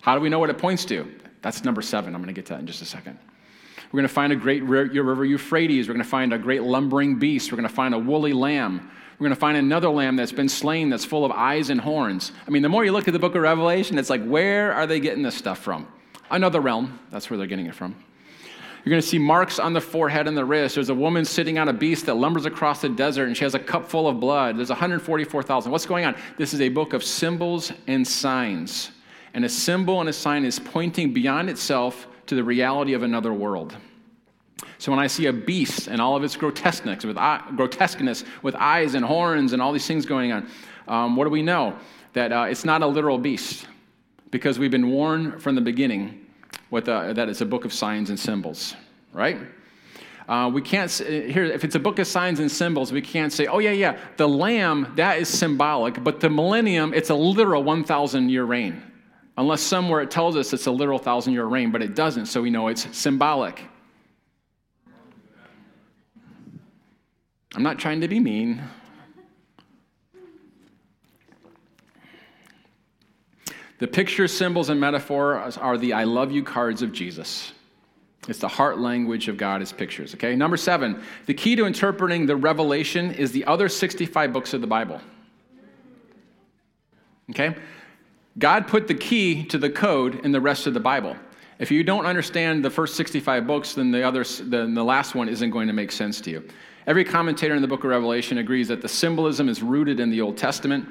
How 0.00 0.14
do 0.14 0.20
we 0.20 0.28
know 0.28 0.38
what 0.38 0.50
it 0.50 0.58
points 0.58 0.84
to? 0.84 1.12
That's 1.42 1.64
number 1.64 1.82
seven. 1.82 2.14
I'm 2.14 2.22
going 2.22 2.32
to 2.32 2.38
get 2.38 2.46
to 2.46 2.52
that 2.52 2.60
in 2.60 2.68
just 2.68 2.82
a 2.82 2.84
second. 2.84 3.18
We're 3.90 3.98
going 3.98 4.08
to 4.08 4.14
find 4.14 4.32
a 4.32 4.36
great 4.36 4.62
river 4.62 5.24
Euphrates. 5.24 5.88
We're 5.88 5.94
going 5.94 6.04
to 6.04 6.08
find 6.08 6.32
a 6.32 6.38
great 6.38 6.62
lumbering 6.62 7.18
beast. 7.18 7.50
We're 7.50 7.56
going 7.56 7.68
to 7.68 7.74
find 7.74 7.94
a 7.94 7.98
woolly 7.98 8.32
lamb. 8.32 8.92
We're 9.18 9.24
going 9.24 9.34
to 9.34 9.40
find 9.40 9.56
another 9.56 9.88
lamb 9.88 10.16
that's 10.16 10.32
been 10.32 10.48
slain 10.48 10.90
that's 10.90 11.04
full 11.04 11.24
of 11.24 11.32
eyes 11.32 11.70
and 11.70 11.80
horns. 11.80 12.32
I 12.46 12.50
mean, 12.50 12.62
the 12.62 12.68
more 12.68 12.84
you 12.84 12.92
look 12.92 13.08
at 13.08 13.12
the 13.12 13.18
book 13.18 13.34
of 13.34 13.40
Revelation, 13.40 13.98
it's 13.98 14.10
like, 14.10 14.22
where 14.24 14.74
are 14.74 14.86
they 14.86 15.00
getting 15.00 15.22
this 15.22 15.34
stuff 15.34 15.58
from? 15.58 15.88
Another 16.30 16.60
realm. 16.60 16.98
That's 17.10 17.30
where 17.30 17.38
they're 17.38 17.46
getting 17.46 17.66
it 17.66 17.74
from. 17.74 17.94
You're 18.84 18.90
going 18.90 19.02
to 19.02 19.08
see 19.08 19.18
marks 19.18 19.58
on 19.58 19.72
the 19.72 19.80
forehead 19.80 20.28
and 20.28 20.36
the 20.36 20.44
wrist. 20.44 20.74
There's 20.74 20.90
a 20.90 20.94
woman 20.94 21.24
sitting 21.24 21.58
on 21.58 21.68
a 21.68 21.72
beast 21.72 22.06
that 22.06 22.14
lumbers 22.14 22.46
across 22.46 22.82
the 22.82 22.88
desert, 22.88 23.26
and 23.26 23.36
she 23.36 23.42
has 23.42 23.54
a 23.54 23.58
cup 23.58 23.88
full 23.88 24.06
of 24.06 24.20
blood. 24.20 24.58
There's 24.58 24.68
144,000. 24.68 25.72
What's 25.72 25.86
going 25.86 26.04
on? 26.04 26.14
This 26.36 26.54
is 26.54 26.60
a 26.60 26.68
book 26.68 26.92
of 26.92 27.02
symbols 27.02 27.72
and 27.86 28.06
signs. 28.06 28.90
And 29.34 29.44
a 29.44 29.48
symbol 29.48 30.00
and 30.00 30.08
a 30.08 30.12
sign 30.12 30.44
is 30.44 30.60
pointing 30.60 31.12
beyond 31.12 31.50
itself 31.50 32.06
to 32.26 32.34
the 32.34 32.44
reality 32.44 32.92
of 32.92 33.02
another 33.02 33.32
world. 33.32 33.76
So 34.78 34.90
when 34.90 34.98
I 34.98 35.06
see 35.06 35.26
a 35.26 35.32
beast 35.32 35.86
and 35.88 36.00
all 36.00 36.16
of 36.16 36.24
its 36.24 36.36
grotesqueness 36.36 37.04
with, 37.04 37.16
grotesqueness 37.56 38.24
with 38.42 38.54
eyes 38.54 38.94
and 38.94 39.04
horns 39.04 39.52
and 39.52 39.60
all 39.60 39.72
these 39.72 39.86
things 39.86 40.06
going 40.06 40.32
on, 40.32 40.48
um, 40.88 41.16
what 41.16 41.24
do 41.24 41.30
we 41.30 41.42
know? 41.42 41.76
That 42.14 42.32
uh, 42.32 42.46
it's 42.48 42.64
not 42.64 42.82
a 42.82 42.86
literal 42.86 43.18
beast 43.18 43.66
because 44.30 44.58
we've 44.58 44.70
been 44.70 44.90
warned 44.90 45.42
from 45.42 45.54
the 45.54 45.60
beginning 45.60 46.26
uh, 46.72 47.12
that 47.12 47.28
it's 47.28 47.40
a 47.40 47.46
book 47.46 47.64
of 47.64 47.72
signs 47.72 48.10
and 48.10 48.18
symbols, 48.18 48.74
right? 49.12 49.38
Uh, 50.28 50.50
we 50.52 50.60
can't 50.60 50.90
here 50.90 51.44
if 51.44 51.62
it's 51.62 51.76
a 51.76 51.80
book 51.80 51.98
of 52.00 52.06
signs 52.06 52.40
and 52.40 52.50
symbols 52.50 52.90
we 52.90 53.00
can't 53.00 53.32
say 53.32 53.46
oh 53.46 53.60
yeah 53.60 53.70
yeah 53.70 53.96
the 54.16 54.28
lamb 54.28 54.92
that 54.96 55.20
is 55.20 55.28
symbolic 55.28 56.02
but 56.02 56.18
the 56.18 56.28
millennium 56.28 56.92
it's 56.92 57.10
a 57.10 57.14
literal 57.14 57.62
1000 57.62 58.28
year 58.28 58.42
reign 58.42 58.82
unless 59.38 59.60
somewhere 59.60 60.00
it 60.00 60.10
tells 60.10 60.34
us 60.34 60.52
it's 60.52 60.66
a 60.66 60.70
literal 60.70 60.98
thousand 60.98 61.32
year 61.32 61.44
reign 61.44 61.70
but 61.70 61.80
it 61.80 61.94
doesn't 61.94 62.26
so 62.26 62.42
we 62.42 62.50
know 62.50 62.66
it's 62.66 62.88
symbolic 62.96 63.62
I'm 67.56 67.62
not 67.62 67.78
trying 67.78 68.02
to 68.02 68.08
be 68.08 68.20
mean. 68.20 68.62
The 73.78 73.86
pictures, 73.86 74.36
symbols, 74.36 74.68
and 74.68 74.78
metaphors 74.78 75.56
are 75.56 75.78
the 75.78 75.94
I 75.94 76.04
love 76.04 76.30
you 76.30 76.42
cards 76.42 76.82
of 76.82 76.92
Jesus. 76.92 77.52
It's 78.28 78.40
the 78.40 78.48
heart 78.48 78.78
language 78.78 79.28
of 79.28 79.38
God 79.38 79.62
is 79.62 79.72
pictures, 79.72 80.14
okay? 80.14 80.36
Number 80.36 80.58
seven, 80.58 81.02
the 81.24 81.34
key 81.34 81.56
to 81.56 81.64
interpreting 81.64 82.26
the 82.26 82.36
revelation 82.36 83.12
is 83.12 83.32
the 83.32 83.46
other 83.46 83.70
65 83.70 84.32
books 84.32 84.52
of 84.52 84.60
the 84.60 84.66
Bible. 84.66 85.00
Okay? 87.30 87.56
God 88.38 88.68
put 88.68 88.86
the 88.86 88.94
key 88.94 89.44
to 89.46 89.56
the 89.56 89.70
code 89.70 90.24
in 90.24 90.32
the 90.32 90.40
rest 90.40 90.66
of 90.66 90.74
the 90.74 90.80
Bible. 90.80 91.16
If 91.58 91.70
you 91.70 91.82
don't 91.82 92.04
understand 92.04 92.64
the 92.64 92.70
first 92.70 92.96
65 92.96 93.46
books, 93.46 93.74
then 93.74 93.90
the, 93.90 94.02
other, 94.02 94.24
then 94.24 94.74
the 94.74 94.84
last 94.84 95.14
one 95.14 95.28
isn't 95.28 95.50
going 95.50 95.68
to 95.68 95.72
make 95.72 95.90
sense 95.90 96.20
to 96.22 96.30
you. 96.30 96.48
Every 96.86 97.04
commentator 97.04 97.54
in 97.54 97.62
the 97.62 97.68
book 97.68 97.82
of 97.82 97.90
Revelation 97.90 98.38
agrees 98.38 98.68
that 98.68 98.82
the 98.82 98.88
symbolism 98.88 99.48
is 99.48 99.62
rooted 99.62 99.98
in 99.98 100.10
the 100.10 100.20
Old 100.20 100.36
Testament. 100.36 100.86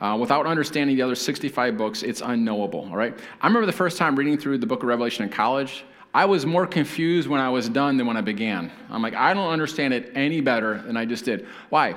Uh, 0.00 0.16
without 0.16 0.46
understanding 0.46 0.96
the 0.96 1.02
other 1.02 1.14
65 1.14 1.78
books, 1.78 2.02
it's 2.02 2.20
unknowable, 2.20 2.88
all 2.90 2.96
right? 2.96 3.16
I 3.40 3.46
remember 3.46 3.66
the 3.66 3.72
first 3.72 3.96
time 3.96 4.16
reading 4.16 4.36
through 4.36 4.58
the 4.58 4.66
book 4.66 4.82
of 4.82 4.88
Revelation 4.88 5.24
in 5.24 5.30
college. 5.30 5.84
I 6.14 6.26
was 6.26 6.44
more 6.44 6.66
confused 6.66 7.28
when 7.28 7.40
I 7.40 7.48
was 7.48 7.68
done 7.68 7.96
than 7.96 8.06
when 8.06 8.16
I 8.16 8.20
began. 8.20 8.70
I'm 8.90 9.00
like, 9.00 9.14
I 9.14 9.32
don't 9.32 9.48
understand 9.48 9.94
it 9.94 10.12
any 10.14 10.40
better 10.40 10.82
than 10.82 10.96
I 10.96 11.06
just 11.06 11.24
did. 11.24 11.46
Why? 11.70 11.94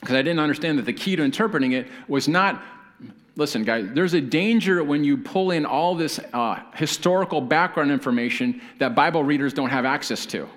Because 0.00 0.14
I 0.14 0.22
didn't 0.22 0.40
understand 0.40 0.78
that 0.78 0.84
the 0.84 0.92
key 0.92 1.16
to 1.16 1.22
interpreting 1.22 1.72
it 1.72 1.88
was 2.06 2.28
not 2.28 2.62
listen, 3.36 3.64
guys, 3.64 3.88
there's 3.92 4.14
a 4.14 4.20
danger 4.20 4.82
when 4.82 5.04
you 5.04 5.16
pull 5.16 5.50
in 5.50 5.64
all 5.64 5.94
this 5.94 6.18
uh, 6.32 6.60
historical 6.74 7.40
background 7.40 7.90
information 7.90 8.60
that 8.78 8.94
Bible 8.94 9.22
readers 9.22 9.52
don't 9.52 9.70
have 9.70 9.84
access 9.84 10.26
to 10.26 10.48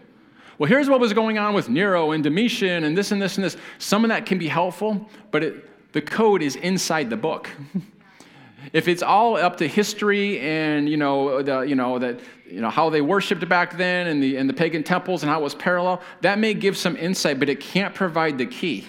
well, 0.60 0.68
here's 0.68 0.90
what 0.90 1.00
was 1.00 1.14
going 1.14 1.38
on 1.38 1.54
with 1.54 1.70
Nero 1.70 2.12
and 2.12 2.22
Domitian 2.22 2.84
and 2.84 2.96
this 2.96 3.14
and 3.14 3.22
this 3.22 3.38
and 3.38 3.46
this. 3.46 3.56
Some 3.78 4.04
of 4.04 4.10
that 4.10 4.26
can 4.26 4.38
be 4.38 4.50
helpful, 4.50 5.10
but 5.32 5.42
it, 5.42 5.94
the 5.94 6.02
code 6.02 6.42
is 6.42 6.58
inside 6.58 7.10
the 7.10 7.16
book. 7.16 7.50
if 8.74 8.90
it's 8.90 9.02
all 9.02 9.38
up 9.38 9.56
to 9.58 9.68
history 9.70 10.38
and 10.42 10.90
you 10.90 10.98
know 10.98 11.42
the, 11.42 11.62
you 11.62 11.76
know 11.76 11.98
that 11.98 12.20
you 12.46 12.60
know 12.60 12.70
how 12.70 12.90
they 12.90 13.00
worshipped 13.00 13.48
back 13.48 13.78
then 13.78 14.08
and 14.08 14.22
the 14.22 14.36
and 14.36 14.50
the 14.50 14.54
pagan 14.54 14.84
temples 14.84 15.24
and 15.24 15.32
how 15.32 15.40
it 15.40 15.44
was 15.44 15.56
parallel, 15.56 16.02
that 16.20 16.38
may 16.38 16.54
give 16.54 16.76
some 16.76 16.98
insight, 16.98 17.40
but 17.40 17.48
it 17.48 17.62
can't 17.62 17.96
provide 17.96 18.38
the 18.38 18.46
key. 18.46 18.86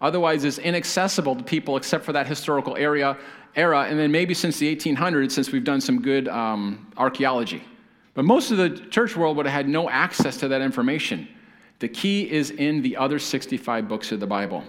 Otherwise, 0.00 0.44
it's 0.44 0.58
inaccessible 0.58 1.36
to 1.36 1.44
people 1.44 1.76
except 1.76 2.04
for 2.04 2.12
that 2.12 2.26
historical 2.26 2.76
area 2.76 3.16
era, 3.56 3.82
and 3.82 3.98
then 3.98 4.10
maybe 4.10 4.32
since 4.32 4.58
the 4.58 4.74
1800s, 4.74 5.32
since 5.32 5.52
we've 5.52 5.64
done 5.64 5.80
some 5.80 6.00
good 6.00 6.28
um, 6.28 6.90
archaeology. 6.96 7.62
But 8.14 8.24
most 8.24 8.50
of 8.50 8.58
the 8.58 8.70
church 8.70 9.16
world 9.16 9.36
would 9.36 9.46
have 9.46 9.54
had 9.54 9.68
no 9.68 9.90
access 9.90 10.36
to 10.38 10.48
that 10.48 10.62
information. 10.62 11.28
The 11.80 11.88
key 11.88 12.30
is 12.30 12.50
in 12.50 12.82
the 12.82 12.96
other 12.96 13.18
65 13.18 13.88
books 13.88 14.12
of 14.12 14.20
the 14.20 14.26
Bible. 14.26 14.62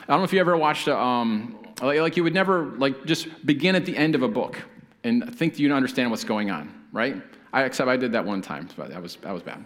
I 0.00 0.06
don't 0.06 0.18
know 0.18 0.24
if 0.24 0.32
you 0.32 0.40
ever 0.40 0.56
watched 0.56 0.88
a, 0.88 0.98
um, 0.98 1.58
like 1.80 2.16
you 2.16 2.24
would 2.24 2.34
never 2.34 2.64
like 2.76 3.04
just 3.04 3.46
begin 3.46 3.74
at 3.74 3.86
the 3.86 3.96
end 3.96 4.14
of 4.14 4.22
a 4.22 4.28
book 4.28 4.58
and 5.04 5.34
think 5.36 5.58
you 5.58 5.72
understand 5.72 6.10
what's 6.10 6.24
going 6.24 6.50
on, 6.50 6.72
right? 6.92 7.22
I, 7.52 7.64
except 7.64 7.88
I 7.88 7.96
did 7.96 8.12
that 8.12 8.24
one 8.24 8.42
time, 8.42 8.68
but 8.76 8.90
that 8.90 9.00
was, 9.00 9.16
that 9.16 9.32
was 9.32 9.42
bad. 9.42 9.64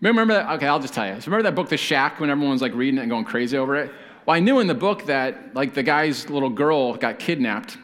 Remember 0.00 0.34
that? 0.34 0.54
Okay, 0.56 0.66
I'll 0.66 0.80
just 0.80 0.94
tell 0.94 1.06
you. 1.06 1.20
So 1.20 1.26
remember 1.26 1.44
that 1.44 1.54
book, 1.54 1.68
The 1.68 1.76
Shack, 1.76 2.20
when 2.20 2.30
everyone's 2.30 2.62
like 2.62 2.74
reading 2.74 2.98
it 2.98 3.02
and 3.02 3.10
going 3.10 3.24
crazy 3.24 3.56
over 3.56 3.76
it? 3.76 3.90
Well, 4.26 4.36
I 4.36 4.40
knew 4.40 4.60
in 4.60 4.66
the 4.66 4.74
book 4.74 5.06
that 5.06 5.54
like 5.54 5.74
the 5.74 5.82
guy's 5.82 6.28
little 6.28 6.50
girl 6.50 6.96
got 6.96 7.18
kidnapped 7.18 7.78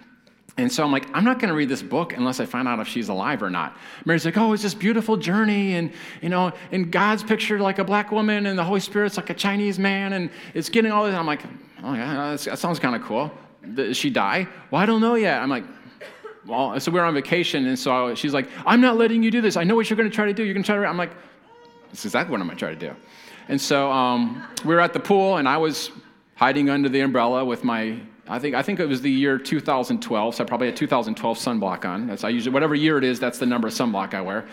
and 0.59 0.71
so 0.71 0.85
I'm 0.85 0.93
like, 0.93 1.07
I'm 1.15 1.25
not 1.25 1.39
going 1.39 1.49
to 1.49 1.55
read 1.55 1.71
this 1.71 1.83
book 1.83 2.13
unless 2.13 2.39
I 2.39 2.45
find 2.45 2.69
out 2.69 2.79
if 2.79 2.87
she's 2.87 3.09
alive 3.09 3.43
or 3.43 3.49
not. 3.49 3.77
Mary's 4.05 4.27
like, 4.27 4.37
oh, 4.37 4.53
it's 4.53 4.63
this 4.63 4.75
beautiful 4.75 5.17
journey, 5.17 5.75
and 5.77 5.93
you 6.21 6.29
know, 6.29 6.53
and 6.73 6.91
God's 6.91 7.23
pictured 7.23 7.61
like 7.61 7.79
a 7.79 7.85
black 7.85 8.13
woman, 8.13 8.47
and 8.47 8.59
the 8.59 8.65
Holy 8.65 8.81
Spirit's 8.81 9.17
like 9.17 9.31
a 9.31 9.35
Chinese 9.35 9.79
man, 9.79 10.13
and 10.13 10.31
it's 10.53 10.69
getting 10.69 10.93
all 10.93 11.07
this. 11.07 11.15
I'm 11.15 11.27
like, 11.27 11.43
oh 11.83 11.95
yeah, 11.95 12.37
that 12.37 12.59
sounds 12.59 12.79
kind 12.79 12.95
of 12.95 13.03
cool. 13.03 13.31
Does 13.75 13.97
she 13.97 14.11
die? 14.11 14.47
Well, 14.71 14.83
I 14.83 14.87
don't 14.87 15.01
know 15.01 15.15
yet. 15.15 15.41
I'm 15.41 15.49
like, 15.49 15.65
well, 16.45 16.79
so 16.79 16.91
we 16.91 16.99
are 16.99 17.07
on 17.07 17.15
vacation, 17.15 17.67
and 17.67 17.79
so 17.79 18.15
she's 18.15 18.35
like, 18.35 18.49
I'm 18.67 18.83
not 18.83 18.99
letting 18.99 19.23
you 19.23 19.31
do 19.31 19.41
this. 19.41 19.57
I 19.57 19.65
know 19.65 19.75
what 19.75 19.89
you're 19.89 19.97
going 19.97 20.11
to 20.11 20.15
try 20.15 20.27
to 20.27 20.35
do. 20.35 20.45
You're 20.45 20.55
going 20.55 20.65
to 20.65 20.67
try 20.67 20.77
to. 20.77 20.87
I'm 20.87 20.99
like, 20.99 21.13
that's 21.93 22.05
exactly 22.05 22.33
what 22.33 22.41
I'm 22.41 22.47
going 22.49 22.57
to 22.57 22.65
try 22.65 22.75
to 22.75 22.89
do. 22.89 22.97
And 23.49 23.61
so 23.61 23.93
um, 23.93 24.45
we 24.65 24.75
were 24.75 24.81
at 24.81 24.93
the 24.93 25.01
pool, 25.01 25.37
and 25.37 25.49
I 25.49 25.59
was 25.59 25.91
hiding 26.35 26.71
under 26.71 26.89
the 26.89 27.01
umbrella 27.01 27.45
with 27.45 27.63
my 27.63 28.01
I 28.29 28.39
think, 28.39 28.55
I 28.55 28.63
think 28.63 28.79
it 28.79 28.87
was 28.87 29.03
the 29.03 29.11
year 29.11 29.37
2012, 29.37 30.35
so 30.35 30.45
I 30.45 30.47
probably 30.47 30.69
had 30.69 30.77
2012 30.77 31.39
sunblock 31.39 31.85
on. 31.85 32.07
That's 32.07 32.23
I 32.23 32.29
usually, 32.29 32.55
whatever 32.55 32.75
year 32.75 32.97
it 32.97 33.05
is, 33.05 33.19
that's 33.19 33.39
the 33.39 33.47
number 33.47 33.67
of 33.67 33.75
sunblock 33.75 34.15
I 34.15 34.21
wear. 34.21 34.47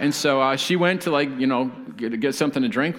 And 0.00 0.12
so 0.12 0.40
uh, 0.40 0.56
she 0.56 0.74
went 0.76 1.02
to 1.02 1.10
like, 1.10 1.28
you 1.38 1.46
know, 1.46 1.66
get, 1.96 2.18
get 2.18 2.34
something 2.34 2.62
to 2.62 2.68
drink. 2.68 2.96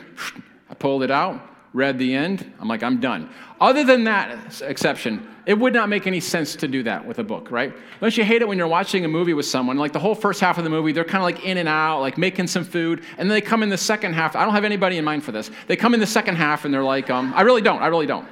I 0.70 0.76
pulled 0.76 1.04
it 1.04 1.12
out, 1.12 1.42
read 1.76 2.00
the 2.00 2.16
end. 2.16 2.52
I'm 2.60 2.70
like, 2.70 2.82
I'm 2.82 3.02
done. 3.02 3.30
Other 3.60 3.84
than 3.84 4.06
that 4.06 4.62
exception, 4.62 5.28
it 5.46 5.54
would 5.60 5.74
not 5.74 5.90
make 5.90 6.08
any 6.08 6.22
sense 6.22 6.56
to 6.56 6.68
do 6.68 6.82
that 6.84 7.06
with 7.06 7.20
a 7.20 7.24
book, 7.24 7.52
right? 7.52 7.74
Don't 8.00 8.16
you 8.18 8.24
hate 8.24 8.42
it 8.42 8.48
when 8.48 8.58
you're 8.58 8.68
watching 8.68 9.04
a 9.04 9.08
movie 9.10 9.34
with 9.34 9.46
someone, 9.46 9.78
like 9.78 9.92
the 9.92 10.00
whole 10.00 10.16
first 10.16 10.40
half 10.40 10.58
of 10.58 10.64
the 10.64 10.70
movie, 10.70 10.94
they're 10.94 11.04
kind 11.04 11.18
of 11.18 11.24
like 11.24 11.46
in 11.46 11.58
and 11.58 11.68
out, 11.68 12.00
like 12.00 12.18
making 12.18 12.48
some 12.48 12.64
food, 12.64 13.04
and 13.18 13.30
then 13.30 13.36
they 13.36 13.42
come 13.42 13.62
in 13.62 13.70
the 13.70 13.78
second 13.78 14.14
half. 14.14 14.36
I 14.38 14.46
don't 14.46 14.54
have 14.54 14.64
anybody 14.64 14.98
in 14.98 15.04
mind 15.04 15.24
for 15.24 15.34
this. 15.34 15.52
They 15.68 15.76
come 15.76 15.94
in 15.94 16.00
the 16.00 16.08
second 16.08 16.36
half 16.36 16.64
and 16.64 16.74
they're 16.74 16.84
like, 16.84 17.10
um, 17.10 17.34
I 17.36 17.42
really 17.42 17.62
don't, 17.62 17.82
I 17.82 17.88
really 17.88 18.08
don't. 18.08 18.28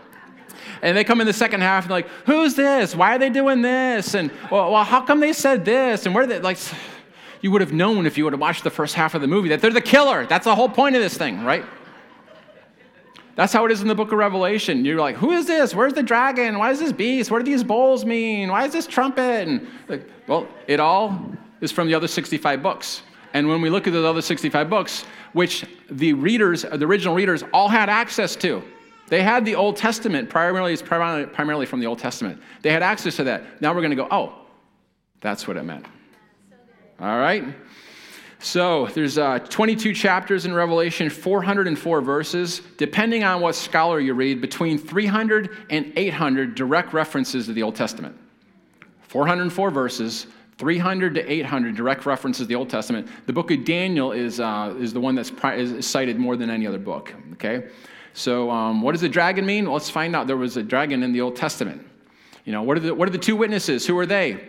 And 0.82 0.98
they 0.98 1.04
come 1.04 1.20
in 1.22 1.28
the 1.28 1.34
second 1.34 1.62
half 1.62 1.84
and 1.84 1.91
they're 1.91 1.98
like, 1.98 2.10
who's 2.26 2.56
this? 2.56 2.96
Why 2.96 3.16
are 3.16 3.20
they 3.20 3.30
doing 3.30 3.62
this? 3.62 4.16
And 4.16 4.32
well, 4.50 4.72
well 4.72 4.84
how 4.84 5.02
come 5.02 5.20
they 5.20 5.34
said 5.34 5.66
this? 5.66 6.06
And 6.06 6.16
where 6.16 6.26
they 6.26 6.39
like 6.39 6.58
you 7.41 7.52
would 7.52 7.62
have 7.62 7.74
known 7.74 8.06
if 8.06 8.18
you 8.18 8.24
would 8.24 8.34
have 8.34 8.39
watched 8.39 8.64
the 8.64 8.70
first 8.70 8.96
half 8.96 9.16
of 9.16 9.22
the 9.22 9.28
movie 9.28 9.50
that 9.50 9.62
they're 9.62 9.72
the 9.72 9.82
killer. 9.82 10.26
That's 10.26 10.46
the 10.46 10.56
whole 10.56 10.70
point 10.70 10.96
of 10.96 11.02
this 11.02 11.18
thing, 11.18 11.44
right? 11.44 11.66
That's 13.36 13.51
how 13.51 13.65
it 13.65 13.71
is 13.71 13.81
in 13.81 13.88
the 13.88 13.95
book 13.95 14.11
of 14.11 14.17
Revelation. 14.19 14.86
You're 14.86 14.99
like, 14.99 15.15
who 15.15 15.31
is 15.31 15.47
this? 15.47 15.73
Where's 15.73 15.93
the 15.93 16.03
dragon? 16.03 16.59
Why 16.59 16.71
is 16.71 16.79
this 16.79 16.91
beast? 16.91 17.31
What 17.31 17.43
do 17.43 17.51
these 17.51 17.63
bowls 17.63 18.05
mean? 18.05 18.49
Why 18.49 18.65
is 18.65 18.73
this 18.73 18.86
trumpet? 18.86 19.47
And 19.47 19.67
like, 19.88 20.07
well, 20.27 20.47
it 20.67 20.79
all 20.79 21.19
is 21.61 21.71
from 21.71 21.88
the 21.88 21.95
other 21.95 22.07
65 22.07 22.61
books. 22.61 23.01
And 23.34 23.47
when 23.47 23.61
we 23.61 23.69
look 23.71 23.88
at 23.88 23.93
the 23.93 24.05
other 24.05 24.21
65 24.21 24.69
books, 24.69 25.05
which 25.34 25.65
the 25.89 26.13
readers, 26.13 26.61
the 26.61 26.86
original 26.86 27.15
readers, 27.15 27.43
all 27.51 27.67
had 27.67 27.89
access 27.89 28.36
to, 28.38 28.63
they 29.07 29.23
had 29.23 29.45
the 29.45 29.55
Old 29.55 29.75
Testament, 29.77 30.29
primarily, 30.29 30.77
primarily, 30.77 31.65
from 31.65 31.79
the 31.79 31.88
Old 31.88 31.99
Testament. 31.99 32.39
They 32.61 32.71
had 32.71 32.84
access 32.84 33.15
to 33.17 33.23
that. 33.25 33.61
Now 33.61 33.73
we're 33.73 33.81
going 33.81 33.91
to 33.91 33.95
go, 33.95 34.07
oh, 34.11 34.34
that's 35.21 35.47
what 35.47 35.57
it 35.57 35.63
meant. 35.63 35.86
All 36.99 37.17
right? 37.17 37.43
So 38.44 38.88
there's 38.88 39.18
uh, 39.18 39.39
22 39.39 39.94
chapters 39.94 40.46
in 40.46 40.54
Revelation, 40.54 41.10
404 41.10 42.02
verses. 42.02 42.62
Depending 42.78 43.24
on 43.24 43.39
what 43.39 43.56
scholar 43.56 44.02
you 44.02 44.14
read, 44.14 44.41
between 44.41 44.78
300 44.78 45.50
and 45.70 45.94
800 45.96 46.54
direct 46.54 46.91
references 46.91 47.46
to 47.46 47.54
the 47.54 47.64
Old 47.64 47.78
Testament. 47.78 48.18
404 49.04 49.72
verses, 49.72 50.28
300 50.58 51.16
to 51.16 51.32
800 51.32 51.74
direct 51.74 52.06
references 52.06 52.41
to 52.41 52.48
the 52.50 52.56
Old 52.56 52.70
Testament. 52.70 53.08
The 53.28 53.34
book 53.34 53.50
of 53.50 53.64
Daniel 53.64 54.12
is, 54.12 54.41
uh, 54.41 54.76
is 54.78 54.91
the 54.91 55.00
one 55.00 55.16
that's 55.16 55.32
pri- 55.32 55.56
is 55.56 55.88
cited 55.88 56.20
more 56.20 56.36
than 56.36 56.50
any 56.50 56.68
other 56.68 56.80
book. 56.80 57.14
Okay? 57.34 57.70
So, 58.14 58.52
um, 58.52 58.82
what 58.82 58.91
does 58.91 59.02
the 59.02 59.10
dragon 59.10 59.46
mean? 59.46 59.72
Let's 59.72 59.89
find 59.89 60.18
out. 60.18 60.28
There 60.28 60.36
was 60.36 60.58
a 60.58 60.64
dragon 60.64 61.02
in 61.02 61.14
the 61.14 61.22
Old 61.22 61.38
Testament. 61.38 61.88
You 62.44 62.52
know, 62.52 62.64
what 62.64 62.76
are 62.76 62.82
the, 62.82 62.94
what 62.94 63.08
are 63.08 63.12
the 63.12 63.18
two 63.18 63.38
witnesses? 63.38 63.88
Who 63.88 63.98
are 64.00 64.06
they? 64.06 64.44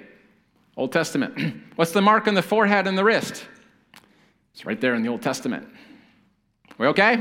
Old 0.77 0.91
Testament. 0.91 1.55
What's 1.77 1.93
the 1.93 2.03
mark 2.03 2.27
on 2.27 2.35
the 2.35 2.43
forehead 2.43 2.89
and 2.89 2.99
the 2.99 3.05
wrist? 3.05 3.45
It's 4.55 4.65
right 4.65 4.81
there 4.81 4.95
in 4.95 5.03
the 5.03 5.09
Old 5.09 5.21
Testament. 5.21 5.69
We 6.79 6.87
okay? 6.87 7.17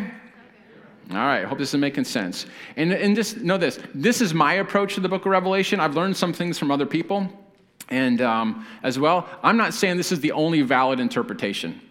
All 1.12 1.18
right, 1.18 1.42
I 1.42 1.48
hope 1.48 1.58
this 1.58 1.74
is 1.74 1.80
making 1.80 2.06
sense. 2.06 2.46
And, 2.78 2.94
and 2.94 3.16
just 3.16 3.38
know 3.38 3.58
this 3.58 3.80
this 3.94 4.22
is 4.22 4.34
my 4.34 4.54
approach 4.54 4.94
to 4.96 5.02
the 5.02 5.10
book 5.10 5.26
of 5.26 5.32
Revelation. 5.32 5.80
I've 5.80 5.96
learned 5.96 6.16
some 6.16 6.32
things 6.32 6.58
from 6.58 6.72
other 6.72 6.86
people. 6.86 7.28
And 7.90 8.22
um, 8.22 8.66
as 8.82 8.98
well, 8.98 9.28
I'm 9.44 9.58
not 9.58 9.74
saying 9.74 9.98
this 9.98 10.12
is 10.12 10.22
the 10.22 10.32
only 10.32 10.62
valid 10.62 11.00
interpretation. 11.00 11.82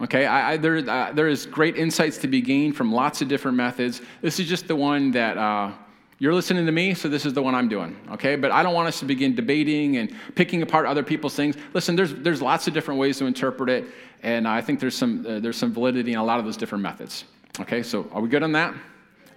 Okay, 0.00 0.26
I, 0.26 0.52
I, 0.52 0.56
there, 0.56 0.78
uh, 0.78 1.12
there 1.12 1.28
is 1.28 1.46
great 1.46 1.76
insights 1.76 2.18
to 2.18 2.28
be 2.28 2.40
gained 2.40 2.76
from 2.76 2.92
lots 2.92 3.20
of 3.22 3.28
different 3.28 3.56
methods. 3.56 4.00
This 4.22 4.38
is 4.40 4.48
just 4.48 4.68
the 4.68 4.76
one 4.76 5.10
that 5.12 5.36
uh, 5.36 5.72
you're 6.20 6.34
listening 6.34 6.66
to 6.66 6.72
me, 6.72 6.94
so 6.94 7.08
this 7.08 7.24
is 7.24 7.32
the 7.32 7.42
one 7.42 7.54
I'm 7.54 7.68
doing. 7.68 7.96
Okay, 8.12 8.36
but 8.36 8.50
I 8.50 8.62
don't 8.62 8.74
want 8.74 8.88
us 8.88 8.98
to 9.00 9.04
begin 9.04 9.34
debating 9.34 9.96
and 9.96 10.12
picking 10.34 10.62
apart 10.62 10.86
other 10.86 11.02
people's 11.02 11.34
things. 11.34 11.56
Listen, 11.74 11.96
there's, 11.96 12.14
there's 12.14 12.42
lots 12.42 12.68
of 12.68 12.74
different 12.74 12.98
ways 13.00 13.18
to 13.18 13.26
interpret 13.26 13.70
it, 13.70 13.86
and 14.22 14.46
I 14.48 14.60
think 14.60 14.80
there's 14.80 14.96
some, 14.96 15.26
uh, 15.26 15.40
there's 15.40 15.56
some 15.56 15.72
validity 15.72 16.12
in 16.12 16.18
a 16.18 16.24
lot 16.24 16.38
of 16.38 16.44
those 16.44 16.56
different 16.56 16.82
methods. 16.82 17.24
Okay, 17.60 17.82
so 17.82 18.08
are 18.12 18.20
we 18.20 18.28
good 18.28 18.42
on 18.42 18.52
that? 18.52 18.74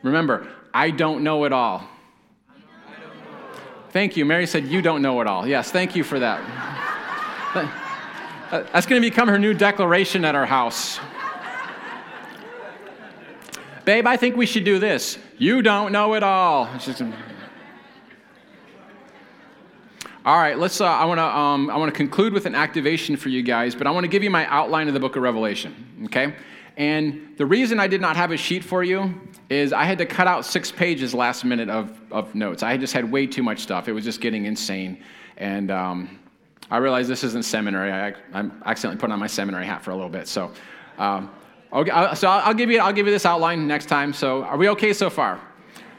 Remember, 0.03 0.47
I 0.73 0.89
don't 0.89 1.23
know 1.23 1.43
it 1.45 1.53
all. 1.53 1.87
Thank 3.91 4.15
you. 4.15 4.25
Mary 4.25 4.47
said, 4.47 4.65
You 4.67 4.81
don't 4.81 5.01
know 5.01 5.19
it 5.21 5.27
all. 5.27 5.45
Yes, 5.45 5.71
thank 5.71 5.95
you 5.95 6.03
for 6.03 6.19
that. 6.19 6.41
That's 8.51 8.85
going 8.85 9.01
to 9.01 9.07
become 9.07 9.27
her 9.27 9.39
new 9.39 9.53
declaration 9.53 10.25
at 10.25 10.35
our 10.35 10.45
house. 10.45 10.99
Babe, 13.83 14.05
I 14.07 14.15
think 14.17 14.35
we 14.35 14.45
should 14.45 14.63
do 14.63 14.79
this. 14.79 15.17
You 15.37 15.61
don't 15.61 15.91
know 15.91 16.13
it 16.13 16.23
all. 16.23 16.69
All 20.23 20.37
right, 20.37 20.55
let's. 20.55 20.79
Uh, 20.79 20.85
I 20.85 21.05
want 21.05 21.17
to. 21.17 21.23
Um, 21.25 21.69
I 21.71 21.77
want 21.77 21.91
to 21.91 21.97
conclude 21.97 22.31
with 22.31 22.45
an 22.45 22.53
activation 22.53 23.17
for 23.17 23.29
you 23.29 23.41
guys, 23.41 23.73
but 23.73 23.87
I 23.87 23.91
want 23.91 24.03
to 24.03 24.07
give 24.07 24.21
you 24.21 24.29
my 24.29 24.45
outline 24.45 24.87
of 24.87 24.93
the 24.93 24.99
Book 24.99 25.15
of 25.15 25.23
Revelation. 25.23 26.03
Okay, 26.05 26.35
and 26.77 27.33
the 27.37 27.45
reason 27.45 27.79
I 27.79 27.87
did 27.87 28.01
not 28.01 28.15
have 28.15 28.31
a 28.31 28.37
sheet 28.37 28.63
for 28.63 28.83
you 28.83 29.19
is 29.49 29.73
I 29.73 29.83
had 29.83 29.97
to 29.97 30.05
cut 30.05 30.27
out 30.27 30.45
six 30.45 30.71
pages 30.71 31.15
last 31.15 31.43
minute 31.43 31.69
of, 31.69 31.99
of 32.11 32.33
notes. 32.35 32.61
I 32.61 32.77
just 32.77 32.93
had 32.93 33.11
way 33.11 33.25
too 33.25 33.41
much 33.41 33.59
stuff. 33.59 33.87
It 33.87 33.93
was 33.93 34.03
just 34.03 34.21
getting 34.21 34.45
insane. 34.45 35.03
And 35.37 35.71
um, 35.71 36.19
I 36.69 36.77
realized 36.77 37.09
this 37.09 37.23
isn't 37.23 37.43
seminary. 37.43 37.91
I, 37.91 38.13
am 38.33 38.61
accidentally 38.65 38.99
putting 38.99 39.13
on 39.13 39.19
my 39.19 39.27
seminary 39.27 39.65
hat 39.65 39.83
for 39.83 39.89
a 39.89 39.95
little 39.95 40.09
bit. 40.09 40.27
So, 40.27 40.51
um, 40.99 41.31
okay, 41.73 41.91
so 42.13 42.29
I'll, 42.29 42.47
I'll, 42.47 42.53
give 42.53 42.69
you, 42.69 42.79
I'll 42.79 42.93
give 42.93 43.07
you 43.07 43.11
this 43.11 43.25
outline 43.25 43.67
next 43.67 43.87
time. 43.87 44.13
So, 44.13 44.43
are 44.43 44.55
we 44.55 44.69
okay 44.69 44.93
so 44.93 45.09
far? 45.09 45.41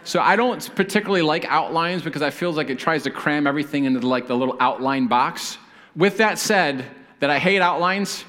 So, 0.04 0.20
I 0.20 0.36
don't 0.36 0.74
particularly 0.74 1.22
like 1.22 1.44
outlines 1.46 2.02
because 2.02 2.22
I 2.22 2.30
feel 2.30 2.52
like 2.52 2.70
it 2.70 2.78
tries 2.78 3.04
to 3.04 3.10
cram 3.10 3.46
everything 3.46 3.84
into 3.84 4.06
like 4.06 4.26
the 4.26 4.36
little 4.36 4.56
outline 4.60 5.06
box. 5.06 5.58
With 5.94 6.16
that 6.18 6.38
said, 6.38 6.86
that 7.22 7.30
I 7.30 7.38
hate 7.38 7.62
outlines, 7.62 8.24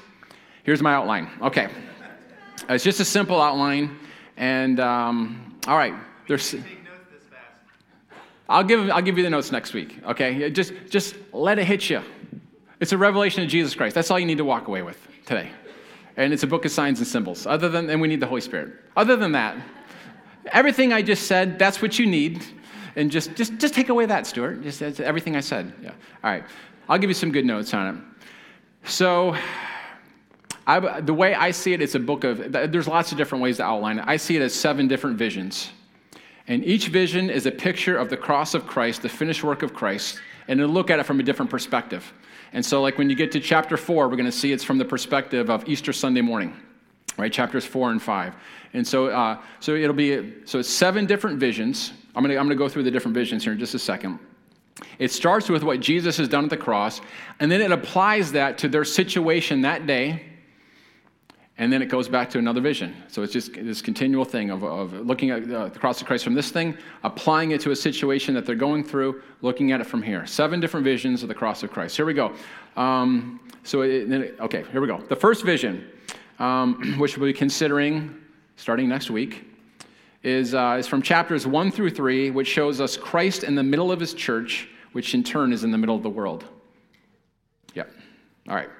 here's 0.62 0.80
my 0.80 0.94
outline. 0.94 1.28
Okay. 1.42 1.68
It's 2.68 2.84
just 2.84 3.00
a 3.00 3.04
simple 3.04 3.40
outline. 3.40 3.98
And 4.36 4.78
um, 4.78 5.58
all 5.66 5.76
right, 5.76 5.94
there's. 6.28 6.54
I'll 8.48 8.62
give, 8.62 8.88
I'll 8.90 9.02
give 9.02 9.18
you 9.18 9.24
the 9.24 9.30
notes 9.30 9.50
next 9.50 9.74
week, 9.74 9.98
okay? 10.06 10.48
Just, 10.50 10.74
just 10.90 11.16
let 11.32 11.58
it 11.58 11.64
hit 11.64 11.90
you. 11.90 12.02
It's 12.78 12.92
a 12.92 12.98
revelation 12.98 13.42
of 13.42 13.48
Jesus 13.48 13.74
Christ. 13.74 13.96
That's 13.96 14.12
all 14.12 14.18
you 14.20 14.26
need 14.26 14.38
to 14.38 14.44
walk 14.44 14.68
away 14.68 14.82
with 14.82 14.98
today. 15.26 15.50
And 16.16 16.32
it's 16.32 16.44
a 16.44 16.46
book 16.46 16.64
of 16.64 16.70
signs 16.70 17.00
and 17.00 17.08
symbols. 17.08 17.46
Other 17.46 17.68
than, 17.68 17.90
and 17.90 18.00
we 18.00 18.06
need 18.06 18.20
the 18.20 18.26
Holy 18.26 18.42
Spirit. 18.42 18.74
Other 18.96 19.16
than 19.16 19.32
that, 19.32 19.56
everything 20.46 20.92
I 20.92 21.02
just 21.02 21.26
said, 21.26 21.58
that's 21.58 21.82
what 21.82 21.98
you 21.98 22.06
need. 22.06 22.44
And 22.96 23.10
just, 23.10 23.34
just, 23.34 23.58
just 23.58 23.74
take 23.74 23.88
away 23.88 24.06
that, 24.06 24.26
Stuart. 24.26 24.62
Just 24.62 24.82
everything 24.82 25.36
I 25.36 25.40
said. 25.40 25.72
Yeah. 25.82 25.90
All 26.22 26.30
right. 26.30 26.44
I'll 26.88 26.98
give 26.98 27.10
you 27.10 27.14
some 27.14 27.32
good 27.32 27.44
notes 27.44 27.74
on 27.74 27.94
it. 27.94 28.28
So, 28.88 29.36
I, 30.66 31.00
the 31.00 31.12
way 31.12 31.34
I 31.34 31.50
see 31.50 31.72
it, 31.72 31.82
it's 31.82 31.94
a 31.94 32.00
book 32.00 32.24
of, 32.24 32.52
there's 32.52 32.88
lots 32.88 33.12
of 33.12 33.18
different 33.18 33.42
ways 33.42 33.58
to 33.58 33.64
outline 33.64 33.98
it. 33.98 34.04
I 34.06 34.16
see 34.16 34.36
it 34.36 34.42
as 34.42 34.54
seven 34.54 34.88
different 34.88 35.18
visions. 35.18 35.70
And 36.46 36.64
each 36.64 36.88
vision 36.88 37.30
is 37.30 37.46
a 37.46 37.50
picture 37.50 37.96
of 37.96 38.10
the 38.10 38.16
cross 38.16 38.54
of 38.54 38.66
Christ, 38.66 39.02
the 39.02 39.08
finished 39.08 39.44
work 39.44 39.62
of 39.62 39.74
Christ, 39.74 40.20
and 40.48 40.58
to 40.60 40.66
look 40.66 40.90
at 40.90 40.98
it 40.98 41.04
from 41.04 41.20
a 41.20 41.22
different 41.22 41.50
perspective. 41.50 42.12
And 42.52 42.64
so, 42.64 42.80
like 42.82 42.98
when 42.98 43.10
you 43.10 43.16
get 43.16 43.32
to 43.32 43.40
chapter 43.40 43.76
four, 43.76 44.08
we're 44.08 44.16
going 44.16 44.26
to 44.26 44.32
see 44.32 44.52
it's 44.52 44.64
from 44.64 44.78
the 44.78 44.84
perspective 44.84 45.50
of 45.50 45.68
Easter 45.68 45.92
Sunday 45.92 46.20
morning, 46.20 46.54
right? 47.16 47.32
Chapters 47.32 47.64
four 47.64 47.90
and 47.90 48.02
five. 48.02 48.34
And 48.72 48.86
so, 48.86 49.06
uh, 49.06 49.40
so 49.60 49.74
it'll 49.74 49.94
be, 49.94 50.34
so 50.44 50.58
it's 50.58 50.68
seven 50.68 51.06
different 51.06 51.38
visions. 51.38 51.92
I'm 52.14 52.24
to, 52.24 52.36
I'm 52.36 52.48
to 52.48 52.54
go 52.54 52.68
through 52.68 52.82
the 52.84 52.90
different 52.90 53.14
visions 53.14 53.44
here 53.44 53.52
in 53.52 53.58
just 53.58 53.74
a 53.74 53.78
second. 53.78 54.18
It 54.98 55.12
starts 55.12 55.48
with 55.48 55.62
what 55.62 55.80
Jesus 55.80 56.16
has 56.16 56.28
done 56.28 56.44
at 56.44 56.50
the 56.50 56.56
cross, 56.56 57.00
and 57.38 57.50
then 57.50 57.60
it 57.60 57.70
applies 57.70 58.32
that 58.32 58.58
to 58.58 58.68
their 58.68 58.84
situation 58.84 59.62
that 59.62 59.86
day 59.86 60.34
and 61.56 61.72
then 61.72 61.82
it 61.82 61.86
goes 61.86 62.08
back 62.08 62.28
to 62.30 62.38
another 62.38 62.60
vision. 62.60 62.96
So 63.06 63.22
it's 63.22 63.32
just 63.32 63.52
this 63.52 63.80
continual 63.80 64.24
thing 64.24 64.50
of, 64.50 64.64
of 64.64 64.92
looking 64.92 65.30
at 65.30 65.48
uh, 65.50 65.68
the 65.68 65.78
cross 65.78 66.00
of 66.00 66.06
Christ 66.06 66.24
from 66.24 66.34
this 66.34 66.50
thing, 66.50 66.76
applying 67.04 67.52
it 67.52 67.60
to 67.60 67.70
a 67.70 67.76
situation 67.76 68.34
that 68.34 68.44
they're 68.44 68.56
going 68.56 68.82
through, 68.82 69.22
looking 69.40 69.70
at 69.70 69.80
it 69.80 69.84
from 69.84 70.02
here. 70.02 70.26
Seven 70.26 70.58
different 70.58 70.82
visions 70.82 71.22
of 71.22 71.28
the 71.28 71.34
cross 71.34 71.62
of 71.62 71.70
Christ. 71.70 71.96
Here 71.96 72.06
we 72.06 72.14
go. 72.14 72.34
Um, 72.76 73.38
so, 73.62 73.82
it, 73.82 74.36
okay, 74.40 74.64
here 74.72 74.80
we 74.80 74.88
go. 74.88 75.00
The 75.08 75.16
first 75.16 75.44
vision, 75.44 75.88
um, 76.38 76.94
which 76.98 77.16
we'll 77.16 77.28
be 77.28 77.32
considering 77.32 78.20
starting 78.56 78.88
next 78.88 79.10
week, 79.10 79.44
is, 80.22 80.54
uh, 80.54 80.76
is 80.78 80.86
from 80.86 81.02
chapters 81.02 81.46
1 81.46 81.70
through 81.70 81.90
3, 81.90 82.30
which 82.30 82.48
shows 82.48 82.80
us 82.80 82.96
Christ 82.96 83.44
in 83.44 83.54
the 83.54 83.62
middle 83.62 83.92
of 83.92 84.00
his 84.00 84.14
church, 84.14 84.68
which 84.92 85.14
in 85.14 85.22
turn 85.22 85.52
is 85.52 85.64
in 85.64 85.70
the 85.70 85.78
middle 85.78 85.96
of 85.96 86.02
the 86.02 86.10
world. 86.10 86.44
Yep. 87.74 87.90
All 88.48 88.54
right. 88.54 88.70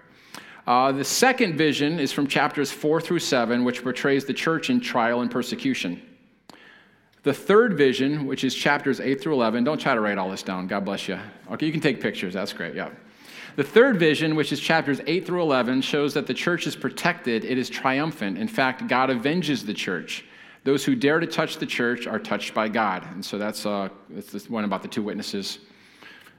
Uh, 0.66 0.92
the 0.92 1.04
second 1.04 1.56
vision 1.58 2.00
is 2.00 2.10
from 2.12 2.26
chapters 2.26 2.70
4 2.72 3.00
through 3.00 3.18
7, 3.18 3.64
which 3.64 3.82
portrays 3.82 4.24
the 4.24 4.32
church 4.32 4.70
in 4.70 4.80
trial 4.80 5.20
and 5.20 5.30
persecution. 5.30 6.00
The 7.22 7.34
third 7.34 7.76
vision, 7.76 8.26
which 8.26 8.44
is 8.44 8.54
chapters 8.54 9.00
8 9.00 9.20
through 9.20 9.34
11, 9.34 9.64
don't 9.64 9.78
try 9.78 9.94
to 9.94 10.00
write 10.00 10.16
all 10.16 10.30
this 10.30 10.42
down. 10.42 10.66
God 10.66 10.84
bless 10.84 11.08
you. 11.08 11.18
Okay, 11.50 11.66
you 11.66 11.72
can 11.72 11.80
take 11.80 12.00
pictures. 12.00 12.32
That's 12.32 12.52
great. 12.52 12.74
Yeah. 12.74 12.90
The 13.56 13.64
third 13.64 13.98
vision, 13.98 14.34
which 14.34 14.52
is 14.52 14.60
chapters 14.60 15.00
8 15.06 15.26
through 15.26 15.42
11, 15.42 15.82
shows 15.82 16.14
that 16.14 16.26
the 16.26 16.34
church 16.34 16.66
is 16.66 16.74
protected, 16.74 17.44
it 17.44 17.56
is 17.56 17.70
triumphant. 17.70 18.38
In 18.38 18.48
fact, 18.48 18.88
God 18.88 19.10
avenges 19.10 19.64
the 19.64 19.74
church. 19.74 20.24
Those 20.64 20.84
who 20.84 20.94
dare 20.94 21.20
to 21.20 21.26
touch 21.26 21.58
the 21.58 21.66
church 21.66 22.06
are 22.06 22.18
touched 22.18 22.54
by 22.54 22.68
God. 22.68 23.06
And 23.12 23.24
so 23.24 23.38
that's, 23.38 23.66
uh, 23.66 23.90
that's 24.10 24.32
the 24.32 24.40
one 24.50 24.64
about 24.64 24.82
the 24.82 24.88
two 24.88 25.02
witnesses 25.02 25.58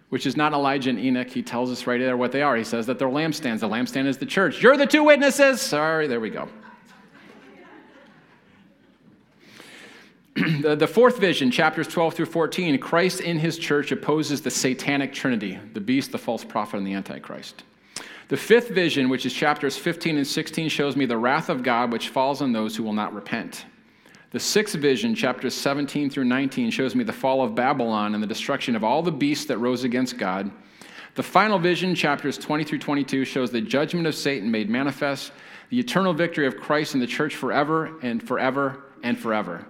which 0.10 0.26
is 0.26 0.38
not 0.38 0.54
Elijah 0.54 0.92
and 0.92 1.00
Enoch. 1.00 1.30
He 1.30 1.42
tells 1.42 1.72
us 1.72 1.88
right 1.88 2.00
there 2.00 2.16
what 2.16 2.32
they 2.32 2.42
are. 2.42 2.56
He 2.56 2.64
says 2.64 2.86
that 2.86 3.00
they're 3.00 3.08
lampstands. 3.08 3.60
The 3.60 3.70
lampstand 3.70 4.06
is 4.06 4.18
the 4.18 4.26
church. 4.26 4.62
You're 4.62 4.78
the 4.78 4.86
two 4.86 5.04
witnesses. 5.04 5.62
Sorry, 5.62 6.08
there 6.08 6.20
we 6.20 6.30
go. 6.30 6.48
the, 10.62 10.76
the 10.76 10.88
fourth 10.88 11.18
vision, 11.18 11.50
chapters 11.50 11.88
12 11.88 12.14
through 12.14 12.26
14, 12.26 12.78
Christ 12.80 13.22
in 13.22 13.40
his 13.40 13.58
church 13.58 13.94
opposes 13.94 14.42
the 14.42 14.52
satanic 14.52 15.14
trinity, 15.14 15.58
the 15.74 15.80
beast, 15.80 16.12
the 16.12 16.18
false 16.18 16.44
prophet, 16.44 16.76
and 16.76 16.86
the 16.86 16.94
antichrist. 16.94 17.64
The 18.28 18.36
fifth 18.36 18.68
vision, 18.68 19.08
which 19.08 19.26
is 19.26 19.32
chapters 19.32 19.78
15 19.78 20.18
and 20.18 20.28
16, 20.28 20.68
shows 20.68 20.98
me 20.98 21.06
the 21.06 21.18
wrath 21.18 21.48
of 21.48 21.64
God 21.64 21.90
which 21.90 22.10
falls 22.10 22.42
on 22.42 22.52
those 22.52 22.76
who 22.76 22.84
will 22.84 22.92
not 22.92 23.14
repent. 23.14 23.66
The 24.32 24.40
sixth 24.42 24.76
vision, 24.76 25.16
chapters 25.16 25.54
17 25.54 26.10
through 26.10 26.26
19, 26.26 26.70
shows 26.70 26.96
me 26.96 27.06
the 27.06 27.14
fall 27.14 27.42
of 27.42 27.56
Babylon 27.56 28.14
and 28.14 28.22
the 28.22 28.28
destruction 28.28 28.76
of 28.76 28.84
all 28.84 29.02
the 29.02 29.14
beasts 29.14 29.46
that 29.46 29.60
rose 29.60 29.86
against 29.86 30.18
God. 30.18 30.52
The 31.14 31.24
final 31.24 31.60
vision, 31.60 31.96
chapters 31.96 32.38
20 32.38 32.66
through 32.66 32.80
22, 32.80 33.24
shows 33.24 33.52
the 33.52 33.62
judgment 33.62 34.06
of 34.06 34.16
Satan 34.16 34.52
made 34.52 34.70
manifest, 34.70 35.32
the 35.70 35.80
eternal 35.80 36.14
victory 36.14 36.46
of 36.46 36.58
Christ 36.58 36.94
in 36.94 37.00
the 37.00 37.08
church 37.08 37.38
forever 37.38 37.98
and 38.02 38.22
forever 38.22 38.84
and 39.02 39.18
forever 39.18 39.66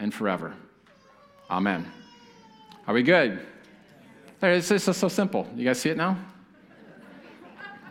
and 0.00 0.12
forever. 0.12 0.54
Amen. 1.48 1.86
Are 2.88 2.94
we 2.94 3.04
good? 3.04 3.46
It's 4.42 4.68
just 4.68 4.86
so 4.86 5.08
simple. 5.08 5.46
You 5.54 5.64
guys 5.64 5.78
see 5.78 5.90
it 5.90 5.96
now? 5.96 6.18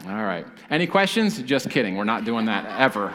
All 0.08 0.24
right. 0.24 0.46
Any 0.70 0.88
questions? 0.88 1.42
Just 1.44 1.70
kidding. 1.70 1.96
We're 1.96 2.04
not 2.04 2.26
doing 2.26 2.46
that 2.46 2.66
ever. 2.80 3.14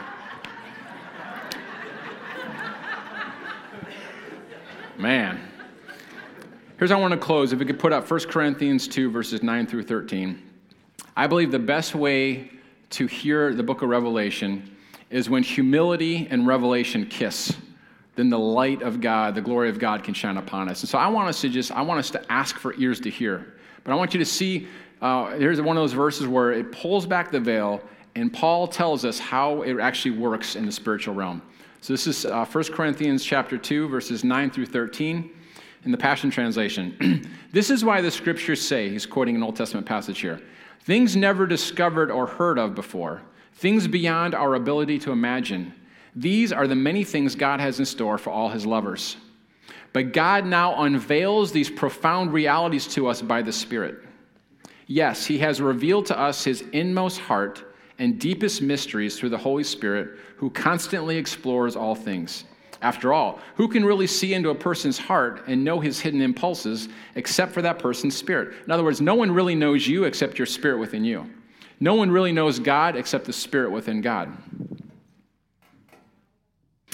Man. 4.97 5.39
Here's 6.77 6.91
how 6.91 6.97
I 6.97 7.01
want 7.01 7.11
to 7.13 7.19
close. 7.19 7.51
If 7.51 7.59
we 7.59 7.65
could 7.65 7.79
put 7.79 7.91
up 7.91 8.09
1 8.09 8.19
Corinthians 8.21 8.87
2, 8.87 9.11
verses 9.11 9.43
9 9.43 9.67
through 9.67 9.83
13. 9.83 10.41
I 11.17 11.27
believe 11.27 11.51
the 11.51 11.59
best 11.59 11.95
way 11.95 12.51
to 12.91 13.07
hear 13.07 13.53
the 13.53 13.63
book 13.63 13.81
of 13.81 13.89
Revelation 13.89 14.75
is 15.09 15.29
when 15.29 15.43
humility 15.43 16.27
and 16.29 16.47
revelation 16.47 17.05
kiss. 17.07 17.53
Then 18.15 18.29
the 18.29 18.39
light 18.39 18.81
of 18.81 19.01
God, 19.01 19.35
the 19.35 19.41
glory 19.41 19.69
of 19.69 19.77
God 19.77 20.03
can 20.03 20.13
shine 20.13 20.37
upon 20.37 20.69
us. 20.69 20.81
And 20.81 20.89
so 20.89 20.97
I 20.97 21.07
want 21.07 21.27
us 21.27 21.41
to 21.41 21.49
just, 21.49 21.71
I 21.71 21.81
want 21.81 21.99
us 21.99 22.09
to 22.11 22.31
ask 22.31 22.57
for 22.57 22.73
ears 22.75 22.99
to 23.01 23.09
hear. 23.09 23.55
But 23.83 23.91
I 23.91 23.95
want 23.95 24.13
you 24.13 24.19
to 24.19 24.25
see, 24.25 24.67
uh, 25.01 25.31
here's 25.37 25.61
one 25.61 25.77
of 25.77 25.83
those 25.83 25.93
verses 25.93 26.27
where 26.27 26.51
it 26.51 26.71
pulls 26.71 27.05
back 27.05 27.31
the 27.31 27.39
veil, 27.39 27.81
and 28.15 28.31
Paul 28.31 28.67
tells 28.67 29.03
us 29.03 29.19
how 29.19 29.61
it 29.63 29.79
actually 29.79 30.17
works 30.17 30.55
in 30.55 30.65
the 30.65 30.71
spiritual 30.71 31.13
realm. 31.13 31.41
So 31.81 31.93
this 31.93 32.07
is 32.07 32.25
uh, 32.25 32.45
1 32.45 32.63
Corinthians 32.65 33.23
chapter 33.23 33.57
2, 33.57 33.89
verses 33.89 34.23
9 34.23 34.49
through 34.49 34.65
13 34.67 35.29
in 35.83 35.91
the 35.91 35.97
Passion 35.97 36.31
Translation. 36.31 37.29
this 37.51 37.69
is 37.69 37.85
why 37.85 38.01
the 38.01 38.09
scriptures 38.09 38.59
say, 38.59 38.89
he's 38.89 39.05
quoting 39.05 39.35
an 39.35 39.43
Old 39.43 39.55
Testament 39.55 39.85
passage 39.85 40.19
here, 40.19 40.41
things 40.81 41.15
never 41.15 41.45
discovered 41.45 42.09
or 42.09 42.25
heard 42.25 42.57
of 42.57 42.73
before, 42.73 43.21
things 43.53 43.87
beyond 43.87 44.33
our 44.33 44.55
ability 44.55 44.97
to 44.99 45.11
imagine. 45.11 45.73
These 46.15 46.53
are 46.53 46.67
the 46.67 46.75
many 46.75 47.03
things 47.03 47.35
God 47.35 47.59
has 47.59 47.79
in 47.79 47.85
store 47.85 48.17
for 48.17 48.29
all 48.29 48.49
his 48.49 48.65
lovers. 48.65 49.17
But 49.91 50.13
God 50.13 50.45
now 50.45 50.83
unveils 50.83 51.51
these 51.51 51.69
profound 51.69 52.33
realities 52.33 52.87
to 52.89 53.07
us 53.07 53.21
by 53.21 53.41
the 53.41 53.53
Spirit. 53.53 53.99
Yes, 54.87 55.25
he 55.25 55.37
has 55.39 55.61
revealed 55.61 56.05
to 56.07 56.19
us 56.19 56.43
his 56.43 56.61
inmost 56.73 57.19
heart 57.19 57.63
and 57.97 58.19
deepest 58.19 58.61
mysteries 58.61 59.17
through 59.17 59.29
the 59.29 59.37
Holy 59.37 59.63
Spirit, 59.63 60.19
who 60.37 60.49
constantly 60.49 61.17
explores 61.17 61.75
all 61.75 61.95
things. 61.95 62.43
After 62.81 63.13
all, 63.13 63.39
who 63.55 63.67
can 63.67 63.85
really 63.85 64.05
see 64.05 64.33
into 64.33 64.49
a 64.49 64.55
person's 64.55 64.97
heart 64.97 65.45
and 65.47 65.63
know 65.63 65.79
his 65.79 65.99
hidden 65.99 66.21
impulses 66.21 66.89
except 67.15 67.53
for 67.53 67.61
that 67.61 67.79
person's 67.79 68.15
spirit? 68.15 68.53
In 68.65 68.71
other 68.71 68.83
words, 68.83 69.01
no 69.01 69.15
one 69.15 69.31
really 69.31 69.55
knows 69.55 69.87
you 69.87 70.03
except 70.03 70.37
your 70.37 70.45
spirit 70.45 70.77
within 70.77 71.03
you. 71.03 71.29
No 71.79 71.95
one 71.95 72.11
really 72.11 72.31
knows 72.31 72.59
God 72.59 72.95
except 72.95 73.25
the 73.25 73.33
spirit 73.33 73.71
within 73.71 74.01
God. 74.01 74.37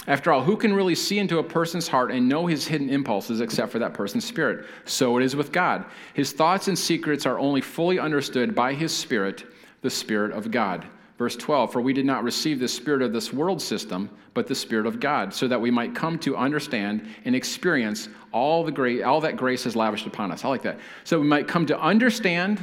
After 0.08 0.32
all, 0.32 0.42
who 0.42 0.56
can 0.56 0.72
really 0.72 0.96
see 0.96 1.18
into 1.18 1.38
a 1.38 1.44
person's 1.44 1.86
heart 1.86 2.10
and 2.10 2.28
know 2.28 2.46
his 2.46 2.66
hidden 2.66 2.90
impulses 2.90 3.40
except 3.40 3.70
for 3.70 3.78
that 3.78 3.94
person's 3.94 4.24
spirit? 4.24 4.66
So 4.84 5.16
it 5.16 5.22
is 5.22 5.36
with 5.36 5.52
God. 5.52 5.84
His 6.14 6.32
thoughts 6.32 6.66
and 6.66 6.76
secrets 6.76 7.24
are 7.24 7.38
only 7.38 7.60
fully 7.60 8.00
understood 8.00 8.54
by 8.54 8.74
his 8.74 8.94
spirit, 8.94 9.44
the 9.80 9.90
Spirit 9.90 10.32
of 10.32 10.50
God. 10.50 10.86
Verse 11.18 11.36
12, 11.36 11.70
for 11.70 11.80
we 11.80 11.92
did 11.92 12.06
not 12.06 12.24
receive 12.24 12.58
the 12.58 12.66
spirit 12.66 13.00
of 13.00 13.12
this 13.12 13.32
world 13.32 13.62
system, 13.62 14.10
but 14.34 14.48
the 14.48 14.54
Spirit 14.54 14.86
of 14.86 14.98
God, 14.98 15.32
so 15.32 15.46
that 15.46 15.60
we 15.60 15.70
might 15.70 15.94
come 15.94 16.18
to 16.20 16.36
understand 16.36 17.06
and 17.24 17.36
experience 17.36 18.08
all, 18.32 18.64
the 18.64 18.72
great, 18.72 19.02
all 19.02 19.20
that 19.20 19.36
grace 19.36 19.62
has 19.62 19.76
lavished 19.76 20.06
upon 20.06 20.32
us. 20.32 20.44
I 20.44 20.48
like 20.48 20.62
that. 20.62 20.80
So 21.04 21.20
we 21.20 21.26
might 21.26 21.46
come 21.46 21.64
to 21.66 21.78
understand 21.78 22.60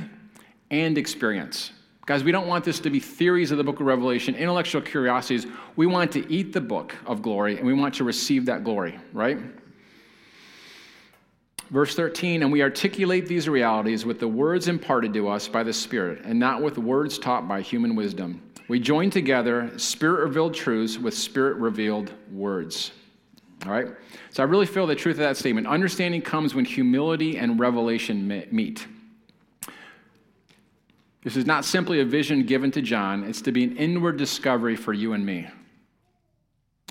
and 0.71 0.97
experience. 0.97 1.71
Guys, 2.09 2.23
we 2.23 2.31
don't 2.31 2.47
want 2.47 2.65
this 2.65 2.79
to 2.79 2.89
be 2.89 2.99
theories 2.99 3.51
of 3.51 3.59
the 3.59 3.63
book 3.63 3.79
of 3.79 3.85
Revelation, 3.85 4.33
intellectual 4.33 4.81
curiosities. 4.81 5.45
We 5.75 5.85
want 5.85 6.11
to 6.13 6.27
eat 6.27 6.53
the 6.53 6.59
book 6.59 6.95
of 7.05 7.21
glory 7.21 7.57
and 7.57 7.67
we 7.67 7.73
want 7.73 7.93
to 7.93 8.03
receive 8.03 8.47
that 8.47 8.63
glory, 8.63 8.97
right? 9.13 9.37
Verse 11.69 11.93
13, 11.93 12.41
and 12.41 12.51
we 12.51 12.63
articulate 12.63 13.27
these 13.27 13.47
realities 13.47 14.05
with 14.05 14.19
the 14.19 14.27
words 14.27 14.67
imparted 14.67 15.13
to 15.13 15.29
us 15.29 15.47
by 15.47 15.61
the 15.61 15.71
Spirit, 15.71 16.21
and 16.23 16.39
not 16.39 16.63
with 16.63 16.79
words 16.79 17.19
taught 17.19 17.47
by 17.47 17.61
human 17.61 17.95
wisdom. 17.95 18.41
We 18.69 18.79
join 18.79 19.11
together 19.11 19.77
spirit 19.77 20.23
revealed 20.23 20.55
truths 20.55 20.97
with 20.97 21.13
spirit 21.13 21.57
revealed 21.57 22.11
words. 22.31 22.91
All 23.67 23.71
right? 23.71 23.89
So 24.31 24.41
I 24.41 24.47
really 24.47 24.65
feel 24.65 24.87
the 24.87 24.95
truth 24.95 25.17
of 25.17 25.19
that 25.19 25.37
statement. 25.37 25.67
Understanding 25.67 26.23
comes 26.23 26.55
when 26.55 26.65
humility 26.65 27.37
and 27.37 27.59
revelation 27.59 28.27
meet. 28.49 28.87
This 31.23 31.35
is 31.35 31.45
not 31.45 31.65
simply 31.65 31.99
a 31.99 32.05
vision 32.05 32.43
given 32.45 32.71
to 32.71 32.81
John, 32.81 33.23
it's 33.23 33.41
to 33.41 33.51
be 33.51 33.63
an 33.63 33.77
inward 33.77 34.17
discovery 34.17 34.75
for 34.75 34.93
you 34.93 35.13
and 35.13 35.25
me. 35.25 35.47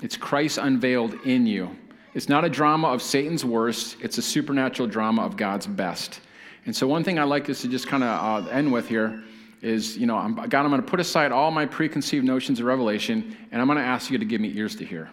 It's 0.03 0.15
Christ 0.15 0.57
unveiled 0.57 1.15
in 1.25 1.47
you. 1.47 1.75
It's 2.13 2.29
not 2.29 2.45
a 2.45 2.49
drama 2.49 2.87
of 2.87 3.01
Satan's 3.01 3.43
worst, 3.43 3.97
it's 4.01 4.17
a 4.17 4.21
supernatural 4.21 4.87
drama 4.87 5.23
of 5.23 5.35
God's 5.35 5.67
best. 5.67 6.21
And 6.65 6.75
so, 6.75 6.87
one 6.87 7.03
thing 7.03 7.17
I 7.17 7.23
like 7.23 7.49
is 7.49 7.61
to 7.61 7.67
just 7.67 7.87
kind 7.87 8.03
of 8.03 8.45
uh, 8.47 8.49
end 8.49 8.71
with 8.71 8.87
here 8.87 9.23
is, 9.61 9.97
you 9.97 10.05
know, 10.05 10.15
I'm, 10.15 10.35
God, 10.35 10.53
I'm 10.53 10.69
going 10.69 10.81
to 10.81 10.87
put 10.87 10.99
aside 10.99 11.31
all 11.31 11.51
my 11.51 11.65
preconceived 11.65 12.25
notions 12.25 12.59
of 12.59 12.65
revelation, 12.65 13.35
and 13.51 13.61
I'm 13.61 13.67
going 13.67 13.77
to 13.77 13.83
ask 13.83 14.09
you 14.09 14.17
to 14.17 14.25
give 14.25 14.41
me 14.41 14.55
ears 14.55 14.75
to 14.77 14.85
hear. 14.85 15.09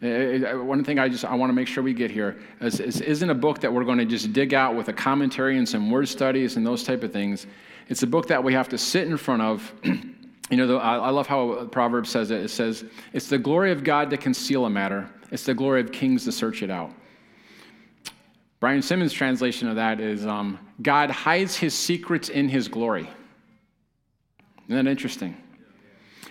One 0.00 0.84
thing 0.84 1.00
I 1.00 1.08
just 1.08 1.24
I 1.24 1.34
want 1.34 1.50
to 1.50 1.54
make 1.54 1.66
sure 1.66 1.82
we 1.82 1.92
get 1.92 2.10
here 2.10 2.38
is, 2.60 2.78
is 2.78 3.00
isn't 3.00 3.30
a 3.30 3.34
book 3.34 3.60
that 3.60 3.72
we're 3.72 3.84
going 3.84 3.98
to 3.98 4.04
just 4.04 4.32
dig 4.32 4.54
out 4.54 4.76
with 4.76 4.88
a 4.88 4.92
commentary 4.92 5.58
and 5.58 5.68
some 5.68 5.90
word 5.90 6.08
studies 6.08 6.56
and 6.56 6.64
those 6.64 6.84
type 6.84 7.02
of 7.02 7.12
things. 7.12 7.48
It's 7.88 8.02
a 8.02 8.06
book 8.06 8.28
that 8.28 8.44
we 8.44 8.52
have 8.52 8.68
to 8.68 8.78
sit 8.78 9.08
in 9.08 9.16
front 9.16 9.42
of. 9.42 9.72
you 9.84 10.56
know, 10.56 10.66
the, 10.66 10.74
I 10.76 11.10
love 11.10 11.26
how 11.26 11.64
Proverbs 11.66 12.10
says 12.10 12.30
it. 12.30 12.42
It 12.42 12.50
says, 12.50 12.84
"It's 13.12 13.28
the 13.28 13.38
glory 13.38 13.72
of 13.72 13.82
God 13.82 14.10
to 14.10 14.16
conceal 14.16 14.66
a 14.66 14.70
matter; 14.70 15.08
it's 15.30 15.44
the 15.44 15.54
glory 15.54 15.80
of 15.80 15.90
kings 15.90 16.24
to 16.24 16.32
search 16.32 16.62
it 16.62 16.70
out." 16.70 16.92
Brian 18.60 18.82
Simmons' 18.82 19.12
translation 19.12 19.68
of 19.68 19.76
that 19.76 20.00
is, 20.00 20.26
um, 20.26 20.58
"God 20.82 21.10
hides 21.10 21.56
His 21.56 21.74
secrets 21.74 22.28
in 22.28 22.48
His 22.48 22.68
glory." 22.68 23.08
Isn't 24.68 24.84
that 24.84 24.90
interesting? 24.90 25.36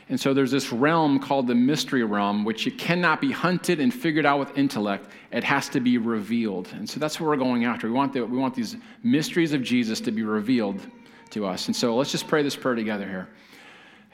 And 0.09 0.19
so 0.19 0.33
there's 0.33 0.51
this 0.51 0.71
realm 0.71 1.19
called 1.19 1.47
the 1.47 1.55
mystery 1.55 2.03
realm, 2.03 2.45
which 2.45 2.65
it 2.65 2.77
cannot 2.77 3.19
be 3.19 3.31
hunted 3.31 3.81
and 3.81 3.93
figured 3.93 4.25
out 4.25 4.39
with 4.39 4.57
intellect. 4.57 5.11
It 5.31 5.43
has 5.43 5.67
to 5.69 5.81
be 5.81 5.97
revealed. 5.97 6.69
And 6.73 6.89
so 6.89 6.99
that's 6.99 7.19
what 7.19 7.27
we're 7.27 7.35
going 7.35 7.65
after. 7.65 7.87
We 7.87 7.93
want, 7.93 8.13
the, 8.13 8.21
we 8.21 8.37
want 8.37 8.55
these 8.55 8.77
mysteries 9.03 9.51
of 9.51 9.63
Jesus 9.63 9.99
to 10.01 10.11
be 10.11 10.23
revealed 10.23 10.81
to 11.29 11.45
us. 11.45 11.67
And 11.67 11.75
so 11.75 11.95
let's 11.95 12.11
just 12.11 12.27
pray 12.27 12.43
this 12.43 12.55
prayer 12.55 12.75
together 12.75 13.07
here. 13.07 13.27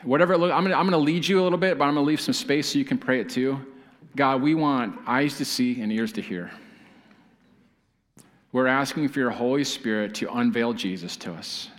Whatever, 0.03 0.38
look, 0.38 0.51
I'm 0.51 0.66
going 0.66 0.91
to 0.91 0.97
lead 0.97 1.26
you 1.26 1.41
a 1.41 1.43
little 1.43 1.57
bit, 1.57 1.78
but 1.78 1.86
I'm 1.86 1.93
going 1.93 2.05
to 2.05 2.07
leave 2.07 2.22
some 2.22 2.34
space 2.34 2.74
so 2.74 2.80
you 2.80 2.86
can 2.86 2.97
pray 2.97 3.22
it 3.22 3.30
too. 3.30 3.59
God, 4.16 4.41
we 4.41 4.53
want 4.53 4.99
eyes 5.07 5.38
to 5.38 5.45
see 5.45 5.82
and 5.82 5.91
ears 5.91 6.11
to 6.14 6.22
hear. 6.22 6.51
We're 8.51 8.68
asking 8.68 9.07
for 9.09 9.20
your 9.20 9.32
Holy 9.32 9.64
Spirit 9.64 10.14
to 10.16 10.32
unveil 10.32 10.74
Jesus 10.74 11.18
to 11.18 11.34
us. 11.34 11.70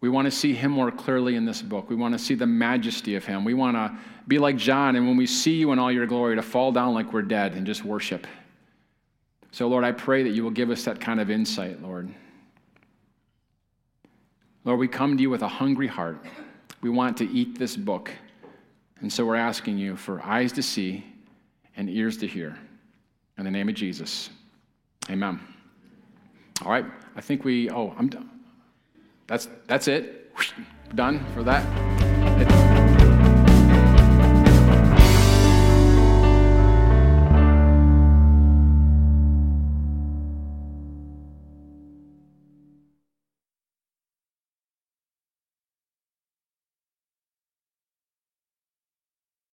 We 0.00 0.08
want 0.08 0.26
to 0.26 0.30
see 0.30 0.54
him 0.54 0.70
more 0.70 0.92
clearly 0.92 1.34
in 1.34 1.44
this 1.44 1.60
book. 1.60 1.90
We 1.90 1.96
want 1.96 2.14
to 2.14 2.18
see 2.18 2.34
the 2.34 2.46
majesty 2.46 3.16
of 3.16 3.24
him. 3.24 3.44
We 3.44 3.54
want 3.54 3.76
to 3.76 3.98
be 4.28 4.38
like 4.38 4.56
John, 4.56 4.94
and 4.94 5.08
when 5.08 5.16
we 5.16 5.26
see 5.26 5.54
you 5.54 5.72
in 5.72 5.78
all 5.80 5.90
your 5.90 6.06
glory, 6.06 6.36
to 6.36 6.42
fall 6.42 6.70
down 6.70 6.94
like 6.94 7.12
we're 7.12 7.22
dead 7.22 7.54
and 7.54 7.66
just 7.66 7.84
worship. 7.84 8.26
So, 9.50 9.66
Lord, 9.66 9.82
I 9.82 9.90
pray 9.90 10.22
that 10.22 10.30
you 10.30 10.44
will 10.44 10.50
give 10.50 10.70
us 10.70 10.84
that 10.84 11.00
kind 11.00 11.18
of 11.18 11.30
insight, 11.30 11.82
Lord. 11.82 12.14
Lord, 14.68 14.80
we 14.80 14.86
come 14.86 15.16
to 15.16 15.22
you 15.22 15.30
with 15.30 15.40
a 15.40 15.48
hungry 15.48 15.86
heart. 15.86 16.22
We 16.82 16.90
want 16.90 17.16
to 17.16 17.24
eat 17.30 17.58
this 17.58 17.74
book. 17.74 18.12
And 19.00 19.10
so 19.10 19.24
we're 19.24 19.36
asking 19.36 19.78
you 19.78 19.96
for 19.96 20.22
eyes 20.22 20.52
to 20.52 20.62
see 20.62 21.06
and 21.78 21.88
ears 21.88 22.18
to 22.18 22.26
hear. 22.26 22.54
In 23.38 23.44
the 23.44 23.50
name 23.50 23.70
of 23.70 23.74
Jesus. 23.74 24.28
Amen. 25.08 25.40
All 26.62 26.70
right. 26.70 26.84
I 27.16 27.22
think 27.22 27.44
we, 27.44 27.70
oh, 27.70 27.94
I'm 27.98 28.10
done. 28.10 28.28
That's, 29.26 29.48
that's 29.68 29.88
it. 29.88 30.36
Done 30.94 31.24
for 31.32 31.42
that. 31.44 32.67